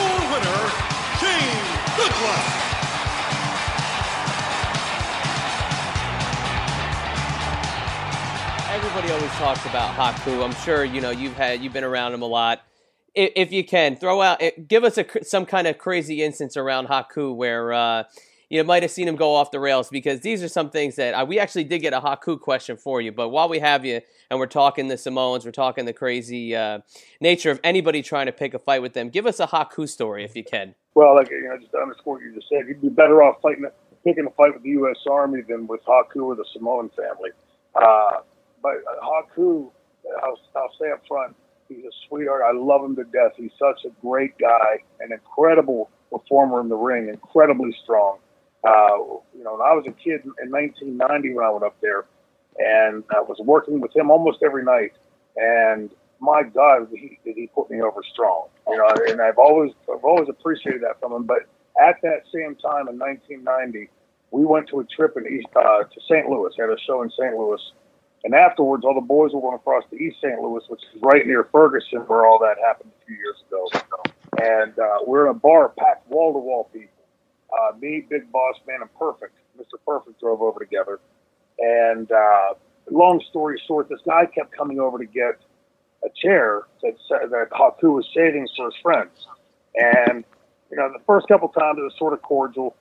Everybody 8.99 9.25
always 9.25 9.39
talks 9.39 9.65
about 9.65 9.95
Haku. 9.95 10.45
I'm 10.45 10.53
sure 10.65 10.85
you 10.85 11.01
know 11.01 11.11
you've 11.11 11.35
had 11.35 11.63
you've 11.63 11.73
been 11.73 11.85
around 11.85 12.15
him 12.15 12.23
a 12.23 12.27
lot. 12.27 12.63
If, 13.15 13.31
if 13.37 13.53
you 13.53 13.65
can 13.65 13.95
throw 13.95 14.21
out, 14.21 14.43
eh, 14.43 14.51
give 14.67 14.83
us 14.83 14.99
a 14.99 15.07
some 15.25 15.47
kind 15.47 15.69
of 15.69 15.79
crazy 15.79 16.21
instance 16.25 16.57
around 16.57 16.89
Haku 16.89 17.33
where 17.33 17.73
uh, 17.73 18.03
you 18.51 18.65
might 18.65 18.83
have 18.83 18.91
seen 18.91 19.07
him 19.07 19.15
go 19.15 19.37
off 19.37 19.53
the 19.53 19.61
rails 19.61 19.89
because 19.89 20.23
these 20.23 20.43
are 20.43 20.49
some 20.49 20.69
things 20.69 20.97
that 20.97 21.15
uh, 21.15 21.25
we 21.25 21.39
actually 21.39 21.63
did 21.63 21.79
get 21.79 21.93
a 21.93 22.01
Haku 22.01 22.41
question 22.41 22.77
for 22.77 23.01
you. 23.01 23.13
But 23.13 23.29
while 23.29 23.49
we 23.49 23.61
have 23.61 23.85
you 23.85 24.01
and 24.33 24.41
we're 24.41 24.47
talking 24.47 24.89
the 24.89 24.99
Samoans, 24.99 25.45
we're 25.45 25.53
talking 25.53 25.85
the 25.85 25.93
crazy 25.93 26.57
uh, 26.57 26.81
nature 27.21 27.53
of 27.53 27.61
anybody 27.63 28.03
trying 28.03 28.27
to 28.27 28.33
pick 28.33 28.53
a 28.53 28.59
fight 28.59 28.83
with 28.83 28.95
them. 28.95 29.11
Give 29.11 29.27
us 29.27 29.39
a 29.39 29.47
Haku 29.47 29.89
story 29.89 30.25
if 30.25 30.35
you 30.35 30.43
can. 30.43 30.75
Well, 30.97 31.15
like 31.15 31.31
you 31.31 31.49
know, 31.49 31.57
just 31.57 31.71
to 31.71 31.79
underscore 31.79 32.15
what 32.15 32.23
you 32.25 32.35
just 32.35 32.49
said, 32.49 32.67
you'd 32.67 32.83
be 32.83 32.89
better 32.89 33.23
off 33.23 33.41
fighting, 33.43 33.65
picking 34.05 34.27
a 34.27 34.31
fight 34.31 34.55
with 34.55 34.65
the 34.65 34.71
U.S. 34.71 34.97
Army 35.09 35.43
than 35.49 35.69
with 35.69 35.83
Haku 35.87 36.25
or 36.25 36.35
the 36.35 36.45
Samoan 36.53 36.91
family. 36.97 37.31
Uh, 37.81 38.23
but 38.63 38.73
uh, 38.73 39.05
Haku, 39.05 39.71
I'll, 40.23 40.39
I'll 40.57 40.73
say 40.81 40.91
up 40.91 41.03
front, 41.07 41.37
he's 41.69 41.85
a 41.85 41.91
sweetheart. 42.09 42.43
I 42.45 42.57
love 42.57 42.85
him 42.85 42.97
to 42.97 43.05
death. 43.05 43.33
He's 43.37 43.51
such 43.59 43.85
a 43.85 43.91
great 44.01 44.37
guy, 44.39 44.83
an 45.01 45.13
incredible 45.13 45.91
performer 46.11 46.61
in 46.61 46.69
the 46.69 46.77
ring, 46.77 47.09
incredibly 47.09 47.75
strong. 47.83 48.19
Uh, 48.65 48.97
you 49.37 49.45
know, 49.45 49.53
when 49.53 49.63
I 49.63 49.73
was 49.73 49.85
a 49.87 49.93
kid 49.93 50.25
in 50.25 50.51
1990 50.51 51.35
when 51.35 51.45
I 51.45 51.51
went 51.51 51.65
up 51.65 51.77
there, 51.81 52.07
and 52.59 53.05
I 53.11 53.21
was 53.21 53.39
working 53.45 53.81
with 53.81 53.95
him 53.95 54.11
almost 54.11 54.39
every 54.43 54.65
night, 54.65 54.93
and 55.37 55.91
my 56.21 56.43
God, 56.43 56.89
he, 56.91 57.19
did 57.25 57.37
he 57.37 57.49
put 57.55 57.71
me 57.71 57.81
over 57.81 58.03
strong? 58.13 58.49
You 58.67 58.77
know, 58.77 58.89
and 59.09 59.21
I've 59.21 59.39
always 59.39 59.73
I've 59.83 60.05
always 60.05 60.29
appreciated 60.29 60.83
that 60.83 60.99
from 61.01 61.13
him. 61.13 61.25
But 61.25 61.47
at 61.81 62.01
that 62.03 62.25
same 62.35 62.57
time 62.57 62.89
in 62.89 62.99
1990, 62.99 63.89
we 64.31 64.45
went 64.45 64.69
to 64.69 64.81
a 64.81 64.85
trip 64.85 65.17
in 65.17 65.27
East 65.27 65.47
uh, 65.55 65.85
to 65.85 66.01
St. 66.09 66.29
Louis. 66.29 66.53
Had 66.59 66.71
a 66.71 66.77
show 66.87 67.03
in 67.03 67.11
St. 67.11 67.35
Louis, 67.37 67.61
and 68.25 68.35
afterwards, 68.35 68.85
all 68.85 68.95
the 68.95 69.01
boys 69.01 69.33
were 69.33 69.41
going 69.41 69.55
across 69.55 69.85
to 69.91 69.97
East 69.97 70.17
St. 70.23 70.41
Louis, 70.41 70.63
which 70.69 70.81
is 70.95 71.03
right 71.03 71.27
near 71.27 71.45
Ferguson, 71.53 72.01
where 72.01 72.27
all 72.27 72.39
that 72.41 72.57
happened 72.65 72.91
a 73.03 73.07
few 73.07 73.17
years 73.17 73.37
ago. 73.47 73.69
And 74.43 74.79
uh, 74.79 74.99
we're 75.07 75.27
in 75.27 75.31
a 75.31 75.39
bar 75.39 75.69
packed 75.71 76.09
wall 76.09 76.33
to 76.33 76.39
wall 76.39 76.69
people. 76.73 76.91
Uh, 77.53 77.77
me, 77.79 78.05
Big 78.09 78.31
Boss 78.31 78.57
Man, 78.67 78.83
and 78.83 78.95
Perfect, 78.99 79.35
Mr. 79.59 79.79
Perfect, 79.87 80.21
drove 80.21 80.43
over 80.43 80.59
together. 80.59 81.01
And 81.59 82.11
uh, 82.11 82.55
long 82.91 83.23
story 83.31 83.61
short, 83.67 83.89
this 83.89 84.01
guy 84.07 84.27
kept 84.27 84.53
coming 84.57 84.81
over 84.81 84.99
to 84.99 85.07
get 85.07 85.39
a 86.05 86.09
chair 86.15 86.63
that 86.83 86.95
that 87.09 87.49
Haku 87.51 87.95
was 87.95 88.07
saving 88.15 88.49
for 88.57 88.67
his 88.67 88.75
friends. 88.83 89.27
And 89.75 90.25
you 90.71 90.77
know, 90.77 90.93
the 90.93 91.03
first 91.07 91.29
couple 91.29 91.49
times 91.49 91.79
it 91.79 91.83
was 91.83 91.95
sort 91.99 92.13
of 92.13 92.23
cordial. 92.23 92.77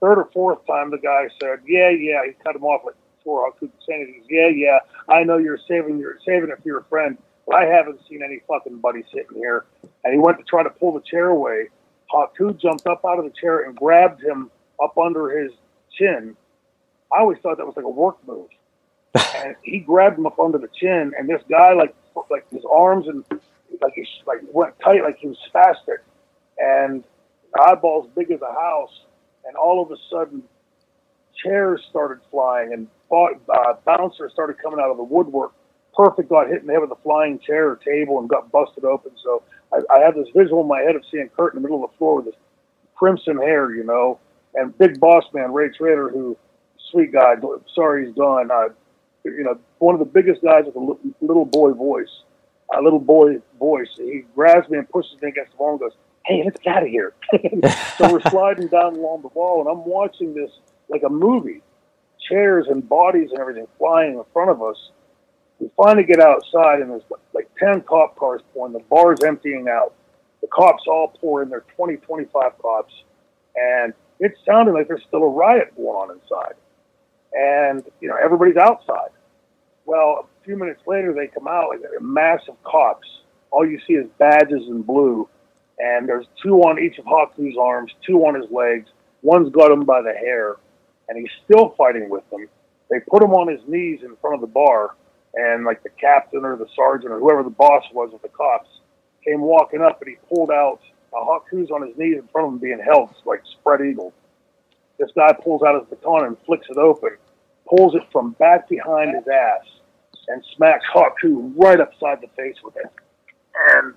Third 0.00 0.18
or 0.18 0.28
fourth 0.32 0.66
time, 0.66 0.90
the 0.90 0.98
guy 0.98 1.28
said, 1.40 1.60
"Yeah, 1.66 1.90
yeah." 1.90 2.22
He 2.24 2.32
cut 2.44 2.56
him 2.56 2.64
off 2.64 2.82
like 2.84 2.94
before 3.22 3.50
could 3.52 3.70
say 3.86 3.94
anything. 3.94 4.24
Yeah, 4.28 4.48
yeah. 4.48 4.78
I 5.08 5.22
know 5.22 5.38
you're 5.38 5.58
saving 5.68 5.98
you're 5.98 6.18
saving 6.26 6.50
it 6.50 6.62
for 6.62 6.68
your 6.68 6.82
friend, 6.88 7.16
but 7.46 7.56
I 7.56 7.64
haven't 7.66 8.00
seen 8.08 8.22
any 8.22 8.40
fucking 8.48 8.78
buddy 8.78 9.02
sitting 9.12 9.36
here. 9.36 9.66
And 10.04 10.12
he 10.12 10.18
went 10.18 10.38
to 10.38 10.44
try 10.44 10.62
to 10.62 10.70
pull 10.70 10.92
the 10.92 11.00
chair 11.00 11.28
away. 11.28 11.68
Haku 12.12 12.58
jumped 12.60 12.86
up 12.86 13.04
out 13.04 13.18
of 13.18 13.24
the 13.24 13.30
chair 13.30 13.64
and 13.64 13.76
grabbed 13.76 14.22
him 14.22 14.50
up 14.82 14.98
under 14.98 15.38
his 15.38 15.52
chin. 15.96 16.36
I 17.14 17.20
always 17.20 17.38
thought 17.38 17.58
that 17.58 17.66
was 17.66 17.76
like 17.76 17.84
a 17.84 17.90
work 17.90 18.16
move. 18.26 18.48
and 19.36 19.54
he 19.62 19.78
grabbed 19.78 20.18
him 20.18 20.26
up 20.26 20.38
under 20.38 20.58
the 20.58 20.68
chin, 20.78 21.12
and 21.18 21.28
this 21.28 21.42
guy 21.48 21.74
like 21.74 21.94
like 22.30 22.48
his 22.50 22.64
arms 22.70 23.08
and 23.08 23.24
like 23.80 23.92
he 23.94 24.06
like 24.26 24.38
went 24.52 24.74
tight, 24.80 25.02
like 25.02 25.18
he 25.18 25.28
was 25.28 25.38
spastic, 25.52 25.98
and 26.58 27.04
eyeballs 27.60 28.08
big 28.16 28.30
as 28.30 28.40
a 28.40 28.52
house. 28.52 29.04
And 29.44 29.56
all 29.56 29.82
of 29.82 29.90
a 29.90 29.96
sudden, 30.08 30.44
chairs 31.42 31.82
started 31.90 32.20
flying 32.30 32.72
and 32.72 32.88
bo- 33.12 33.38
uh, 33.54 33.74
bouncers 33.84 34.32
started 34.32 34.56
coming 34.60 34.80
out 34.80 34.90
of 34.90 34.96
the 34.96 35.04
woodwork. 35.04 35.52
Perfect 35.94 36.30
got 36.30 36.48
hit 36.48 36.62
in 36.62 36.66
the 36.66 36.72
head 36.72 36.80
with 36.80 36.90
a 36.90 37.02
flying 37.02 37.38
chair 37.38 37.70
or 37.70 37.76
table 37.76 38.18
and 38.18 38.28
got 38.28 38.50
busted 38.50 38.84
open. 38.84 39.12
So 39.22 39.42
I, 39.72 39.80
I 39.94 39.98
had 40.00 40.14
this 40.14 40.28
visual 40.34 40.62
in 40.62 40.68
my 40.68 40.80
head 40.80 40.96
of 40.96 41.02
seeing 41.10 41.28
Curt 41.36 41.54
in 41.54 41.60
the 41.60 41.68
middle 41.68 41.84
of 41.84 41.90
the 41.90 41.96
floor 41.98 42.16
with 42.16 42.24
this 42.24 42.34
crimson 42.94 43.36
hair, 43.36 43.74
you 43.74 43.84
know, 43.84 44.18
and 44.54 44.76
big 44.78 44.98
boss 44.98 45.24
man 45.34 45.52
Ray 45.52 45.68
Traylor, 45.68 46.08
who 46.08 46.36
sweet 46.90 47.12
guy. 47.12 47.34
Sorry 47.74 48.06
he's 48.06 48.14
gone. 48.14 48.50
Uh, 48.50 48.68
you 49.24 49.44
know, 49.44 49.58
one 49.78 49.94
of 49.94 49.98
the 49.98 50.06
biggest 50.06 50.42
guys 50.42 50.64
with 50.64 50.76
a 50.76 50.96
little 51.20 51.44
boy 51.44 51.72
voice, 51.72 52.22
a 52.76 52.80
little 52.80 52.98
boy 52.98 53.36
voice. 53.58 53.88
He 53.96 54.22
grabs 54.34 54.68
me 54.70 54.78
and 54.78 54.88
pushes 54.88 55.20
me 55.20 55.28
against 55.28 55.52
the 55.52 55.58
wall 55.58 55.72
and 55.72 55.80
goes, 55.80 55.92
"Hey, 56.24 56.42
let's 56.44 56.58
get 56.60 56.76
out 56.76 56.82
of 56.84 56.88
here." 56.88 57.12
so 57.98 58.10
we're 58.10 58.20
sliding 58.30 58.68
down 58.68 58.96
along 58.96 59.22
the 59.22 59.28
wall, 59.28 59.60
and 59.60 59.68
I'm 59.68 59.84
watching 59.84 60.32
this 60.32 60.50
like 60.88 61.02
a 61.02 61.10
movie. 61.10 61.60
Chairs 62.32 62.66
and 62.70 62.88
bodies 62.88 63.30
and 63.30 63.40
everything 63.40 63.66
flying 63.78 64.14
in 64.14 64.24
front 64.32 64.50
of 64.50 64.62
us. 64.62 64.76
We 65.60 65.70
finally 65.76 66.04
get 66.04 66.18
outside, 66.18 66.80
and 66.80 66.90
there's 66.90 67.02
like 67.34 67.48
10 67.58 67.82
cop 67.82 68.16
cars 68.16 68.40
pulling. 68.52 68.72
The 68.72 68.80
bar's 68.90 69.22
emptying 69.22 69.68
out. 69.68 69.94
The 70.40 70.48
cops 70.48 70.84
all 70.88 71.08
pour 71.20 71.42
in. 71.42 71.50
There 71.50 71.58
are 71.58 71.64
20, 71.76 71.96
25 71.98 72.58
cops. 72.58 72.92
And 73.54 73.92
it 74.18 74.32
sounded 74.46 74.72
like 74.72 74.88
there's 74.88 75.04
still 75.06 75.22
a 75.24 75.28
riot 75.28 75.76
going 75.76 75.88
on 75.88 76.10
inside. 76.10 76.54
And, 77.34 77.84
you 78.00 78.08
know, 78.08 78.16
everybody's 78.22 78.56
outside. 78.56 79.10
Well, 79.84 80.28
a 80.28 80.44
few 80.44 80.56
minutes 80.56 80.80
later, 80.86 81.12
they 81.12 81.26
come 81.26 81.46
out, 81.46 81.68
like 81.68 81.80
a 81.98 82.02
massive 82.02 82.54
cops. 82.64 83.06
All 83.50 83.66
you 83.66 83.78
see 83.86 83.94
is 83.94 84.06
badges 84.18 84.68
in 84.68 84.82
blue. 84.82 85.28
And 85.78 86.08
there's 86.08 86.26
two 86.42 86.60
on 86.62 86.78
each 86.78 86.98
of 86.98 87.04
Haku's 87.04 87.56
arms, 87.60 87.92
two 88.06 88.18
on 88.24 88.34
his 88.34 88.50
legs. 88.50 88.88
One's 89.22 89.52
got 89.52 89.70
him 89.70 89.84
by 89.84 90.02
the 90.02 90.12
hair, 90.12 90.56
and 91.12 91.20
he's 91.20 91.32
still 91.44 91.74
fighting 91.76 92.08
with 92.08 92.28
them. 92.30 92.48
They 92.90 93.00
put 93.00 93.22
him 93.22 93.32
on 93.32 93.48
his 93.48 93.60
knees 93.68 94.00
in 94.02 94.16
front 94.16 94.34
of 94.34 94.40
the 94.40 94.46
bar, 94.46 94.96
and 95.34 95.64
like 95.64 95.82
the 95.82 95.90
captain 95.90 96.44
or 96.44 96.56
the 96.56 96.66
sergeant 96.74 97.12
or 97.12 97.18
whoever 97.18 97.42
the 97.42 97.50
boss 97.50 97.84
was 97.92 98.12
of 98.14 98.22
the 98.22 98.28
cops 98.28 98.68
came 99.24 99.42
walking 99.42 99.82
up, 99.82 100.00
and 100.00 100.10
he 100.10 100.16
pulled 100.34 100.50
out 100.50 100.80
a 101.14 101.16
Haku's 101.16 101.70
on 101.70 101.86
his 101.86 101.96
knees 101.98 102.16
in 102.16 102.26
front 102.28 102.46
of 102.46 102.52
him 102.54 102.58
being 102.58 102.80
held 102.80 103.10
like 103.26 103.42
spread 103.60 103.82
eagle. 103.82 104.14
This 104.98 105.10
guy 105.14 105.32
pulls 105.32 105.62
out 105.62 105.78
his 105.78 105.88
baton 105.90 106.24
and 106.24 106.36
flicks 106.46 106.66
it 106.70 106.78
open, 106.78 107.16
pulls 107.68 107.94
it 107.94 108.02
from 108.10 108.32
back 108.32 108.68
behind 108.68 109.14
his 109.14 109.26
ass, 109.28 109.66
and 110.28 110.42
smacks 110.56 110.84
Haku 110.94 111.52
right 111.56 111.80
upside 111.80 112.22
the 112.22 112.28
face 112.36 112.56
with 112.64 112.76
it. 112.76 112.90
And 113.74 113.94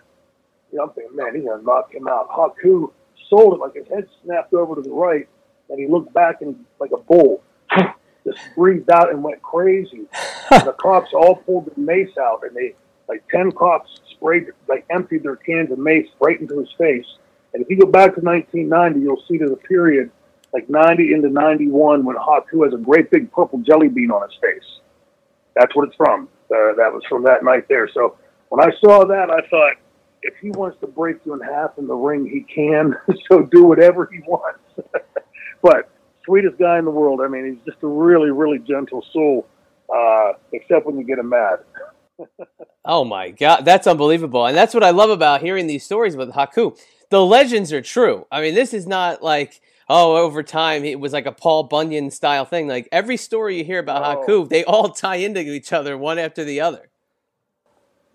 you 0.72 0.80
know, 0.80 0.86
I'm 0.86 0.90
thinking, 0.92 1.16
man, 1.16 1.36
he's 1.36 1.46
gonna 1.46 1.64
knock 1.64 1.94
him 1.94 2.08
out. 2.10 2.30
Haku 2.30 2.92
sold 3.30 3.54
it 3.54 3.60
like 3.60 3.76
his 3.76 3.88
head 3.88 4.08
snapped 4.24 4.54
over 4.54 4.76
to 4.76 4.82
the 4.82 4.92
right, 4.92 5.28
and 5.70 5.80
he 5.80 5.88
looked 5.88 6.14
back 6.14 6.42
and 6.42 6.66
like 6.80 6.92
a 6.92 6.98
bull, 6.98 7.44
just 8.24 8.40
breathed 8.56 8.90
out 8.92 9.12
and 9.12 9.24
went 9.24 9.42
crazy. 9.42 10.06
and 10.52 10.68
the 10.68 10.76
cops 10.80 11.12
all 11.14 11.36
pulled 11.36 11.66
the 11.66 11.80
mace 11.80 12.18
out, 12.20 12.42
and 12.44 12.56
they 12.56 12.76
like 13.08 13.24
ten 13.30 13.52
cops 13.52 14.00
sprayed, 14.12 14.48
like 14.68 14.86
emptied 14.90 15.24
their 15.24 15.36
cans 15.36 15.72
of 15.72 15.80
mace 15.80 16.08
right 16.20 16.40
into 16.40 16.60
his 16.60 16.70
face. 16.78 17.06
And 17.54 17.64
if 17.64 17.70
you 17.70 17.78
go 17.78 17.86
back 17.86 18.16
to 18.16 18.22
1990, 18.22 19.00
you'll 19.00 19.24
see 19.28 19.38
there's 19.38 19.52
a 19.52 19.56
period 19.56 20.12
like 20.56 20.70
90 20.70 21.14
into 21.14 21.30
91 21.30 22.06
when 22.06 22.16
Haku 22.16 22.64
has 22.64 22.74
a 22.74 22.78
great 22.78 23.12
big 23.12 23.30
purple 23.34 23.60
jelly 23.60 23.90
bean 23.90 24.10
on 24.10 24.28
his 24.28 24.38
face. 24.42 24.80
That's 25.54 25.76
what 25.76 25.90
it's 25.90 25.98
from. 25.98 26.30
Uh, 26.50 26.74
that 26.78 26.94
was 26.94 27.04
from 27.10 27.24
that 27.24 27.44
night 27.44 27.68
there. 27.68 27.90
So 27.94 28.18
when 28.50 28.66
I 28.66 28.72
saw 28.80 29.04
that, 29.06 29.30
I 29.30 29.46
thought, 29.50 29.74
if 30.22 30.34
he 30.42 30.52
wants 30.52 30.80
to 30.80 30.88
break 30.88 31.18
you 31.26 31.34
in 31.34 31.42
half 31.42 31.78
in 31.78 31.88
the 31.88 31.94
ring, 31.94 32.26
he 32.26 32.42
can. 32.42 32.96
so 33.30 33.44
do 33.44 33.66
whatever 33.66 34.10
he 34.12 34.20
wants. 34.20 34.60
but 35.62 35.90
sweetest 36.26 36.58
guy 36.58 36.80
in 36.80 36.86
the 36.86 36.92
world. 36.92 37.22
I 37.24 37.28
mean, 37.28 37.46
he's 37.46 37.66
just 37.66 37.84
a 37.84 37.88
really, 37.88 38.32
really 38.32 38.60
gentle 38.60 39.04
soul, 39.14 39.48
uh, 39.94 40.34
except 40.54 40.86
when 40.86 40.98
you 40.98 41.06
get 41.06 41.20
him 41.20 41.30
mad. 41.30 41.60
Oh 42.88 43.04
my 43.04 43.32
god, 43.32 43.66
that's 43.66 43.88
unbelievable. 43.88 44.46
And 44.46 44.56
that's 44.56 44.76
what 44.76 44.84
I 44.84 44.92
love 44.92 45.10
about 45.10 45.42
hearing 45.42 45.66
these 45.66 45.84
stories 45.84 46.16
with 46.16 46.32
Haku. 46.34 46.78
The 47.10 47.26
legends 47.26 47.74
are 47.74 47.82
true. 47.82 48.28
I 48.32 48.42
mean, 48.42 48.54
this 48.54 48.76
is 48.76 48.86
not 48.86 49.24
like 49.24 49.60
oh, 49.90 50.18
over 50.18 50.44
time 50.44 50.86
it 50.86 51.00
was 51.00 51.12
like 51.12 51.26
a 51.26 51.32
Paul 51.32 51.64
Bunyan 51.64 52.12
style 52.12 52.46
thing. 52.46 52.68
Like 52.68 52.88
every 52.92 53.18
story 53.18 53.58
you 53.58 53.64
hear 53.66 53.80
about 53.80 54.04
Oh. 54.04 54.24
Haku, 54.28 54.50
they 54.50 54.64
all 54.66 54.90
tie 54.90 55.16
into 55.16 55.42
each 55.42 55.74
other 55.74 55.98
one 55.98 56.20
after 56.20 56.44
the 56.44 56.62
other. 56.62 56.90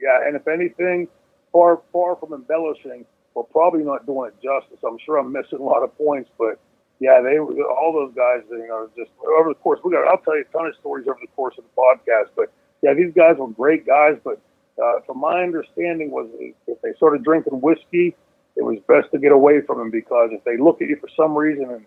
Yeah, 0.01 0.27
and 0.27 0.37
if 0.37 0.47
anything, 0.47 1.09
far 1.53 1.83
far 1.93 2.15
from 2.17 2.33
embellishing, 2.33 3.05
we're 3.35 3.43
probably 3.43 3.83
not 3.83 4.07
doing 4.07 4.31
it 4.31 4.35
justice. 4.43 4.79
I'm 4.87 4.99
sure 5.05 5.17
I'm 5.19 5.33
missing 5.33 5.59
a 5.59 5.63
lot 5.65 5.83
of 5.83 5.97
points, 5.99 6.31
but 6.39 6.61
yeah, 7.01 7.21
they 7.23 7.39
all 7.39 7.93
those 7.93 8.15
guys, 8.15 8.43
you 8.51 8.69
know, 8.69 8.89
just 8.97 9.11
over 9.27 9.49
the 9.49 9.55
course. 9.55 9.81
We 9.83 9.93
got. 9.93 10.07
I'll 10.07 10.19
tell 10.19 10.37
you 10.37 10.45
a 10.49 10.53
ton 10.53 10.67
of 10.67 10.75
stories 10.81 11.07
over 11.09 11.19
the 11.21 11.33
course 11.35 11.55
of 11.59 11.65
the 11.65 11.81
podcast, 11.81 12.31
but 12.37 12.53
yeah, 12.83 12.95
these 12.95 13.13
guys 13.15 13.37
were 13.39 13.49
great 13.49 13.87
guys. 13.87 14.17
But 14.23 14.41
uh, 14.83 15.01
from 15.07 15.19
my 15.19 15.43
understanding, 15.43 16.11
was 16.11 16.29
if 16.39 16.81
they 16.83 16.93
started 16.97 17.25
drinking 17.25 17.61
whiskey, 17.61 18.15
it 18.57 18.63
was 18.63 18.79
best 18.87 19.11
to 19.13 19.19
get 19.19 19.33
away 19.33 19.63
from 19.63 19.79
them 19.79 19.91
because 19.91 20.31
if 20.33 20.45
they 20.45 20.59
look 20.59 20.83
at 20.83 20.89
you 20.89 20.97
for 21.01 21.09
some 21.17 21.37
reason 21.37 21.71
and 21.71 21.87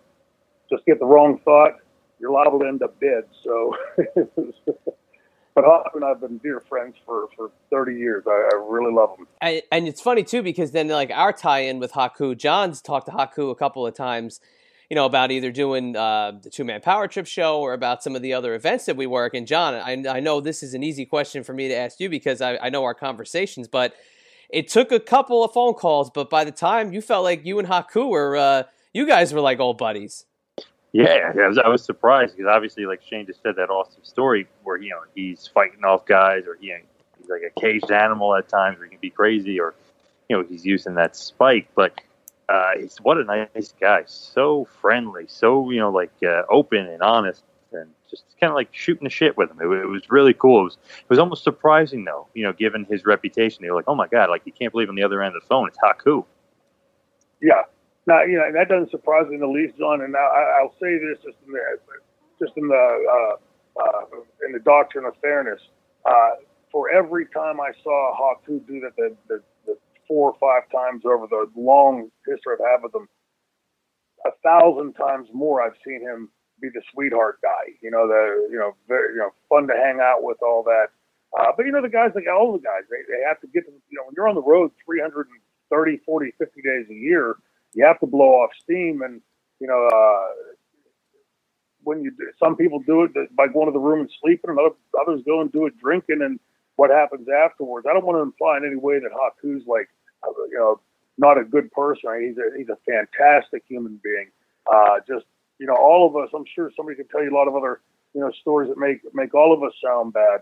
just 0.68 0.84
get 0.84 0.98
the 0.98 1.06
wrong 1.06 1.38
thought, 1.44 1.76
you're 2.18 2.32
liable 2.32 2.58
to 2.60 2.66
end 2.66 2.82
up 2.82 2.98
dead. 3.00 3.24
So. 3.42 3.76
but 5.54 5.64
Hawk 5.64 5.92
and 5.94 6.04
I've 6.04 6.20
been 6.20 6.38
dear 6.38 6.60
friends 6.60 6.96
for, 7.06 7.28
for 7.36 7.50
30 7.70 7.96
years. 7.96 8.24
I, 8.26 8.50
I 8.52 8.66
really 8.66 8.92
love 8.92 9.16
him. 9.16 9.26
And, 9.40 9.86
it's 9.86 10.00
funny 10.00 10.24
too 10.24 10.42
because 10.42 10.72
then 10.72 10.88
like 10.88 11.10
our 11.12 11.32
tie-in 11.32 11.78
with 11.78 11.92
Haku, 11.92 12.36
John's 12.36 12.82
talked 12.82 13.06
to 13.06 13.12
Haku 13.12 13.50
a 13.50 13.54
couple 13.54 13.86
of 13.86 13.94
times, 13.94 14.40
you 14.90 14.94
know, 14.94 15.06
about 15.06 15.30
either 15.30 15.50
doing 15.50 15.96
uh, 15.96 16.32
the 16.42 16.50
two 16.50 16.64
man 16.64 16.80
power 16.80 17.08
trip 17.08 17.26
show 17.26 17.60
or 17.60 17.72
about 17.72 18.02
some 18.02 18.14
of 18.14 18.22
the 18.22 18.34
other 18.34 18.54
events 18.54 18.84
that 18.86 18.96
we 18.96 19.06
work. 19.06 19.34
And 19.34 19.46
John, 19.46 19.74
I, 19.74 20.16
I 20.16 20.20
know 20.20 20.40
this 20.40 20.62
is 20.62 20.74
an 20.74 20.82
easy 20.82 21.04
question 21.06 21.42
for 21.42 21.52
me 21.52 21.68
to 21.68 21.74
ask 21.74 22.00
you 22.00 22.08
because 22.08 22.40
I, 22.40 22.56
I 22.58 22.70
know 22.70 22.84
our 22.84 22.94
conversations, 22.94 23.68
but 23.68 23.94
it 24.50 24.68
took 24.68 24.92
a 24.92 25.00
couple 25.00 25.42
of 25.42 25.52
phone 25.52 25.74
calls. 25.74 26.10
But 26.10 26.30
by 26.30 26.44
the 26.44 26.52
time 26.52 26.92
you 26.92 27.00
felt 27.00 27.24
like 27.24 27.44
you 27.44 27.58
and 27.58 27.68
Haku 27.68 28.08
were, 28.08 28.36
uh, 28.36 28.62
you 28.92 29.06
guys 29.06 29.32
were 29.32 29.40
like 29.40 29.58
old 29.60 29.78
buddies. 29.78 30.26
Yeah, 30.92 31.32
I 31.36 31.48
was, 31.48 31.58
I 31.58 31.68
was 31.68 31.84
surprised 31.84 32.36
because 32.36 32.48
obviously, 32.48 32.86
like 32.86 33.02
Shane 33.02 33.26
just 33.26 33.42
said, 33.42 33.56
that 33.56 33.68
awesome 33.68 34.04
story 34.04 34.46
where 34.62 34.76
you 34.76 34.90
know 34.90 35.00
he's 35.12 35.44
fighting 35.44 35.84
off 35.84 36.06
guys, 36.06 36.44
or 36.46 36.56
he, 36.60 36.72
he's 37.18 37.28
like 37.28 37.42
a 37.42 37.60
caged 37.60 37.90
animal 37.90 38.36
at 38.36 38.48
times, 38.48 38.78
where 38.78 38.86
he 38.86 38.90
can 38.90 39.00
be 39.00 39.10
crazy, 39.10 39.58
or 39.58 39.74
you 40.28 40.36
know 40.36 40.44
he's 40.48 40.64
using 40.64 40.94
that 40.94 41.16
spike. 41.16 41.66
But 41.74 42.00
uh, 42.48 42.72
he's 42.78 42.96
what 42.98 43.18
a 43.18 43.24
nice 43.24 43.74
guy, 43.80 44.02
so 44.06 44.66
friendly, 44.80 45.24
so 45.28 45.70
you 45.70 45.78
know 45.78 45.90
like 45.90 46.12
uh, 46.22 46.42
open 46.50 46.86
and 46.86 47.02
honest, 47.02 47.42
and 47.72 47.90
just 48.10 48.24
kind 48.40 48.50
of 48.50 48.54
like 48.54 48.68
shooting 48.72 49.04
the 49.04 49.10
shit 49.10 49.36
with 49.36 49.50
him. 49.50 49.58
It, 49.60 49.66
it, 49.66 49.86
was 49.86 50.02
really 50.10 50.34
cool. 50.34 50.60
It 50.60 50.64
was 50.64 50.78
it 50.98 51.08
was 51.08 51.18
almost 51.18 51.42
surprising 51.42 52.04
though, 52.04 52.26
you 52.34 52.42
know, 52.42 52.52
given 52.52 52.84
his 52.84 53.04
reputation. 53.04 53.62
They 53.62 53.70
were 53.70 53.76
like, 53.76 53.88
oh 53.88 53.94
my 53.94 54.08
god, 54.08 54.30
like 54.30 54.42
you 54.44 54.52
can't 54.52 54.72
believe 54.72 54.88
on 54.88 54.94
the 54.94 55.02
other 55.02 55.22
end 55.22 55.34
of 55.34 55.42
the 55.42 55.46
phone 55.46 55.68
it's 55.68 55.78
Haku. 55.78 56.24
Yeah, 57.40 57.62
now 58.06 58.22
you 58.22 58.36
know 58.36 58.52
that 58.52 58.68
doesn't 58.68 58.90
surprise 58.90 59.26
me 59.28 59.36
in 59.36 59.40
the 59.40 59.46
least, 59.46 59.78
John. 59.78 60.02
And 60.02 60.14
I, 60.16 60.60
will 60.62 60.74
say 60.80 60.98
this 60.98 61.18
just 61.24 61.38
in 61.46 61.52
the 61.52 61.60
just 62.38 62.56
in 62.56 62.68
the 62.68 62.74
uh, 62.74 63.80
uh, 63.82 64.04
in 64.46 64.52
the 64.52 64.60
doctrine 64.60 65.04
of 65.04 65.14
fairness. 65.20 65.60
Uh, 66.04 66.36
for 66.70 66.90
every 66.90 67.26
time 67.26 67.60
I 67.60 67.70
saw 67.82 68.14
Haku 68.18 68.66
do 68.66 68.80
that, 68.80 68.96
the, 68.96 69.16
the 69.28 69.42
four 70.08 70.32
or 70.32 70.38
five 70.40 70.70
times 70.70 71.04
over 71.06 71.26
the 71.28 71.46
long 71.56 72.10
history 72.26 72.54
I've 72.54 72.66
had 72.80 72.82
with 72.84 72.94
him. 72.94 73.08
A 74.26 74.32
thousand 74.44 74.94
times 74.94 75.28
more, 75.34 75.62
I've 75.62 75.78
seen 75.86 76.02
him 76.02 76.30
be 76.60 76.68
the 76.74 76.82
sweetheart 76.94 77.38
guy. 77.42 77.72
You 77.82 77.90
know, 77.90 78.08
the 78.08 78.48
you 78.50 78.58
know 78.58 78.74
very 78.88 79.14
you 79.14 79.20
know 79.20 79.30
fun 79.48 79.68
to 79.68 79.74
hang 79.74 80.00
out 80.00 80.22
with, 80.22 80.38
all 80.42 80.62
that. 80.64 80.88
Uh, 81.38 81.52
but 81.56 81.66
you 81.66 81.72
know, 81.72 81.82
the 81.82 81.88
guys 81.90 82.12
like 82.14 82.24
all 82.32 82.52
the 82.52 82.58
guys, 82.60 82.84
they 82.90 83.02
they 83.08 83.22
have 83.26 83.40
to 83.42 83.48
get 83.48 83.66
to 83.66 83.72
you 83.72 83.96
know 83.98 84.04
when 84.06 84.14
you're 84.16 84.28
on 84.28 84.36
the 84.36 84.42
road 84.42 84.72
330, 84.86 85.98
40, 86.06 86.32
50 86.38 86.62
days 86.62 86.86
a 86.90 86.94
year, 86.94 87.36
you 87.74 87.84
have 87.86 88.00
to 88.00 88.06
blow 88.06 88.42
off 88.42 88.50
steam, 88.62 89.02
and 89.02 89.20
you 89.60 89.68
know. 89.68 89.88
Uh, 89.88 90.28
when 91.84 92.02
you 92.02 92.10
do, 92.12 92.30
some 92.42 92.56
people 92.56 92.80
do 92.80 93.04
it 93.04 93.12
by 93.36 93.46
going 93.48 93.66
to 93.66 93.72
the 93.72 93.78
room 93.78 94.00
and 94.00 94.10
sleeping, 94.22 94.50
and 94.50 94.58
other, 94.58 94.74
others 95.00 95.22
go 95.26 95.40
and 95.40 95.52
do 95.52 95.66
it 95.66 95.78
drinking, 95.78 96.20
and 96.22 96.40
what 96.76 96.90
happens 96.90 97.28
afterwards. 97.28 97.86
I 97.88 97.92
don't 97.92 98.04
want 98.04 98.16
to 98.16 98.22
imply 98.22 98.58
in 98.58 98.66
any 98.66 98.76
way 98.76 98.98
that 98.98 99.10
Haku's 99.12 99.66
like, 99.66 99.88
uh, 100.22 100.30
you 100.50 100.58
know, 100.58 100.80
not 101.18 101.38
a 101.38 101.44
good 101.44 101.70
person. 101.72 102.10
He's 102.20 102.38
a 102.38 102.56
he's 102.56 102.68
a 102.68 102.78
fantastic 102.86 103.62
human 103.68 104.00
being. 104.02 104.30
Uh, 104.72 104.98
just 105.06 105.26
you 105.58 105.66
know, 105.66 105.76
all 105.76 106.06
of 106.06 106.16
us. 106.16 106.30
I'm 106.34 106.44
sure 106.54 106.70
somebody 106.76 106.96
could 106.96 107.10
tell 107.10 107.22
you 107.22 107.30
a 107.30 107.36
lot 107.36 107.48
of 107.48 107.54
other 107.54 107.80
you 108.14 108.20
know 108.20 108.30
stories 108.40 108.68
that 108.68 108.78
make 108.78 109.00
make 109.14 109.34
all 109.34 109.52
of 109.52 109.62
us 109.62 109.72
sound 109.82 110.12
bad. 110.12 110.40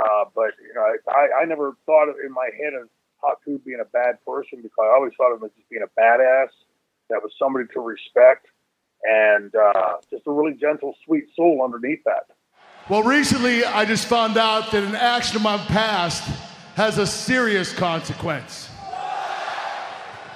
Uh, 0.00 0.24
but 0.34 0.52
you 0.60 0.74
know, 0.74 0.84
I, 1.08 1.42
I 1.42 1.44
never 1.44 1.76
thought 1.86 2.08
in 2.24 2.32
my 2.32 2.48
head 2.58 2.72
of 2.74 2.88
Haku 3.22 3.62
being 3.64 3.80
a 3.80 3.90
bad 3.90 4.16
person 4.26 4.60
because 4.62 4.78
I 4.82 4.94
always 4.94 5.12
thought 5.16 5.32
of 5.32 5.40
him 5.40 5.46
as 5.46 5.52
just 5.56 5.68
being 5.68 5.84
a 5.84 6.00
badass. 6.00 6.48
That 7.10 7.22
was 7.22 7.32
somebody 7.38 7.66
to 7.74 7.80
respect, 7.80 8.46
and 9.02 9.54
uh, 9.54 9.96
just 10.10 10.26
a 10.26 10.32
really 10.32 10.54
gentle, 10.54 10.94
sweet 11.04 11.26
soul 11.36 11.60
underneath 11.62 12.02
that. 12.04 12.26
Well, 12.86 13.02
recently 13.02 13.64
I 13.64 13.86
just 13.86 14.06
found 14.06 14.36
out 14.36 14.70
that 14.72 14.82
an 14.82 14.94
action 14.94 15.36
of 15.36 15.42
my 15.42 15.56
past 15.56 16.22
has 16.74 16.98
a 16.98 17.06
serious 17.06 17.72
consequence 17.72 18.68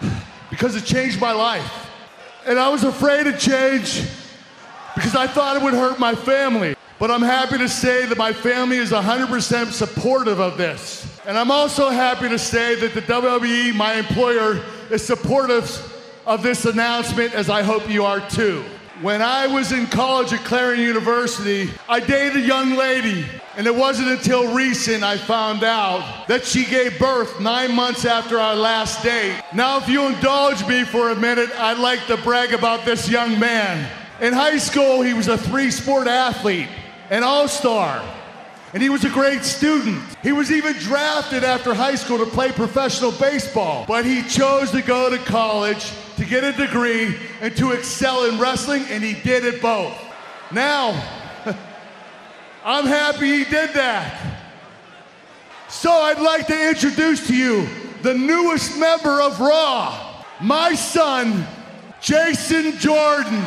because 0.50 0.74
it 0.74 0.86
changed 0.86 1.20
my 1.20 1.32
life. 1.32 1.90
And 2.46 2.58
I 2.58 2.70
was 2.70 2.84
afraid 2.84 3.24
to 3.24 3.36
change 3.36 4.02
because 4.94 5.14
I 5.14 5.26
thought 5.26 5.56
it 5.56 5.62
would 5.62 5.74
hurt 5.74 5.98
my 5.98 6.14
family. 6.14 6.74
But 6.98 7.10
I'm 7.10 7.20
happy 7.20 7.58
to 7.58 7.68
say 7.68 8.06
that 8.06 8.16
my 8.16 8.32
family 8.32 8.78
is 8.78 8.92
100% 8.92 9.66
supportive 9.66 10.40
of 10.40 10.56
this. 10.56 11.20
And 11.26 11.36
I'm 11.36 11.50
also 11.50 11.90
happy 11.90 12.30
to 12.30 12.38
say 12.38 12.76
that 12.76 12.94
the 12.94 13.02
WWE, 13.02 13.74
my 13.74 13.96
employer, 13.96 14.64
is 14.90 15.06
supportive 15.06 15.70
of 16.26 16.42
this 16.42 16.64
announcement, 16.64 17.34
as 17.34 17.50
I 17.50 17.62
hope 17.62 17.90
you 17.90 18.06
are 18.06 18.26
too. 18.30 18.64
When 19.02 19.22
I 19.22 19.46
was 19.46 19.70
in 19.70 19.86
college 19.86 20.32
at 20.32 20.44
Clarion 20.44 20.82
University, 20.82 21.70
I 21.88 22.00
dated 22.00 22.42
a 22.42 22.44
young 22.44 22.74
lady, 22.74 23.24
and 23.56 23.64
it 23.64 23.74
wasn't 23.74 24.08
until 24.08 24.52
recent 24.52 25.04
I 25.04 25.16
found 25.16 25.62
out 25.62 26.26
that 26.26 26.44
she 26.44 26.64
gave 26.64 26.98
birth 26.98 27.40
nine 27.40 27.76
months 27.76 28.04
after 28.04 28.40
our 28.40 28.56
last 28.56 29.04
date. 29.04 29.40
Now, 29.54 29.78
if 29.78 29.88
you 29.88 30.08
indulge 30.08 30.66
me 30.66 30.82
for 30.82 31.10
a 31.10 31.14
minute, 31.14 31.48
I'd 31.60 31.78
like 31.78 32.08
to 32.08 32.16
brag 32.16 32.52
about 32.52 32.84
this 32.84 33.08
young 33.08 33.38
man. 33.38 33.88
In 34.20 34.32
high 34.32 34.58
school, 34.58 35.02
he 35.02 35.14
was 35.14 35.28
a 35.28 35.38
three 35.38 35.70
sport 35.70 36.08
athlete, 36.08 36.68
an 37.10 37.22
all 37.22 37.46
star, 37.46 38.02
and 38.74 38.82
he 38.82 38.88
was 38.88 39.04
a 39.04 39.10
great 39.10 39.44
student. 39.44 40.02
He 40.24 40.32
was 40.32 40.50
even 40.50 40.72
drafted 40.72 41.44
after 41.44 41.72
high 41.72 41.94
school 41.94 42.18
to 42.18 42.26
play 42.26 42.50
professional 42.50 43.12
baseball, 43.12 43.84
but 43.86 44.04
he 44.04 44.22
chose 44.24 44.72
to 44.72 44.82
go 44.82 45.08
to 45.08 45.18
college 45.18 45.92
to 46.18 46.24
get 46.24 46.42
a 46.44 46.52
degree 46.52 47.16
and 47.40 47.56
to 47.56 47.72
excel 47.72 48.24
in 48.24 48.38
wrestling, 48.38 48.84
and 48.90 49.02
he 49.02 49.14
did 49.14 49.44
it 49.44 49.62
both. 49.62 49.96
Now, 50.52 50.90
I'm 52.64 52.86
happy 52.86 53.38
he 53.38 53.44
did 53.44 53.70
that. 53.74 54.38
So 55.68 55.90
I'd 55.90 56.20
like 56.20 56.46
to 56.48 56.68
introduce 56.68 57.26
to 57.28 57.36
you 57.36 57.68
the 58.02 58.14
newest 58.14 58.76
member 58.78 59.20
of 59.20 59.38
Raw, 59.38 60.24
my 60.40 60.74
son, 60.74 61.46
Jason 62.00 62.78
Jordan. 62.78 63.44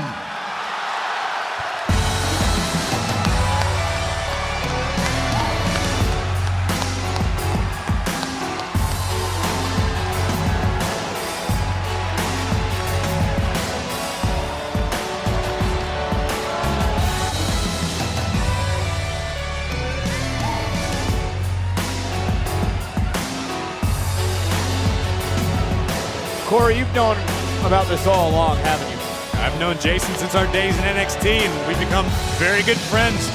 Corey, 26.51 26.77
you've 26.77 26.93
known 26.93 27.15
about 27.63 27.87
this 27.87 28.05
all 28.05 28.29
along, 28.29 28.57
haven't 28.57 28.91
you? 28.91 29.39
I've 29.39 29.57
known 29.57 29.79
Jason 29.79 30.13
since 30.15 30.35
our 30.35 30.51
days 30.51 30.77
in 30.77 30.83
NXT, 30.83 31.47
and 31.47 31.65
we've 31.65 31.79
become 31.79 32.05
very 32.35 32.61
good 32.63 32.75
friends. 32.77 33.25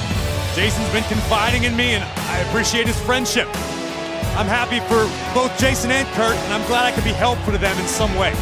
Jason's 0.53 0.87
been 0.91 1.03
confiding 1.05 1.63
in 1.63 1.75
me, 1.75 1.95
and 1.95 2.03
I 2.03 2.37
appreciate 2.41 2.85
his 2.85 2.99
friendship. 3.01 3.47
I'm 4.37 4.45
happy 4.45 4.81
for 4.81 5.09
both 5.33 5.57
Jason 5.57 5.89
and 5.89 6.07
Kurt, 6.09 6.35
and 6.35 6.53
I'm 6.53 6.63
glad 6.67 6.85
I 6.85 6.91
could 6.91 7.05
be 7.05 7.09
helpful 7.09 7.53
to 7.53 7.57
them 7.57 7.75
in 7.79 7.87
some 7.87 8.13
way. 8.13 8.35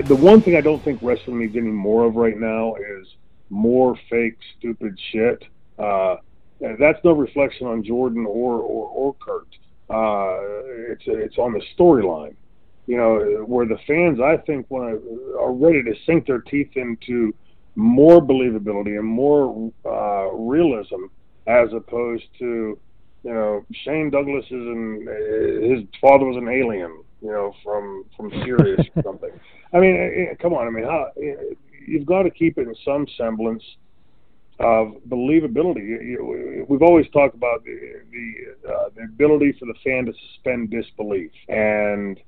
The 0.00 0.16
one 0.16 0.40
thing 0.40 0.56
I 0.56 0.62
don't 0.62 0.82
think 0.82 1.00
wrestling 1.02 1.40
needs 1.40 1.54
any 1.56 1.66
more 1.66 2.06
of 2.06 2.16
right 2.16 2.40
now 2.40 2.76
is 2.76 3.06
more 3.50 3.98
fake, 4.08 4.38
stupid 4.56 4.98
shit. 5.10 5.44
Uh, 5.78 6.16
that's 6.78 6.98
no 7.04 7.12
reflection 7.12 7.66
on 7.66 7.84
Jordan 7.84 8.26
or 8.26 8.54
or, 8.54 8.88
or 8.88 9.14
Kurt. 9.14 9.48
Uh, 9.90 10.92
it's 10.92 11.02
it's 11.06 11.38
on 11.38 11.52
the 11.52 11.62
storyline, 11.76 12.34
you 12.86 12.96
know, 12.96 13.44
where 13.46 13.66
the 13.66 13.78
fans 13.86 14.20
I 14.20 14.36
think 14.46 14.70
want 14.70 15.00
to, 15.02 15.36
are 15.38 15.52
ready 15.52 15.82
to 15.82 15.94
sink 16.06 16.26
their 16.26 16.40
teeth 16.40 16.70
into 16.76 17.34
more 17.74 18.20
believability 18.20 18.98
and 18.98 19.06
more 19.06 19.72
uh, 19.84 20.32
realism 20.34 21.06
as 21.46 21.68
opposed 21.72 22.24
to 22.38 22.78
you 23.24 23.32
know 23.32 23.64
Shane 23.84 24.10
Douglas 24.10 24.44
is 24.46 24.52
an 24.52 25.06
his 25.62 26.00
father 26.00 26.26
was 26.26 26.36
an 26.36 26.48
alien, 26.48 27.02
you 27.20 27.30
know, 27.30 27.54
from 27.64 28.04
from 28.16 28.30
Sirius 28.44 28.86
or 28.96 29.02
something. 29.04 29.30
I 29.72 29.78
mean, 29.78 29.96
eh, 29.96 30.30
eh, 30.30 30.34
come 30.40 30.52
on. 30.52 30.66
I 30.66 30.70
mean, 30.70 30.84
how, 30.84 31.08
eh, 31.20 31.54
you've 31.86 32.06
got 32.06 32.22
to 32.24 32.30
keep 32.30 32.58
it 32.58 32.68
in 32.68 32.74
some 32.84 33.06
semblance 33.16 33.62
of 34.62 34.94
believability. 35.08 36.66
We've 36.68 36.82
always 36.82 37.08
talked 37.10 37.34
about 37.34 37.64
the 37.64 38.02
the, 38.10 38.70
uh, 38.72 38.88
the 38.94 39.02
ability 39.02 39.56
for 39.58 39.66
the 39.66 39.74
fan 39.84 40.06
to 40.06 40.12
suspend 40.32 40.70
disbelief, 40.70 41.30
and 41.48 42.20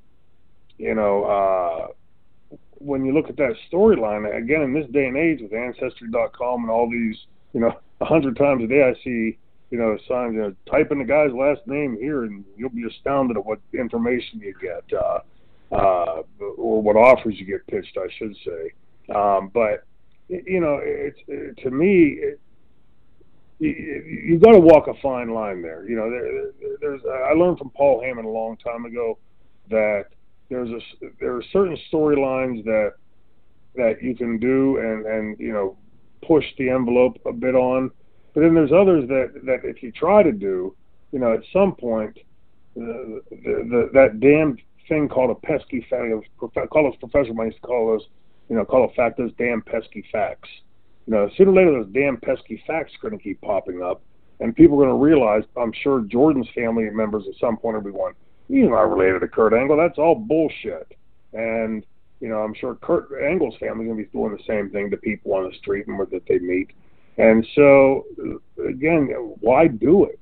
you 0.78 0.94
know, 0.94 1.24
uh, 1.24 2.56
when 2.78 3.04
you 3.04 3.14
look 3.14 3.28
at 3.28 3.36
that 3.36 3.54
storyline, 3.72 4.26
again, 4.36 4.62
in 4.62 4.74
this 4.74 4.86
day 4.92 5.06
and 5.06 5.16
age 5.16 5.40
with 5.40 5.52
Ancestry.com 5.52 6.62
and 6.62 6.70
all 6.70 6.90
these, 6.90 7.16
you 7.52 7.60
know, 7.60 7.72
a 8.00 8.04
hundred 8.04 8.36
times 8.36 8.62
a 8.62 8.66
day 8.66 8.82
I 8.82 8.94
see, 9.04 9.38
you 9.70 9.78
know, 9.78 9.96
signs, 10.08 10.34
you 10.34 10.40
know, 10.40 10.54
type 10.70 10.90
in 10.92 10.98
the 10.98 11.04
guy's 11.04 11.32
last 11.32 11.66
name 11.66 11.96
here 11.98 12.24
and 12.24 12.44
you'll 12.56 12.70
be 12.70 12.86
astounded 12.86 13.36
at 13.36 13.44
what 13.44 13.60
information 13.72 14.40
you 14.40 14.54
get, 14.60 14.98
uh, 14.98 15.20
uh, 15.72 16.22
or 16.58 16.82
what 16.82 16.96
offers 16.96 17.34
you 17.38 17.46
get 17.46 17.66
pitched, 17.66 17.96
I 17.96 18.08
should 18.18 18.36
say. 18.44 19.14
Um, 19.14 19.50
but, 19.52 19.84
you 20.28 20.60
know, 20.60 20.80
it's, 20.82 21.18
it, 21.28 21.56
to 21.62 21.70
me, 21.70 22.18
it, 22.20 22.40
you, 23.58 23.70
you 23.70 24.38
got 24.38 24.52
to 24.52 24.60
walk 24.60 24.88
a 24.88 24.94
fine 25.00 25.30
line 25.30 25.62
there. 25.62 25.88
You 25.88 25.96
know, 25.96 26.10
there, 26.10 26.76
there's 26.80 27.00
I 27.04 27.32
learned 27.34 27.58
from 27.58 27.70
Paul 27.70 28.02
Heyman 28.02 28.24
a 28.24 28.28
long 28.28 28.56
time 28.56 28.84
ago 28.84 29.18
that 29.70 30.06
there's 30.50 30.70
a 30.70 31.06
there 31.20 31.36
are 31.36 31.42
certain 31.52 31.78
storylines 31.92 32.64
that 32.64 32.94
that 33.76 34.02
you 34.02 34.14
can 34.14 34.38
do 34.38 34.78
and 34.78 35.06
and 35.06 35.38
you 35.38 35.52
know 35.52 35.76
push 36.26 36.44
the 36.58 36.70
envelope 36.70 37.18
a 37.26 37.32
bit 37.32 37.54
on, 37.54 37.90
but 38.34 38.40
then 38.40 38.54
there's 38.54 38.72
others 38.72 39.08
that 39.08 39.32
that 39.44 39.60
if 39.64 39.82
you 39.82 39.92
try 39.92 40.22
to 40.22 40.32
do, 40.32 40.74
you 41.12 41.18
know, 41.18 41.32
at 41.32 41.40
some 41.52 41.74
point, 41.74 42.18
the, 42.74 43.22
the, 43.30 43.36
the 43.36 43.90
that 43.92 44.20
damn 44.20 44.56
thing 44.88 45.08
called 45.08 45.30
a 45.30 45.46
pesky 45.46 45.86
fact, 45.88 46.70
call 46.70 46.88
us 46.88 46.94
professor 46.98 47.32
might 47.32 47.46
used 47.46 47.56
to 47.56 47.62
call 47.62 47.86
those, 47.86 48.06
you 48.48 48.56
know, 48.56 48.64
call 48.64 48.84
a 48.84 48.92
fact 48.94 49.18
those 49.18 49.32
damn 49.38 49.62
pesky 49.62 50.04
facts. 50.12 50.48
You 51.06 51.14
know, 51.14 51.30
sooner 51.36 51.50
or 51.50 51.54
later 51.54 51.72
those 51.72 51.92
damn 51.92 52.16
pesky 52.16 52.62
facts 52.66 52.92
are 52.94 53.08
going 53.08 53.18
to 53.18 53.22
keep 53.22 53.40
popping 53.40 53.82
up, 53.82 54.02
and 54.40 54.54
people 54.54 54.76
are 54.76 54.86
going 54.86 54.98
to 54.98 55.02
realize. 55.02 55.42
I'm 55.56 55.72
sure 55.82 56.00
Jordan's 56.00 56.48
family 56.54 56.88
members 56.90 57.24
at 57.28 57.38
some 57.40 57.56
point 57.56 57.76
will 57.76 57.92
be 57.92 57.96
going, 57.96 58.14
"He's 58.48 58.68
not 58.68 58.90
related 58.90 59.20
to 59.20 59.28
Kurt 59.28 59.52
Angle. 59.52 59.76
That's 59.76 59.98
all 59.98 60.14
bullshit." 60.14 60.96
And 61.32 61.84
you 62.20 62.28
know, 62.28 62.38
I'm 62.38 62.54
sure 62.54 62.74
Kurt 62.76 63.10
Angle's 63.22 63.56
family 63.60 63.84
is 63.84 63.88
going 63.88 63.98
to 63.98 64.04
be 64.04 64.18
doing 64.18 64.32
the 64.32 64.42
same 64.46 64.70
thing 64.70 64.90
to 64.90 64.96
people 64.96 65.34
on 65.34 65.48
the 65.48 65.54
street 65.58 65.86
and 65.86 65.98
that 65.98 66.22
they 66.26 66.38
meet. 66.38 66.70
And 67.18 67.46
so, 67.54 68.06
again, 68.66 69.08
why 69.40 69.68
do 69.68 70.04
it? 70.04 70.20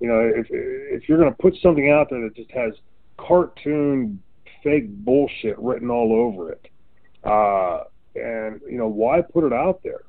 You 0.00 0.08
know, 0.08 0.20
if 0.20 0.46
if 0.50 1.08
you're 1.08 1.18
going 1.18 1.30
to 1.30 1.38
put 1.38 1.54
something 1.62 1.90
out 1.90 2.08
there 2.10 2.22
that 2.22 2.34
just 2.34 2.50
has 2.52 2.72
cartoon 3.18 4.20
fake 4.64 4.88
bullshit 5.04 5.58
written 5.58 5.90
all 5.90 6.12
over 6.12 6.50
it, 6.50 6.68
uh, 7.24 7.84
and 8.14 8.60
you 8.68 8.78
know, 8.78 8.88
why 8.88 9.20
put 9.20 9.44
it 9.44 9.52
out 9.52 9.82
there? 9.82 10.02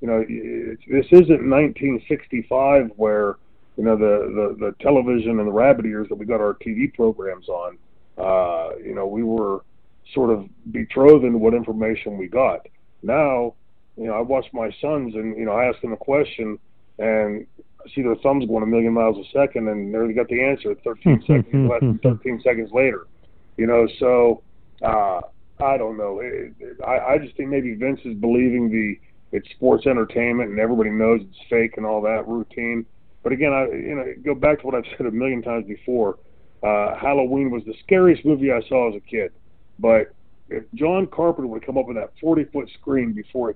You 0.00 0.08
know, 0.08 0.20
this 0.20 1.06
isn't 1.06 1.48
1965 1.48 2.90
where 2.96 3.36
you 3.76 3.84
know 3.84 3.96
the, 3.96 4.54
the 4.58 4.66
the 4.66 4.74
television 4.80 5.38
and 5.38 5.48
the 5.48 5.52
rabbit 5.52 5.86
ears 5.86 6.08
that 6.08 6.16
we 6.16 6.26
got 6.26 6.40
our 6.40 6.54
TV 6.54 6.92
programs 6.92 7.48
on. 7.48 7.78
Uh, 8.18 8.76
you 8.78 8.94
know, 8.94 9.06
we 9.06 9.22
were 9.22 9.62
sort 10.14 10.30
of 10.30 10.48
betrothed 10.72 11.24
into 11.24 11.38
what 11.38 11.54
information 11.54 12.16
we 12.16 12.28
got. 12.28 12.66
Now, 13.02 13.54
you 13.96 14.06
know, 14.06 14.14
I 14.14 14.20
watch 14.20 14.46
my 14.52 14.70
sons 14.80 15.14
and, 15.14 15.36
you 15.36 15.44
know, 15.44 15.52
I 15.52 15.66
ask 15.66 15.80
them 15.80 15.92
a 15.92 15.96
question 15.96 16.58
and 16.98 17.46
I 17.84 17.94
see 17.94 18.02
their 18.02 18.16
thumbs 18.16 18.46
going 18.46 18.62
a 18.62 18.66
million 18.66 18.92
miles 18.92 19.16
a 19.18 19.30
second 19.32 19.68
and 19.68 19.92
they 19.92 19.98
already 19.98 20.14
got 20.14 20.28
the 20.28 20.42
answer 20.42 20.74
13 20.84 21.22
seconds, 21.26 21.70
less 21.70 21.82
13 22.02 22.40
seconds 22.42 22.70
later. 22.72 23.06
You 23.56 23.66
know, 23.66 23.88
so, 23.98 24.42
uh, 24.82 25.22
I 25.60 25.76
don't 25.76 25.96
know. 25.96 26.20
It, 26.20 26.54
it, 26.58 26.76
I, 26.86 27.14
I 27.14 27.18
just 27.18 27.36
think 27.36 27.48
maybe 27.48 27.74
Vince 27.74 28.00
is 28.04 28.14
believing 28.14 28.70
the 28.70 28.98
it's 29.32 29.48
sports 29.50 29.86
entertainment 29.86 30.50
and 30.50 30.58
everybody 30.58 30.90
knows 30.90 31.20
it's 31.22 31.38
fake 31.50 31.76
and 31.76 31.84
all 31.84 32.00
that 32.02 32.26
routine. 32.28 32.86
But 33.22 33.32
again, 33.32 33.52
I 33.52 33.64
you 33.64 33.94
know 33.94 34.04
go 34.24 34.34
back 34.34 34.60
to 34.60 34.66
what 34.66 34.74
I've 34.74 34.84
said 34.96 35.06
a 35.06 35.10
million 35.10 35.42
times 35.42 35.66
before. 35.66 36.18
Uh, 36.62 36.96
Halloween 36.96 37.50
was 37.50 37.64
the 37.64 37.74
scariest 37.84 38.24
movie 38.24 38.52
I 38.52 38.60
saw 38.68 38.90
as 38.90 38.96
a 38.96 39.00
kid. 39.00 39.32
But 39.78 40.14
if 40.48 40.64
John 40.74 41.06
Carpenter 41.06 41.48
would 41.48 41.64
come 41.64 41.76
up 41.76 41.86
with 41.86 41.96
that 41.96 42.12
40 42.20 42.44
foot 42.44 42.70
screen 42.80 43.12
before 43.12 43.54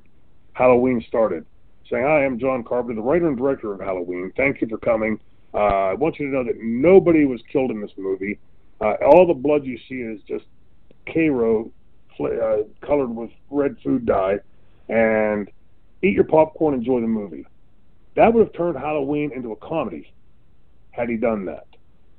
Halloween 0.52 1.04
started, 1.06 1.46
saying, 1.88 2.04
Hi, 2.04 2.24
I'm 2.24 2.38
John 2.38 2.62
Carpenter, 2.64 3.00
the 3.00 3.06
writer 3.06 3.28
and 3.28 3.36
director 3.36 3.72
of 3.72 3.80
Halloween. 3.80 4.32
Thank 4.36 4.60
you 4.60 4.68
for 4.68 4.78
coming. 4.78 5.18
Uh, 5.52 5.56
I 5.56 5.94
want 5.94 6.18
you 6.18 6.26
to 6.26 6.32
know 6.32 6.44
that 6.44 6.60
nobody 6.60 7.24
was 7.24 7.40
killed 7.50 7.70
in 7.70 7.80
this 7.80 7.90
movie. 7.96 8.38
Uh, 8.80 8.94
all 9.06 9.26
the 9.26 9.34
blood 9.34 9.64
you 9.64 9.78
see 9.88 9.96
is 9.96 10.20
just 10.26 10.44
Uh, 12.24 12.64
colored 12.86 13.08
with 13.08 13.30
red 13.50 13.76
food 13.82 14.06
dye. 14.06 14.38
And 14.88 15.50
eat 16.02 16.14
your 16.14 16.24
popcorn, 16.24 16.74
enjoy 16.74 17.00
the 17.00 17.06
movie. 17.06 17.46
That 18.16 18.34
would 18.34 18.46
have 18.46 18.52
turned 18.54 18.76
Halloween 18.76 19.30
into 19.34 19.52
a 19.52 19.56
comedy 19.56 20.12
had 20.90 21.08
he 21.08 21.16
done 21.16 21.44
that. 21.46 21.66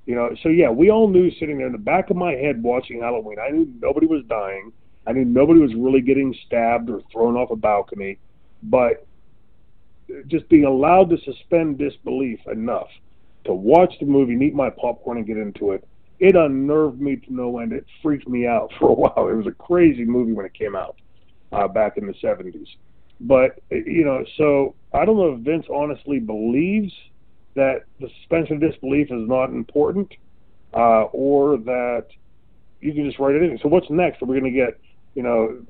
You 0.05 0.15
know, 0.15 0.35
so 0.41 0.49
yeah, 0.49 0.69
we 0.69 0.89
all 0.89 1.07
knew 1.07 1.29
sitting 1.31 1.57
there 1.57 1.67
in 1.67 1.73
the 1.73 1.77
back 1.77 2.09
of 2.09 2.17
my 2.17 2.31
head 2.31 2.63
watching 2.63 3.01
Halloween. 3.01 3.37
I 3.39 3.49
knew 3.49 3.71
nobody 3.81 4.07
was 4.07 4.23
dying. 4.25 4.71
I 5.05 5.13
knew 5.13 5.25
nobody 5.25 5.59
was 5.59 5.73
really 5.75 6.01
getting 6.01 6.33
stabbed 6.45 6.89
or 6.89 7.01
thrown 7.11 7.35
off 7.35 7.51
a 7.51 7.55
balcony, 7.55 8.17
but 8.63 9.05
just 10.27 10.47
being 10.49 10.65
allowed 10.65 11.09
to 11.09 11.17
suspend 11.19 11.77
disbelief 11.77 12.39
enough 12.51 12.89
to 13.45 13.53
watch 13.53 13.93
the 13.99 14.05
movie, 14.05 14.33
eat 14.45 14.53
my 14.53 14.69
popcorn, 14.69 15.17
and 15.17 15.25
get 15.25 15.37
into 15.37 15.71
it, 15.71 15.87
it 16.21 16.35
unnerved 16.35 17.01
me 17.01 17.15
to 17.15 17.33
no 17.33 17.57
end. 17.57 17.73
It 17.73 17.85
freaked 18.01 18.29
me 18.29 18.45
out 18.45 18.71
for 18.79 18.89
a 18.89 18.93
while. 18.93 19.27
It 19.27 19.35
was 19.35 19.47
a 19.47 19.51
crazy 19.51 20.05
movie 20.05 20.31
when 20.31 20.45
it 20.45 20.53
came 20.53 20.75
out 20.75 20.95
uh, 21.51 21.67
back 21.67 21.97
in 21.97 22.05
the 22.05 22.13
70s. 22.13 22.67
But, 23.19 23.59
you 23.69 24.05
know, 24.05 24.23
so 24.37 24.75
I 24.93 25.03
don't 25.03 25.17
know 25.17 25.33
if 25.33 25.39
Vince 25.41 25.65
honestly 25.73 26.19
believes 26.19 26.93
that 27.55 27.83
the 27.99 28.07
suspension 28.19 28.55
of 28.55 28.61
disbelief 28.71 29.07
is 29.11 29.27
not 29.27 29.49
important, 29.49 30.11
uh, 30.73 31.03
or 31.11 31.57
that 31.57 32.07
you 32.79 32.93
can 32.93 33.05
just 33.05 33.19
write 33.19 33.35
it 33.35 33.43
in. 33.43 33.59
So 33.61 33.67
what's 33.67 33.89
next? 33.89 34.21
Are 34.21 34.25
we 34.25 34.39
going 34.39 34.51
to 34.51 34.57
get, 34.57 34.79
you 35.15 35.23
know, 35.23 35.63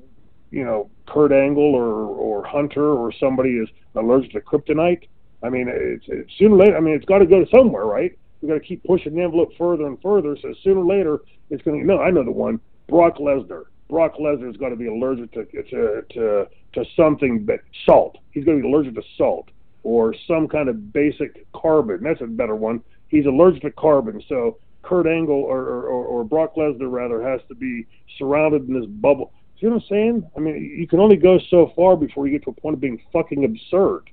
you 0.50 0.64
know, 0.64 0.90
Kurt 1.08 1.32
Angle 1.32 1.74
or 1.74 2.06
or 2.06 2.44
Hunter 2.46 2.92
or 2.92 3.12
somebody 3.18 3.50
is 3.50 3.68
allergic 3.96 4.32
to 4.32 4.40
kryptonite? 4.40 5.08
I 5.42 5.48
mean, 5.48 5.66
it's, 5.68 6.04
it's 6.06 6.30
sooner 6.38 6.54
or 6.54 6.58
later. 6.58 6.76
I 6.76 6.80
mean, 6.80 6.94
it's 6.94 7.04
got 7.04 7.18
to 7.18 7.26
go 7.26 7.44
somewhere, 7.52 7.84
right? 7.84 8.16
We 8.42 8.48
got 8.48 8.54
to 8.54 8.60
keep 8.60 8.82
pushing 8.84 9.14
the 9.14 9.22
envelope 9.22 9.52
further 9.56 9.86
and 9.86 10.00
further. 10.02 10.36
So 10.42 10.52
sooner 10.62 10.80
or 10.80 10.84
later, 10.84 11.20
it's 11.48 11.62
going 11.62 11.80
to. 11.80 11.86
No, 11.86 12.00
I 12.00 12.10
know 12.10 12.24
the 12.24 12.32
one. 12.32 12.60
Brock 12.88 13.16
Lesnar. 13.18 13.64
Brock 13.88 14.16
Lesnar's 14.18 14.56
got 14.56 14.70
to 14.70 14.76
be 14.76 14.88
allergic 14.88 15.32
to 15.32 15.44
to 15.44 16.02
to 16.10 16.48
to 16.72 16.84
something 16.96 17.44
but 17.44 17.60
salt. 17.86 18.18
He's 18.32 18.44
going 18.44 18.58
to 18.58 18.62
be 18.62 18.68
allergic 18.68 18.94
to 18.96 19.02
salt 19.16 19.48
or 19.84 20.14
some 20.26 20.48
kind 20.48 20.68
of 20.68 20.92
basic 20.92 21.50
carbon. 21.52 22.02
That's 22.02 22.20
a 22.20 22.26
better 22.26 22.56
one. 22.56 22.82
He's 23.08 23.26
allergic 23.26 23.62
to 23.62 23.70
carbon, 23.70 24.22
so 24.28 24.58
Kurt 24.82 25.06
Angle 25.06 25.34
or, 25.34 25.60
or, 25.60 26.04
or 26.04 26.24
Brock 26.24 26.54
Lesnar 26.56 26.90
rather 26.90 27.22
has 27.22 27.40
to 27.48 27.54
be 27.54 27.86
surrounded 28.18 28.68
in 28.68 28.78
this 28.78 28.88
bubble. 28.88 29.32
See 29.60 29.66
what 29.66 29.74
I'm 29.74 29.88
saying? 29.88 30.30
I 30.36 30.40
mean, 30.40 30.76
you 30.78 30.86
can 30.88 30.98
only 30.98 31.16
go 31.16 31.38
so 31.50 31.72
far 31.76 31.96
before 31.96 32.26
you 32.26 32.32
get 32.32 32.44
to 32.44 32.50
a 32.50 32.60
point 32.60 32.74
of 32.74 32.80
being 32.80 33.00
fucking 33.12 33.44
absurd. 33.44 34.10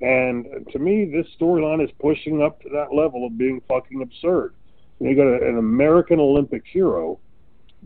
And 0.00 0.66
to 0.72 0.78
me, 0.78 1.04
this 1.04 1.26
storyline 1.38 1.84
is 1.84 1.90
pushing 2.00 2.42
up 2.42 2.60
to 2.62 2.68
that 2.70 2.94
level 2.94 3.26
of 3.26 3.36
being 3.36 3.60
fucking 3.68 4.00
absurd. 4.02 4.54
You, 4.98 5.10
you 5.10 5.16
got 5.16 5.26
a, 5.26 5.48
an 5.48 5.58
American 5.58 6.18
Olympic 6.20 6.62
hero, 6.70 7.18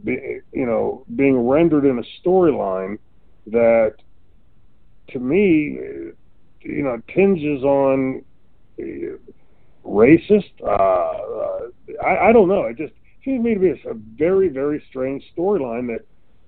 be, 0.05 0.41
you 0.53 0.67
know, 0.67 1.05
being 1.17 1.37
rendered 1.37 1.85
in 1.85 1.99
a 1.99 2.29
storyline 2.29 2.99
that, 3.47 3.97
to 5.09 5.19
me, 5.19 6.13
you 6.65 6.83
know 6.83 7.01
tinges 7.15 7.63
on 7.63 8.25
uh, 8.81 9.17
racist. 9.85 10.51
Uh, 10.63 10.67
uh, 10.67 11.61
I, 12.05 12.29
I 12.29 12.33
don't 12.33 12.49
know. 12.49 12.63
It 12.65 12.79
just 12.79 12.95
seems 13.25 13.39
to 13.39 13.49
me 13.49 13.55
to 13.55 13.61
be 13.61 13.71
a, 13.71 13.91
a 13.91 13.95
very 13.95 14.49
very 14.49 14.83
strange 14.89 15.23
storyline 15.37 15.87
that 15.89 16.05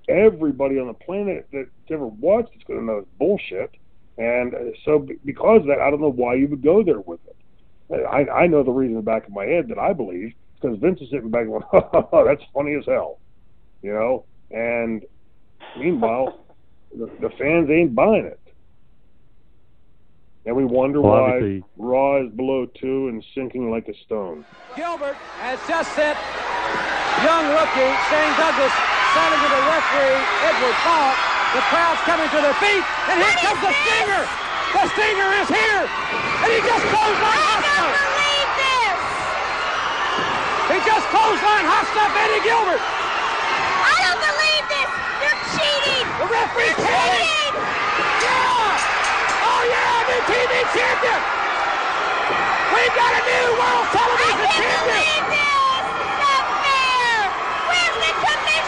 everybody 0.08 0.78
on 0.78 0.86
the 0.86 0.94
planet 0.94 1.48
that's 1.52 1.68
ever 1.90 2.06
watched 2.06 2.54
is 2.56 2.62
going 2.66 2.80
to 2.80 2.84
know 2.84 2.98
is 3.00 3.06
bullshit. 3.18 3.70
And 4.18 4.54
uh, 4.54 4.58
so, 4.84 5.06
because 5.24 5.62
of 5.62 5.66
that, 5.66 5.80
I 5.80 5.90
don't 5.90 6.00
know 6.00 6.12
why 6.12 6.34
you 6.34 6.48
would 6.48 6.62
go 6.62 6.82
there 6.82 7.00
with 7.00 7.20
it. 7.26 8.04
I, 8.06 8.26
I 8.28 8.46
know 8.46 8.62
the 8.62 8.72
reason 8.72 8.92
in 8.92 8.96
the 8.96 9.02
back 9.02 9.26
of 9.26 9.32
my 9.32 9.44
head 9.44 9.68
that 9.68 9.78
I 9.78 9.92
believe 9.92 10.34
because 10.60 10.78
Vince 10.78 11.00
is 11.00 11.10
sitting 11.10 11.30
back 11.30 11.46
going, 11.46 11.62
oh, 11.72 12.24
"That's 12.24 12.42
funny 12.52 12.74
as 12.74 12.84
hell," 12.86 13.18
you 13.82 13.92
know. 13.92 14.24
And 14.50 15.04
meanwhile, 15.78 16.38
the, 16.96 17.06
the 17.20 17.30
fans 17.30 17.70
ain't 17.70 17.94
buying 17.94 18.24
it 18.24 18.40
and 20.46 20.54
we 20.54 20.64
wonder 20.64 21.02
well, 21.02 21.12
why 21.12 21.36
obviously. 21.36 21.64
Raw 21.76 22.22
is 22.22 22.30
below 22.32 22.66
two 22.66 23.08
and 23.08 23.22
sinking 23.34 23.70
like 23.70 23.88
a 23.88 23.94
stone. 24.06 24.46
Gilbert 24.76 25.18
has 25.42 25.58
just 25.66 25.90
sent 25.98 26.16
young 27.26 27.50
rookie 27.50 27.92
Shane 28.06 28.34
Douglas 28.38 28.74
selling 29.10 29.42
to 29.42 29.48
the 29.50 29.62
referee 29.66 30.22
Edward 30.46 30.78
Falk. 30.86 31.35
The 31.54 31.62
crowd's 31.70 32.02
coming 32.02 32.26
to 32.26 32.40
their 32.42 32.58
feet, 32.58 32.84
and 33.12 33.22
here 33.22 33.36
comes 33.38 33.60
the 33.62 33.70
Stinger. 33.70 34.22
The 34.74 34.84
Stinger 34.98 35.30
is 35.40 35.48
here, 35.48 35.82
and 35.86 36.48
he 36.50 36.58
just 36.58 36.84
closed 36.90 37.20
line 37.22 37.42
Hot 37.46 37.62
Stuff. 37.62 38.06
He 40.66 40.78
just 40.82 41.06
closed 41.14 41.42
line 41.46 41.66
Hot 41.70 41.86
Stuff 41.94 42.10
Eddie 42.10 42.42
Gilbert. 42.42 42.82
I 42.82 43.94
don't 44.02 44.18
believe 44.18 44.64
this. 44.66 44.90
They're 45.22 45.42
cheating. 45.54 46.06
The 46.18 46.26
referee's 46.26 46.74
cheating. 46.74 47.54
Yeah. 47.54 49.46
Oh 49.46 49.62
yeah, 49.70 50.10
new 50.10 50.22
TV 50.26 50.52
champion! 50.74 51.20
We've 52.74 52.94
got 52.98 53.12
a 53.14 53.22
new 53.22 53.46
world 53.54 53.86
television 53.94 54.42
I 54.42 54.58
can't 54.58 54.66
champion! 54.66 54.90
believe 54.90 55.26
this! 55.30 55.84
Not 56.18 56.44
fair! 56.66 57.16
Where's 57.70 57.96
the 58.02 58.12
commission? 58.26 58.66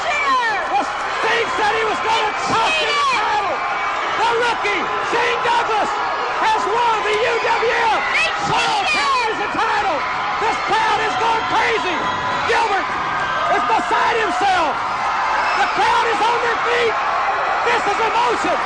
is 1.59 2.03
going 2.07 2.27
to 2.27 2.35
cost 2.47 2.79
him 2.79 2.95
the 2.95 3.07
title. 3.11 3.59
The 4.19 4.31
rookie, 4.39 4.83
Shane 5.11 5.41
Douglas, 5.43 5.91
has 6.47 6.63
won 6.63 6.97
the 7.03 7.17
UWF. 7.27 8.01
Paul 8.49 8.81
carries 8.87 9.39
the 9.43 9.51
title. 9.51 9.99
This 10.39 10.57
crowd 10.71 11.01
is 11.03 11.15
going 11.19 11.38
crazy. 11.49 11.97
Gilbert 12.49 12.89
is 13.57 13.65
beside 13.65 14.17
himself. 14.21 14.73
The 15.59 15.69
crowd 15.75 16.07
is 16.13 16.21
on 16.21 16.39
their 16.45 16.59
feet. 16.69 16.95
This 17.69 17.83
is 17.89 17.99
emotion. 17.99 18.57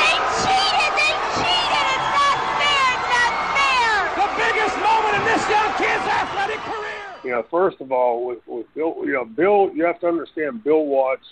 They 0.00 0.16
cheated! 0.40 0.92
They 0.96 1.14
cheated! 1.36 1.86
It's 1.94 2.10
not 2.16 2.36
fair! 2.60 2.84
It's 2.96 3.08
not 3.12 3.32
fair! 3.56 3.92
The 4.18 4.28
biggest 4.40 4.76
moment 4.80 5.14
in 5.20 5.24
this 5.28 5.44
young 5.48 5.70
kid's 5.76 6.06
athletic 6.08 6.60
career. 6.64 7.04
You 7.24 7.30
know, 7.30 7.44
first 7.50 7.80
of 7.80 7.92
all, 7.92 8.26
with, 8.26 8.40
with 8.46 8.66
Bill, 8.74 8.96
you 9.04 9.12
know, 9.12 9.24
Bill, 9.24 9.70
you 9.74 9.84
have 9.84 10.00
to 10.00 10.08
understand 10.08 10.64
Bill 10.64 10.86
Watts 10.86 11.26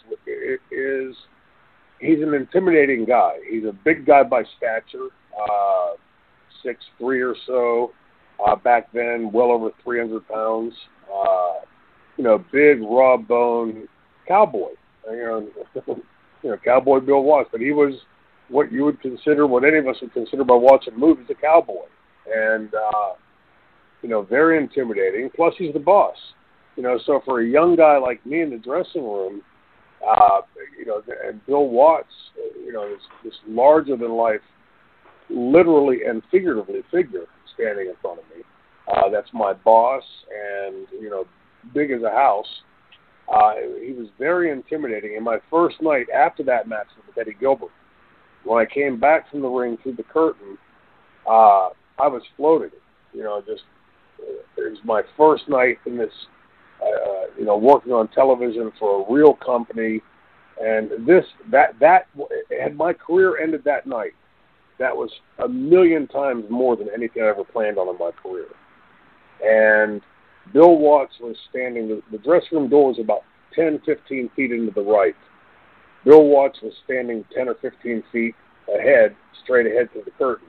is 0.71 1.17
he's 2.01 2.23
an 2.23 2.35
intimidating 2.35 3.05
guy. 3.05 3.39
He's 3.49 3.65
a 3.65 3.73
big 3.73 4.05
guy 4.07 4.23
by 4.23 4.45
stature, 4.57 5.09
uh, 5.39 5.93
six 6.63 6.85
three 6.99 7.23
or 7.23 7.35
so. 7.47 7.93
Uh, 8.45 8.57
back 8.57 8.93
then, 8.93 9.31
well 9.33 9.51
over 9.51 9.71
three 9.83 9.99
hundred 9.99 10.27
pounds. 10.29 10.73
Uh, 11.13 11.65
you 12.17 12.25
know, 12.25 12.45
big 12.53 12.81
raw 12.83 13.17
bone 13.17 13.89
cowboy. 14.27 14.71
You 15.11 15.17
know, 15.17 15.49
you 16.43 16.51
know, 16.51 16.57
cowboy 16.65 17.01
Bill 17.01 17.23
Watts. 17.23 17.49
But 17.51 17.61
he 17.61 17.73
was 17.73 17.95
what 18.49 18.71
you 18.71 18.85
would 18.85 19.01
consider, 19.01 19.47
what 19.47 19.65
any 19.65 19.79
of 19.79 19.87
us 19.87 19.97
would 20.01 20.13
consider 20.13 20.45
by 20.45 20.55
watching 20.55 20.99
movies, 20.99 21.27
a 21.31 21.35
cowboy. 21.35 21.87
And 22.33 22.73
uh, 22.75 23.15
you 24.03 24.09
know, 24.09 24.23
very 24.23 24.59
intimidating. 24.59 25.31
Plus, 25.35 25.55
he's 25.59 25.73
the 25.73 25.81
boss. 25.81 26.17
You 26.77 26.83
know, 26.83 26.99
so 27.07 27.21
for 27.25 27.41
a 27.41 27.47
young 27.47 27.75
guy 27.75 27.99
like 27.99 28.25
me 28.25 28.43
in 28.43 28.51
the 28.51 28.59
dressing 28.59 29.03
room, 29.03 29.43
uh, 30.07 30.43
you 30.79 30.87
know, 30.87 31.03
and 31.27 31.45
Bill 31.47 31.67
Watts, 31.67 32.13
you 32.65 32.73
know, 32.73 32.89
this, 32.89 33.03
this 33.25 33.35
larger 33.49 33.97
than 33.97 34.13
life, 34.13 34.41
literally 35.29 36.05
and 36.07 36.23
figuratively 36.31 36.83
figure 36.91 37.27
standing 37.59 37.89
in 37.89 37.95
front 38.01 38.21
of 38.21 38.25
me. 38.37 38.43
Uh, 38.87 39.11
that's 39.11 39.29
my 39.33 39.53
boss, 39.53 40.05
and 40.33 40.87
you 40.93 41.11
know, 41.11 41.25
big 41.75 41.91
as 41.91 42.03
a 42.03 42.11
house. 42.11 42.47
Uh, 43.33 43.53
he 43.85 43.93
was 43.93 44.09
very 44.19 44.51
intimidating. 44.51 45.17
And 45.17 45.25
my 45.25 45.39
first 45.51 45.83
night 45.83 46.07
after 46.15 46.43
that 46.45 46.67
match 46.67 46.87
with 47.07 47.19
Eddie 47.19 47.37
Gilbert, 47.39 47.69
when 48.45 48.59
I 48.59 48.73
came 48.73 48.99
back 48.99 49.31
from 49.31 49.43
the 49.43 49.49
ring 49.49 49.77
through 49.83 49.97
the 49.97 50.05
curtain, 50.05 50.57
uh, 51.27 51.69
I 51.99 52.07
was 52.07 52.23
floating. 52.37 52.71
You 53.13 53.25
know, 53.25 53.43
just 53.47 53.63
it 54.19 54.71
was 54.71 54.79
my 54.85 55.03
first 55.17 55.49
night 55.49 55.79
in 55.87 55.99
this, 55.99 56.13
uh, 56.83 57.27
you 57.39 57.45
know, 57.45 57.57
working 57.57 57.93
on 57.93 58.09
television 58.09 58.73
for 58.79 59.03
a 59.03 59.13
real 59.13 59.35
company, 59.35 60.01
and 60.61 61.07
this 61.07 61.25
that 61.51 61.79
that 61.81 62.07
had 62.59 62.77
my 62.77 62.93
career 62.93 63.39
ended 63.43 63.63
that 63.65 63.87
night. 63.87 64.13
That 64.79 64.97
was 64.97 65.11
a 65.39 65.49
million 65.49 66.07
times 66.07 66.45
more 66.49 66.77
than 66.77 66.89
anything 66.95 67.23
I 67.23 67.29
ever 67.29 67.45
planned 67.45 67.79
on 67.79 67.89
in 67.89 67.99
my 67.99 68.11
career. 68.23 68.49
And 69.43 70.01
Bill 70.53 70.77
Watts 70.79 71.15
was 71.21 71.37
standing. 71.51 71.89
The, 71.89 72.03
the 72.13 72.19
dressing 72.19 72.59
room 72.59 72.69
door 72.69 72.89
was 72.89 72.99
about 72.99 73.23
10, 73.55 73.81
15 73.85 74.31
feet 74.37 74.53
into 74.53 74.73
the 74.73 74.83
right. 74.83 75.17
Bill 76.05 76.25
Watts 76.25 76.61
was 76.63 76.73
standing 76.85 77.25
10 77.35 77.49
or 77.49 77.55
15 77.61 78.03
feet 78.13 78.35
ahead, 78.73 79.17
straight 79.43 79.67
ahead 79.67 79.89
to 79.95 80.03
the 80.05 80.11
curtain. 80.13 80.49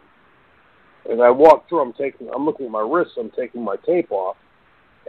As 1.11 1.19
I 1.19 1.29
walk 1.29 1.67
through, 1.67 1.81
I'm 1.81 1.93
taking, 1.93 2.29
I'm 2.33 2.45
looking 2.45 2.67
at 2.67 2.71
my 2.71 2.81
wrists, 2.81 3.15
I'm 3.19 3.31
taking 3.31 3.63
my 3.63 3.77
tape 3.85 4.11
off, 4.11 4.37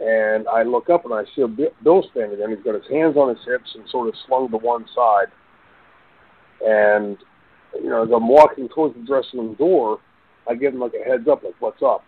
and 0.01 0.47
I 0.47 0.63
look 0.63 0.89
up 0.89 1.05
and 1.05 1.13
I 1.13 1.23
see 1.35 1.43
Bi- 1.45 1.69
Bill 1.83 2.03
standing 2.11 2.37
there, 2.37 2.47
and 2.47 2.57
he's 2.57 2.65
got 2.65 2.73
his 2.73 2.89
hands 2.89 3.17
on 3.17 3.29
his 3.29 3.45
hips 3.45 3.69
and 3.75 3.87
sort 3.89 4.07
of 4.07 4.15
slung 4.27 4.49
to 4.49 4.57
one 4.57 4.85
side. 4.95 5.27
And 6.65 7.17
you 7.75 7.89
know, 7.89 8.03
as 8.03 8.09
I'm 8.13 8.27
walking 8.27 8.69
towards 8.69 8.95
the 8.95 9.01
dressing 9.01 9.39
room 9.39 9.55
door, 9.55 9.99
I 10.49 10.55
give 10.55 10.73
him 10.73 10.79
like 10.79 10.93
a 10.93 11.07
heads 11.07 11.27
up, 11.27 11.43
like 11.43 11.55
"What's 11.59 11.81
up?" 11.83 12.03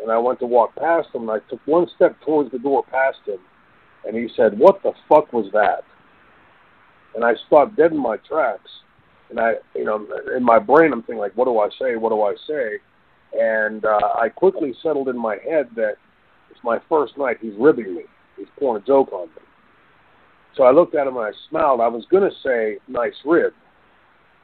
And 0.00 0.10
I 0.10 0.18
went 0.18 0.38
to 0.40 0.46
walk 0.46 0.74
past 0.76 1.08
him, 1.14 1.28
and 1.28 1.30
I 1.30 1.38
took 1.50 1.60
one 1.66 1.86
step 1.96 2.16
towards 2.24 2.50
the 2.50 2.58
door 2.58 2.84
past 2.90 3.18
him, 3.26 3.38
and 4.06 4.16
he 4.16 4.28
said, 4.36 4.58
"What 4.58 4.82
the 4.82 4.92
fuck 5.08 5.32
was 5.32 5.50
that?" 5.52 5.84
And 7.14 7.24
I 7.24 7.34
stopped 7.46 7.76
dead 7.76 7.92
in 7.92 7.98
my 7.98 8.16
tracks, 8.18 8.70
and 9.30 9.38
I, 9.38 9.54
you 9.74 9.84
know, 9.84 10.06
in 10.36 10.42
my 10.42 10.58
brain, 10.58 10.92
I'm 10.92 11.02
thinking 11.02 11.18
like, 11.18 11.36
"What 11.36 11.46
do 11.46 11.58
I 11.58 11.68
say? 11.78 11.96
What 11.96 12.10
do 12.10 12.22
I 12.22 12.34
say?" 12.46 12.78
And 13.38 13.84
uh, 13.84 14.12
I 14.18 14.28
quickly 14.28 14.74
settled 14.82 15.08
in 15.08 15.18
my 15.18 15.36
head 15.36 15.70
that 15.76 15.94
it's 16.50 16.60
my 16.62 16.78
first 16.88 17.16
night. 17.16 17.38
He's 17.40 17.54
ribbing 17.58 17.94
me. 17.94 18.02
He's 18.36 18.48
pulling 18.58 18.82
a 18.82 18.86
joke 18.86 19.12
on 19.12 19.28
me. 19.28 19.42
So 20.56 20.64
I 20.64 20.70
looked 20.70 20.94
at 20.94 21.06
him 21.06 21.16
and 21.16 21.26
I 21.26 21.32
smiled. 21.48 21.80
I 21.80 21.88
was 21.88 22.04
going 22.10 22.28
to 22.28 22.36
say 22.42 22.78
nice 22.88 23.14
rib, 23.24 23.54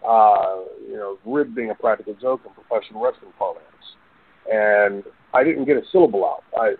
uh, 0.08 0.64
you 0.88 0.96
know, 0.96 1.18
rib 1.26 1.54
being 1.54 1.70
a 1.70 1.74
practical 1.74 2.14
joke 2.14 2.40
in 2.46 2.52
professional 2.52 3.02
wrestling 3.02 3.32
parlance. 3.38 3.64
And 4.50 5.04
I 5.34 5.44
didn't 5.44 5.66
get 5.66 5.76
a 5.76 5.82
syllable 5.92 6.24
out. 6.24 6.44
I, 6.58 6.70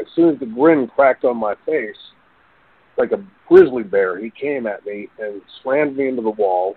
as 0.00 0.06
soon 0.16 0.32
as 0.32 0.40
the 0.40 0.46
grin 0.46 0.88
cracked 0.88 1.24
on 1.24 1.36
my 1.36 1.54
face, 1.66 1.96
like 2.96 3.12
a 3.12 3.22
grizzly 3.46 3.82
bear, 3.82 4.18
he 4.18 4.30
came 4.30 4.66
at 4.66 4.86
me 4.86 5.08
and 5.18 5.42
slammed 5.62 5.98
me 5.98 6.08
into 6.08 6.22
the 6.22 6.30
wall. 6.30 6.76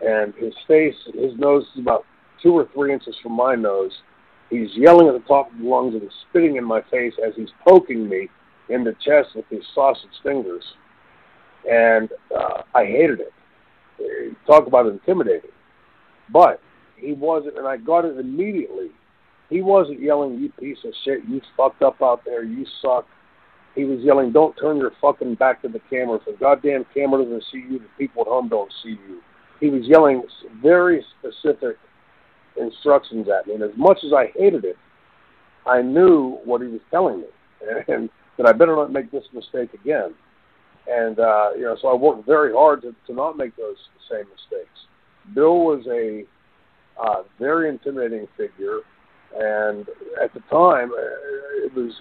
And 0.00 0.32
his 0.34 0.54
face, 0.66 0.94
his 1.14 1.36
nose 1.36 1.64
is 1.74 1.82
about 1.82 2.06
two 2.42 2.52
or 2.52 2.68
three 2.72 2.92
inches 2.92 3.14
from 3.22 3.32
my 3.32 3.54
nose. 3.54 3.92
He's 4.48 4.70
yelling 4.74 5.08
at 5.08 5.12
the 5.12 5.28
top 5.28 5.48
of 5.48 5.58
his 5.58 5.66
lungs 5.66 5.94
and 5.94 6.10
spitting 6.28 6.56
in 6.56 6.64
my 6.64 6.80
face 6.90 7.12
as 7.26 7.34
he's 7.36 7.48
poking 7.66 8.08
me 8.08 8.30
in 8.70 8.84
the 8.84 8.94
chest 9.04 9.34
with 9.34 9.44
his 9.50 9.62
sausage 9.74 10.08
fingers. 10.22 10.64
And 11.70 12.08
uh, 12.34 12.62
I 12.74 12.86
hated 12.86 13.20
it. 13.20 13.32
Talk 14.46 14.66
about 14.66 14.86
intimidating. 14.86 15.50
But 16.32 16.60
he 16.96 17.12
wasn't, 17.12 17.58
and 17.58 17.66
I 17.66 17.76
got 17.76 18.04
it 18.04 18.18
immediately. 18.18 18.90
He 19.50 19.62
wasn't 19.62 20.00
yelling, 20.00 20.38
you 20.38 20.50
piece 20.58 20.78
of 20.84 20.92
shit, 21.04 21.20
you 21.28 21.40
fucked 21.56 21.82
up 21.82 22.02
out 22.02 22.22
there, 22.24 22.42
you 22.42 22.66
suck. 22.82 23.06
He 23.74 23.84
was 23.84 24.00
yelling, 24.00 24.32
don't 24.32 24.56
turn 24.56 24.78
your 24.78 24.92
fucking 25.00 25.34
back 25.34 25.62
to 25.62 25.68
the 25.68 25.80
camera. 25.90 26.16
If 26.16 26.24
the 26.24 26.32
goddamn 26.32 26.86
camera 26.94 27.22
doesn't 27.22 27.44
see 27.52 27.58
you, 27.58 27.78
the 27.78 27.88
people 27.98 28.22
at 28.22 28.28
home 28.28 28.48
don't 28.48 28.72
see 28.82 28.98
you. 29.08 29.20
He 29.60 29.68
was 29.68 29.82
yelling 29.84 30.22
very 30.62 31.04
specific 31.18 31.76
instructions 32.56 33.28
at 33.28 33.46
me. 33.46 33.54
And 33.54 33.62
as 33.62 33.76
much 33.76 33.98
as 34.04 34.12
I 34.12 34.32
hated 34.36 34.64
it, 34.64 34.76
I 35.66 35.82
knew 35.82 36.38
what 36.44 36.62
he 36.62 36.68
was 36.68 36.80
telling 36.90 37.20
me, 37.20 37.26
and 37.88 38.08
that 38.38 38.46
I 38.46 38.52
better 38.52 38.76
not 38.76 38.92
make 38.92 39.10
this 39.10 39.24
mistake 39.32 39.74
again. 39.74 40.14
And 40.88 41.18
uh, 41.18 41.50
you 41.56 41.62
know, 41.62 41.76
so 41.80 41.88
I 41.88 41.94
worked 41.94 42.26
very 42.26 42.52
hard 42.52 42.82
to, 42.82 42.94
to 43.06 43.12
not 43.12 43.36
make 43.36 43.56
those 43.56 43.76
same 44.10 44.24
mistakes. 44.30 44.78
Bill 45.34 45.60
was 45.60 45.84
a 45.90 46.24
uh, 47.00 47.22
very 47.38 47.68
intimidating 47.68 48.26
figure, 48.36 48.80
and 49.36 49.86
at 50.22 50.32
the 50.32 50.40
time, 50.50 50.90
uh, 50.92 51.66
it 51.66 51.74
was 51.74 51.92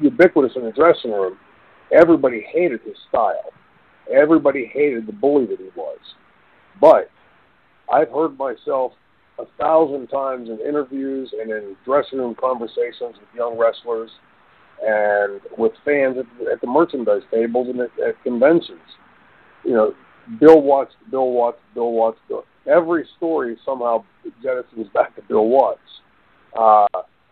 ubiquitous 0.00 0.52
in 0.56 0.64
the 0.64 0.72
dressing 0.72 1.12
room. 1.12 1.36
Everybody 1.92 2.44
hated 2.52 2.80
his 2.82 2.96
style. 3.08 3.52
Everybody 4.12 4.70
hated 4.72 5.06
the 5.06 5.12
bully 5.12 5.46
that 5.46 5.58
he 5.58 5.68
was. 5.76 5.98
But 6.80 7.10
I've 7.92 8.08
heard 8.08 8.38
myself 8.38 8.92
a 9.38 9.44
thousand 9.58 10.08
times 10.08 10.48
in 10.48 10.58
interviews 10.60 11.32
and 11.40 11.50
in 11.50 11.76
dressing 11.84 12.18
room 12.18 12.34
conversations 12.38 13.16
with 13.18 13.28
young 13.34 13.58
wrestlers 13.58 14.10
and 14.84 15.40
with 15.56 15.72
fans 15.84 16.16
at, 16.18 16.26
the- 16.38 16.52
at 16.52 16.60
the 16.60 16.66
merchandise 16.66 17.22
tables 17.30 17.68
and 17.68 17.80
at, 17.80 17.90
at 18.06 18.22
conventions. 18.22 18.80
You 19.64 19.72
know, 19.72 19.94
Bill 20.40 20.60
Watts, 20.60 20.94
Bill 21.10 21.30
Watts, 21.30 21.58
Bill 21.74 21.92
Watts. 21.92 22.18
Bill. 22.28 22.44
Every 22.66 23.06
story 23.16 23.56
somehow 23.64 24.04
jettisons 24.44 24.92
back 24.92 25.14
to 25.16 25.22
Bill 25.22 25.46
Watts. 25.46 25.80
Uh, 26.56 26.86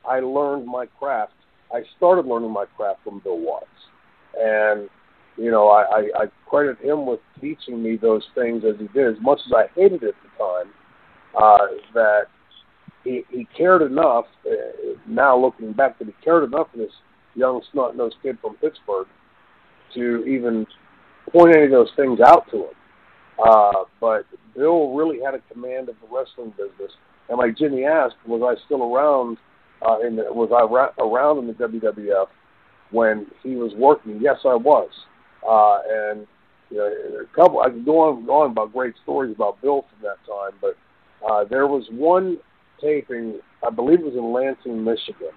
I 0.09 0.21
learned 0.21 0.67
my 0.67 0.87
craft. 0.99 1.33
I 1.73 1.83
started 1.97 2.27
learning 2.27 2.51
my 2.51 2.65
craft 2.77 3.01
from 3.05 3.21
Bill 3.21 3.39
Watts, 3.39 3.67
and 4.39 4.89
you 5.37 5.51
know, 5.51 5.69
I, 5.69 5.83
I, 5.83 6.23
I 6.23 6.27
credit 6.49 6.79
him 6.81 7.07
with 7.07 7.21
teaching 7.41 7.83
me 7.83 7.97
those 7.97 8.25
things 8.35 8.63
as 8.65 8.79
he 8.79 8.89
did. 8.89 9.07
As 9.17 9.23
much 9.23 9.39
as 9.47 9.53
I 9.53 9.67
hated 9.75 10.03
it 10.03 10.09
at 10.09 10.15
the 10.23 10.45
time, 10.45 10.73
uh, 11.41 11.67
that 11.95 12.23
he, 13.05 13.23
he 13.31 13.47
cared 13.57 13.83
enough. 13.83 14.25
Uh, 14.45 14.95
now 15.07 15.39
looking 15.39 15.73
back, 15.73 15.99
that 15.99 16.07
he 16.07 16.15
cared 16.25 16.45
enough 16.45 16.69
for 16.73 16.79
this 16.79 16.93
young 17.35 17.63
snot-nosed 17.73 18.17
kid 18.23 18.39
from 18.41 18.57
Pittsburgh 18.57 19.07
to 19.95 20.25
even 20.25 20.67
point 21.33 21.55
any 21.55 21.67
of 21.67 21.71
those 21.71 21.91
things 21.97 22.21
out 22.21 22.51
to 22.51 22.57
him. 22.57 22.75
Uh, 23.43 23.85
but 24.01 24.27
Bill 24.55 24.93
really 24.93 25.21
had 25.25 25.35
a 25.35 25.41
command 25.53 25.89
of 25.89 25.97
the 26.01 26.15
wrestling 26.15 26.51
business. 26.51 26.93
And 27.29 27.39
like 27.39 27.57
Jimmy 27.57 27.85
asked, 27.85 28.17
was 28.27 28.43
I 28.43 28.63
still 28.67 28.83
around? 28.83 29.39
Uh, 29.83 30.01
in 30.07 30.17
the, 30.17 30.25
was 30.31 30.51
I 30.53 30.63
ra- 30.71 30.93
around 30.99 31.39
in 31.39 31.47
the 31.47 31.55
WWF 31.55 32.27
when 32.91 33.27
he 33.43 33.57
was 33.57 33.73
working? 33.77 34.19
Yes, 34.21 34.37
I 34.45 34.55
was. 34.55 34.91
Uh, 35.49 35.79
and 35.89 36.27
you 36.71 36.77
know, 36.77 37.23
a 37.23 37.35
couple. 37.35 37.61
I 37.61 37.71
could 37.71 37.85
go 37.85 38.01
on 38.01 38.19
and 38.19 38.29
on 38.29 38.51
about 38.51 38.73
great 38.73 38.95
stories 39.03 39.35
about 39.35 39.61
Bill 39.63 39.87
from 39.91 40.03
that 40.03 40.19
time, 40.27 40.59
but 40.61 40.77
uh, 41.27 41.45
there 41.45 41.67
was 41.67 41.85
one 41.91 42.39
taping, 42.81 43.41
I 43.67 43.71
believe 43.71 44.01
it 44.01 44.05
was 44.05 44.15
in 44.15 44.33
Lansing, 44.33 44.85
Michigan, 44.85 45.33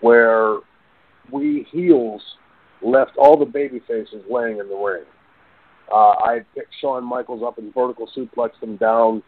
where 0.00 0.58
we 1.32 1.66
heels 1.72 2.22
left 2.82 3.12
all 3.16 3.38
the 3.38 3.44
baby 3.44 3.80
faces 3.86 4.22
laying 4.30 4.58
in 4.58 4.68
the 4.68 4.76
ring. 4.76 5.04
Uh, 5.90 6.10
I 6.10 6.40
picked 6.54 6.74
Shawn 6.80 7.04
Michaels 7.04 7.42
up 7.44 7.58
and 7.58 7.72
vertical 7.74 8.08
suplexed 8.16 8.62
him 8.62 8.76
down 8.76 9.22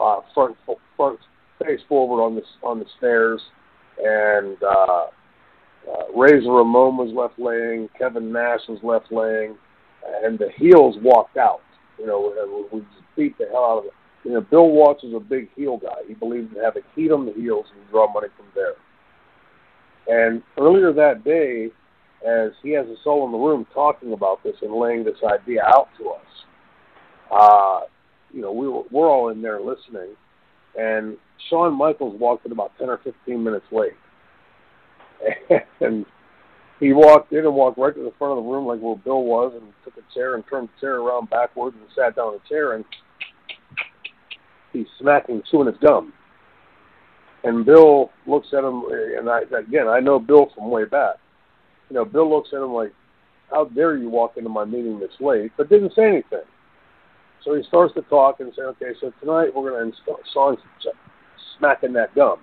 uh, 0.00 0.20
front 0.34 0.56
front 0.96 1.18
face 1.62 1.80
forward 1.88 2.22
on 2.22 2.34
the 2.34 2.42
on 2.62 2.78
the 2.78 2.86
stairs, 2.98 3.40
and 3.98 4.56
uh, 4.62 5.06
uh, 5.90 6.12
Razor 6.14 6.50
Ramon 6.50 6.96
was 6.96 7.12
left 7.14 7.38
laying, 7.38 7.88
Kevin 7.98 8.32
Nash 8.32 8.60
was 8.68 8.78
left 8.82 9.12
laying, 9.12 9.56
and 10.24 10.38
the 10.38 10.48
heels 10.56 10.96
walked 11.02 11.36
out. 11.36 11.60
You 11.98 12.06
know, 12.06 12.68
we, 12.72 12.80
just 12.80 12.90
beat 13.16 13.38
the 13.38 13.46
hell 13.52 13.64
out 13.64 13.78
of 13.78 13.84
it. 13.86 13.92
You 14.24 14.32
know, 14.32 14.40
Bill 14.40 14.68
Watts 14.70 15.04
is 15.04 15.14
a 15.14 15.20
big 15.20 15.48
heel 15.54 15.76
guy. 15.76 16.00
He 16.08 16.14
believes 16.14 16.50
in 16.54 16.62
having 16.62 16.82
heat 16.96 17.12
on 17.12 17.26
the 17.26 17.32
heels 17.32 17.66
and 17.74 17.90
draw 17.90 18.10
money 18.12 18.28
from 18.36 18.46
there. 18.54 18.74
And 20.06 20.42
earlier 20.58 20.92
that 20.92 21.24
day, 21.24 21.68
as 22.26 22.52
he 22.62 22.70
has 22.70 22.86
us 22.86 22.98
all 23.06 23.26
in 23.26 23.32
the 23.32 23.38
room 23.38 23.66
talking 23.74 24.12
about 24.12 24.42
this 24.42 24.56
and 24.62 24.74
laying 24.74 25.04
this 25.04 25.18
idea 25.24 25.62
out 25.62 25.88
to 25.98 26.10
us, 26.10 26.26
uh, 27.30 27.80
you 28.32 28.40
know, 28.40 28.52
we 28.52 28.68
were, 28.68 28.82
we're 28.90 29.10
all 29.10 29.28
in 29.28 29.40
there 29.42 29.60
listening, 29.60 30.14
and 30.76 31.16
Shawn 31.48 31.76
Michaels 31.76 32.18
walked 32.18 32.46
in 32.46 32.52
about 32.52 32.72
10 32.78 32.88
or 32.88 32.98
15 33.04 33.42
minutes 33.42 33.66
late. 33.70 33.92
And 35.80 36.04
he 36.80 36.92
walked 36.92 37.32
in 37.32 37.44
and 37.44 37.54
walked 37.54 37.78
right 37.78 37.94
to 37.94 38.02
the 38.02 38.12
front 38.18 38.36
of 38.38 38.44
the 38.44 38.50
room 38.50 38.66
like 38.66 38.80
where 38.80 38.96
Bill 38.96 39.22
was 39.22 39.52
and 39.54 39.72
took 39.84 39.94
a 39.96 40.14
chair 40.14 40.34
and 40.34 40.44
turned 40.48 40.68
the 40.68 40.80
chair 40.80 40.96
around 40.96 41.30
backwards 41.30 41.76
and 41.78 41.86
sat 41.94 42.16
down 42.16 42.34
in 42.34 42.40
the 42.42 42.48
chair 42.48 42.72
and 42.72 42.84
he's 44.72 44.86
smacking, 44.98 45.42
chewing 45.50 45.68
his 45.68 45.76
gum. 45.80 46.12
And 47.44 47.64
Bill 47.64 48.10
looks 48.26 48.48
at 48.54 48.64
him, 48.64 48.84
and 48.90 49.28
I 49.28 49.42
again, 49.56 49.86
I 49.86 50.00
know 50.00 50.18
Bill 50.18 50.50
from 50.54 50.70
way 50.70 50.86
back. 50.86 51.16
You 51.90 51.94
know, 51.94 52.04
Bill 52.04 52.28
looks 52.28 52.48
at 52.54 52.62
him 52.62 52.72
like, 52.72 52.92
"How 53.50 53.66
dare 53.66 53.96
you 53.96 54.08
walk 54.08 54.38
into 54.38 54.48
my 54.48 54.64
meeting 54.64 54.98
this 54.98 55.12
late?" 55.20 55.52
But 55.58 55.68
didn't 55.68 55.92
say 55.94 56.06
anything. 56.06 56.46
So 57.44 57.54
he 57.54 57.62
starts 57.64 57.92
to 57.94 58.02
talk 58.02 58.40
and 58.40 58.52
say, 58.54 58.62
"Okay, 58.62 58.94
so 58.98 59.12
tonight 59.20 59.54
we're 59.54 59.70
going 59.70 59.92
to 59.92 59.96
install 60.24 60.56
smacking 61.58 61.92
that 61.92 62.14
gum." 62.14 62.38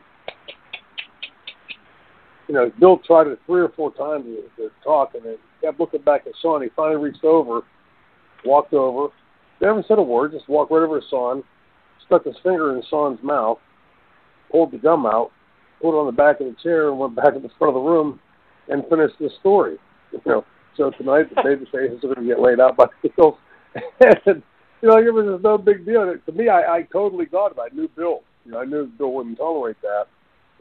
You 2.47 2.53
know, 2.53 2.71
Bill 2.79 2.99
tried 2.99 3.27
it 3.27 3.39
three 3.47 3.61
or 3.61 3.69
four 3.69 3.91
times 3.93 4.25
to, 4.25 4.43
to 4.57 4.71
talk, 4.83 5.15
and 5.15 5.23
then 5.25 5.37
kept 5.61 5.79
looking 5.79 6.01
back 6.01 6.27
at 6.27 6.33
Shawn. 6.41 6.61
He 6.61 6.69
finally 6.75 7.01
reached 7.01 7.23
over, 7.23 7.61
walked 8.45 8.73
over, 8.73 9.11
never 9.61 9.83
said 9.87 9.97
a 9.97 10.03
word, 10.03 10.33
just 10.33 10.47
walked 10.47 10.71
right 10.71 10.83
over 10.83 10.99
to 10.99 11.07
Shawn, 11.07 11.43
stuck 12.05 12.25
his 12.25 12.35
finger 12.43 12.75
in 12.75 12.83
Shawn's 12.89 13.23
mouth, 13.23 13.57
pulled 14.51 14.71
the 14.71 14.77
gum 14.77 15.05
out, 15.05 15.31
put 15.81 15.95
it 15.95 15.99
on 15.99 16.05
the 16.05 16.11
back 16.11 16.39
of 16.39 16.47
the 16.47 16.55
chair, 16.61 16.89
and 16.89 16.99
went 16.99 17.15
back 17.15 17.33
to 17.33 17.39
the 17.39 17.49
front 17.57 17.75
of 17.75 17.83
the 17.83 17.89
room 17.89 18.19
and 18.69 18.83
finished 18.89 19.15
the 19.19 19.29
story. 19.39 19.77
You 20.11 20.21
know, 20.25 20.45
so 20.77 20.91
tonight 20.91 21.33
the 21.33 21.41
baby 21.43 21.65
faces 21.71 22.03
are 22.03 22.13
going 22.13 22.27
to 22.27 22.33
get 22.33 22.39
laid 22.39 22.59
out 22.59 22.77
by 22.77 22.85
the 23.01 23.09
heels. 23.15 23.35
and, 24.25 24.43
you 24.81 24.89
know, 24.89 24.97
it 24.97 25.13
was 25.13 25.39
no 25.43 25.57
big 25.57 25.85
deal. 25.85 26.13
To 26.13 26.31
me, 26.31 26.49
I, 26.49 26.77
I 26.77 26.81
totally 26.91 27.25
got 27.25 27.51
it. 27.51 27.57
I 27.59 27.73
knew 27.73 27.89
Bill. 27.95 28.21
You 28.45 28.53
know, 28.53 28.59
I 28.59 28.65
knew 28.65 28.87
Bill 28.87 29.13
wouldn't 29.13 29.37
tolerate 29.37 29.77
that. 29.81 30.05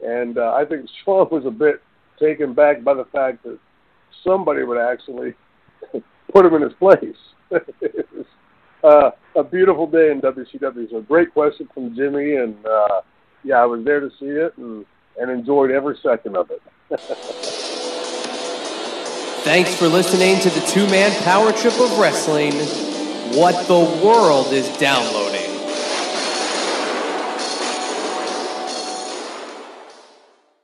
And 0.03 0.37
uh, 0.37 0.53
I 0.53 0.65
think 0.65 0.87
Shawn 1.03 1.27
was 1.31 1.45
a 1.45 1.51
bit 1.51 1.81
taken 2.19 2.53
back 2.53 2.83
by 2.83 2.93
the 2.93 3.05
fact 3.05 3.43
that 3.43 3.57
somebody 4.23 4.63
would 4.63 4.77
actually 4.77 5.33
put 6.33 6.45
him 6.45 6.53
in 6.55 6.61
his 6.61 6.73
place. 6.73 7.03
it 7.51 8.07
was 8.15 8.25
uh, 8.83 9.39
a 9.39 9.43
beautiful 9.43 9.87
day 9.87 10.11
in 10.11 10.21
WCW. 10.21 10.89
So 10.89 11.01
great 11.01 11.33
question 11.33 11.67
from 11.73 11.95
Jimmy, 11.95 12.35
and 12.35 12.55
uh, 12.65 13.01
yeah, 13.43 13.61
I 13.61 13.65
was 13.65 13.83
there 13.83 13.99
to 13.99 14.09
see 14.19 14.27
it 14.27 14.57
and, 14.57 14.85
and 15.19 15.31
enjoyed 15.31 15.71
every 15.71 15.97
second 15.97 16.35
of 16.35 16.51
it. 16.51 16.61
Thanks 19.43 19.73
for 19.75 19.87
listening 19.87 20.39
to 20.41 20.49
the 20.51 20.65
two 20.67 20.85
man 20.87 21.11
power 21.23 21.51
trip 21.51 21.73
of 21.79 21.97
wrestling. 21.97 22.53
What 23.35 23.67
the 23.67 23.79
world 24.05 24.53
is 24.53 24.67
downloading. 24.77 25.40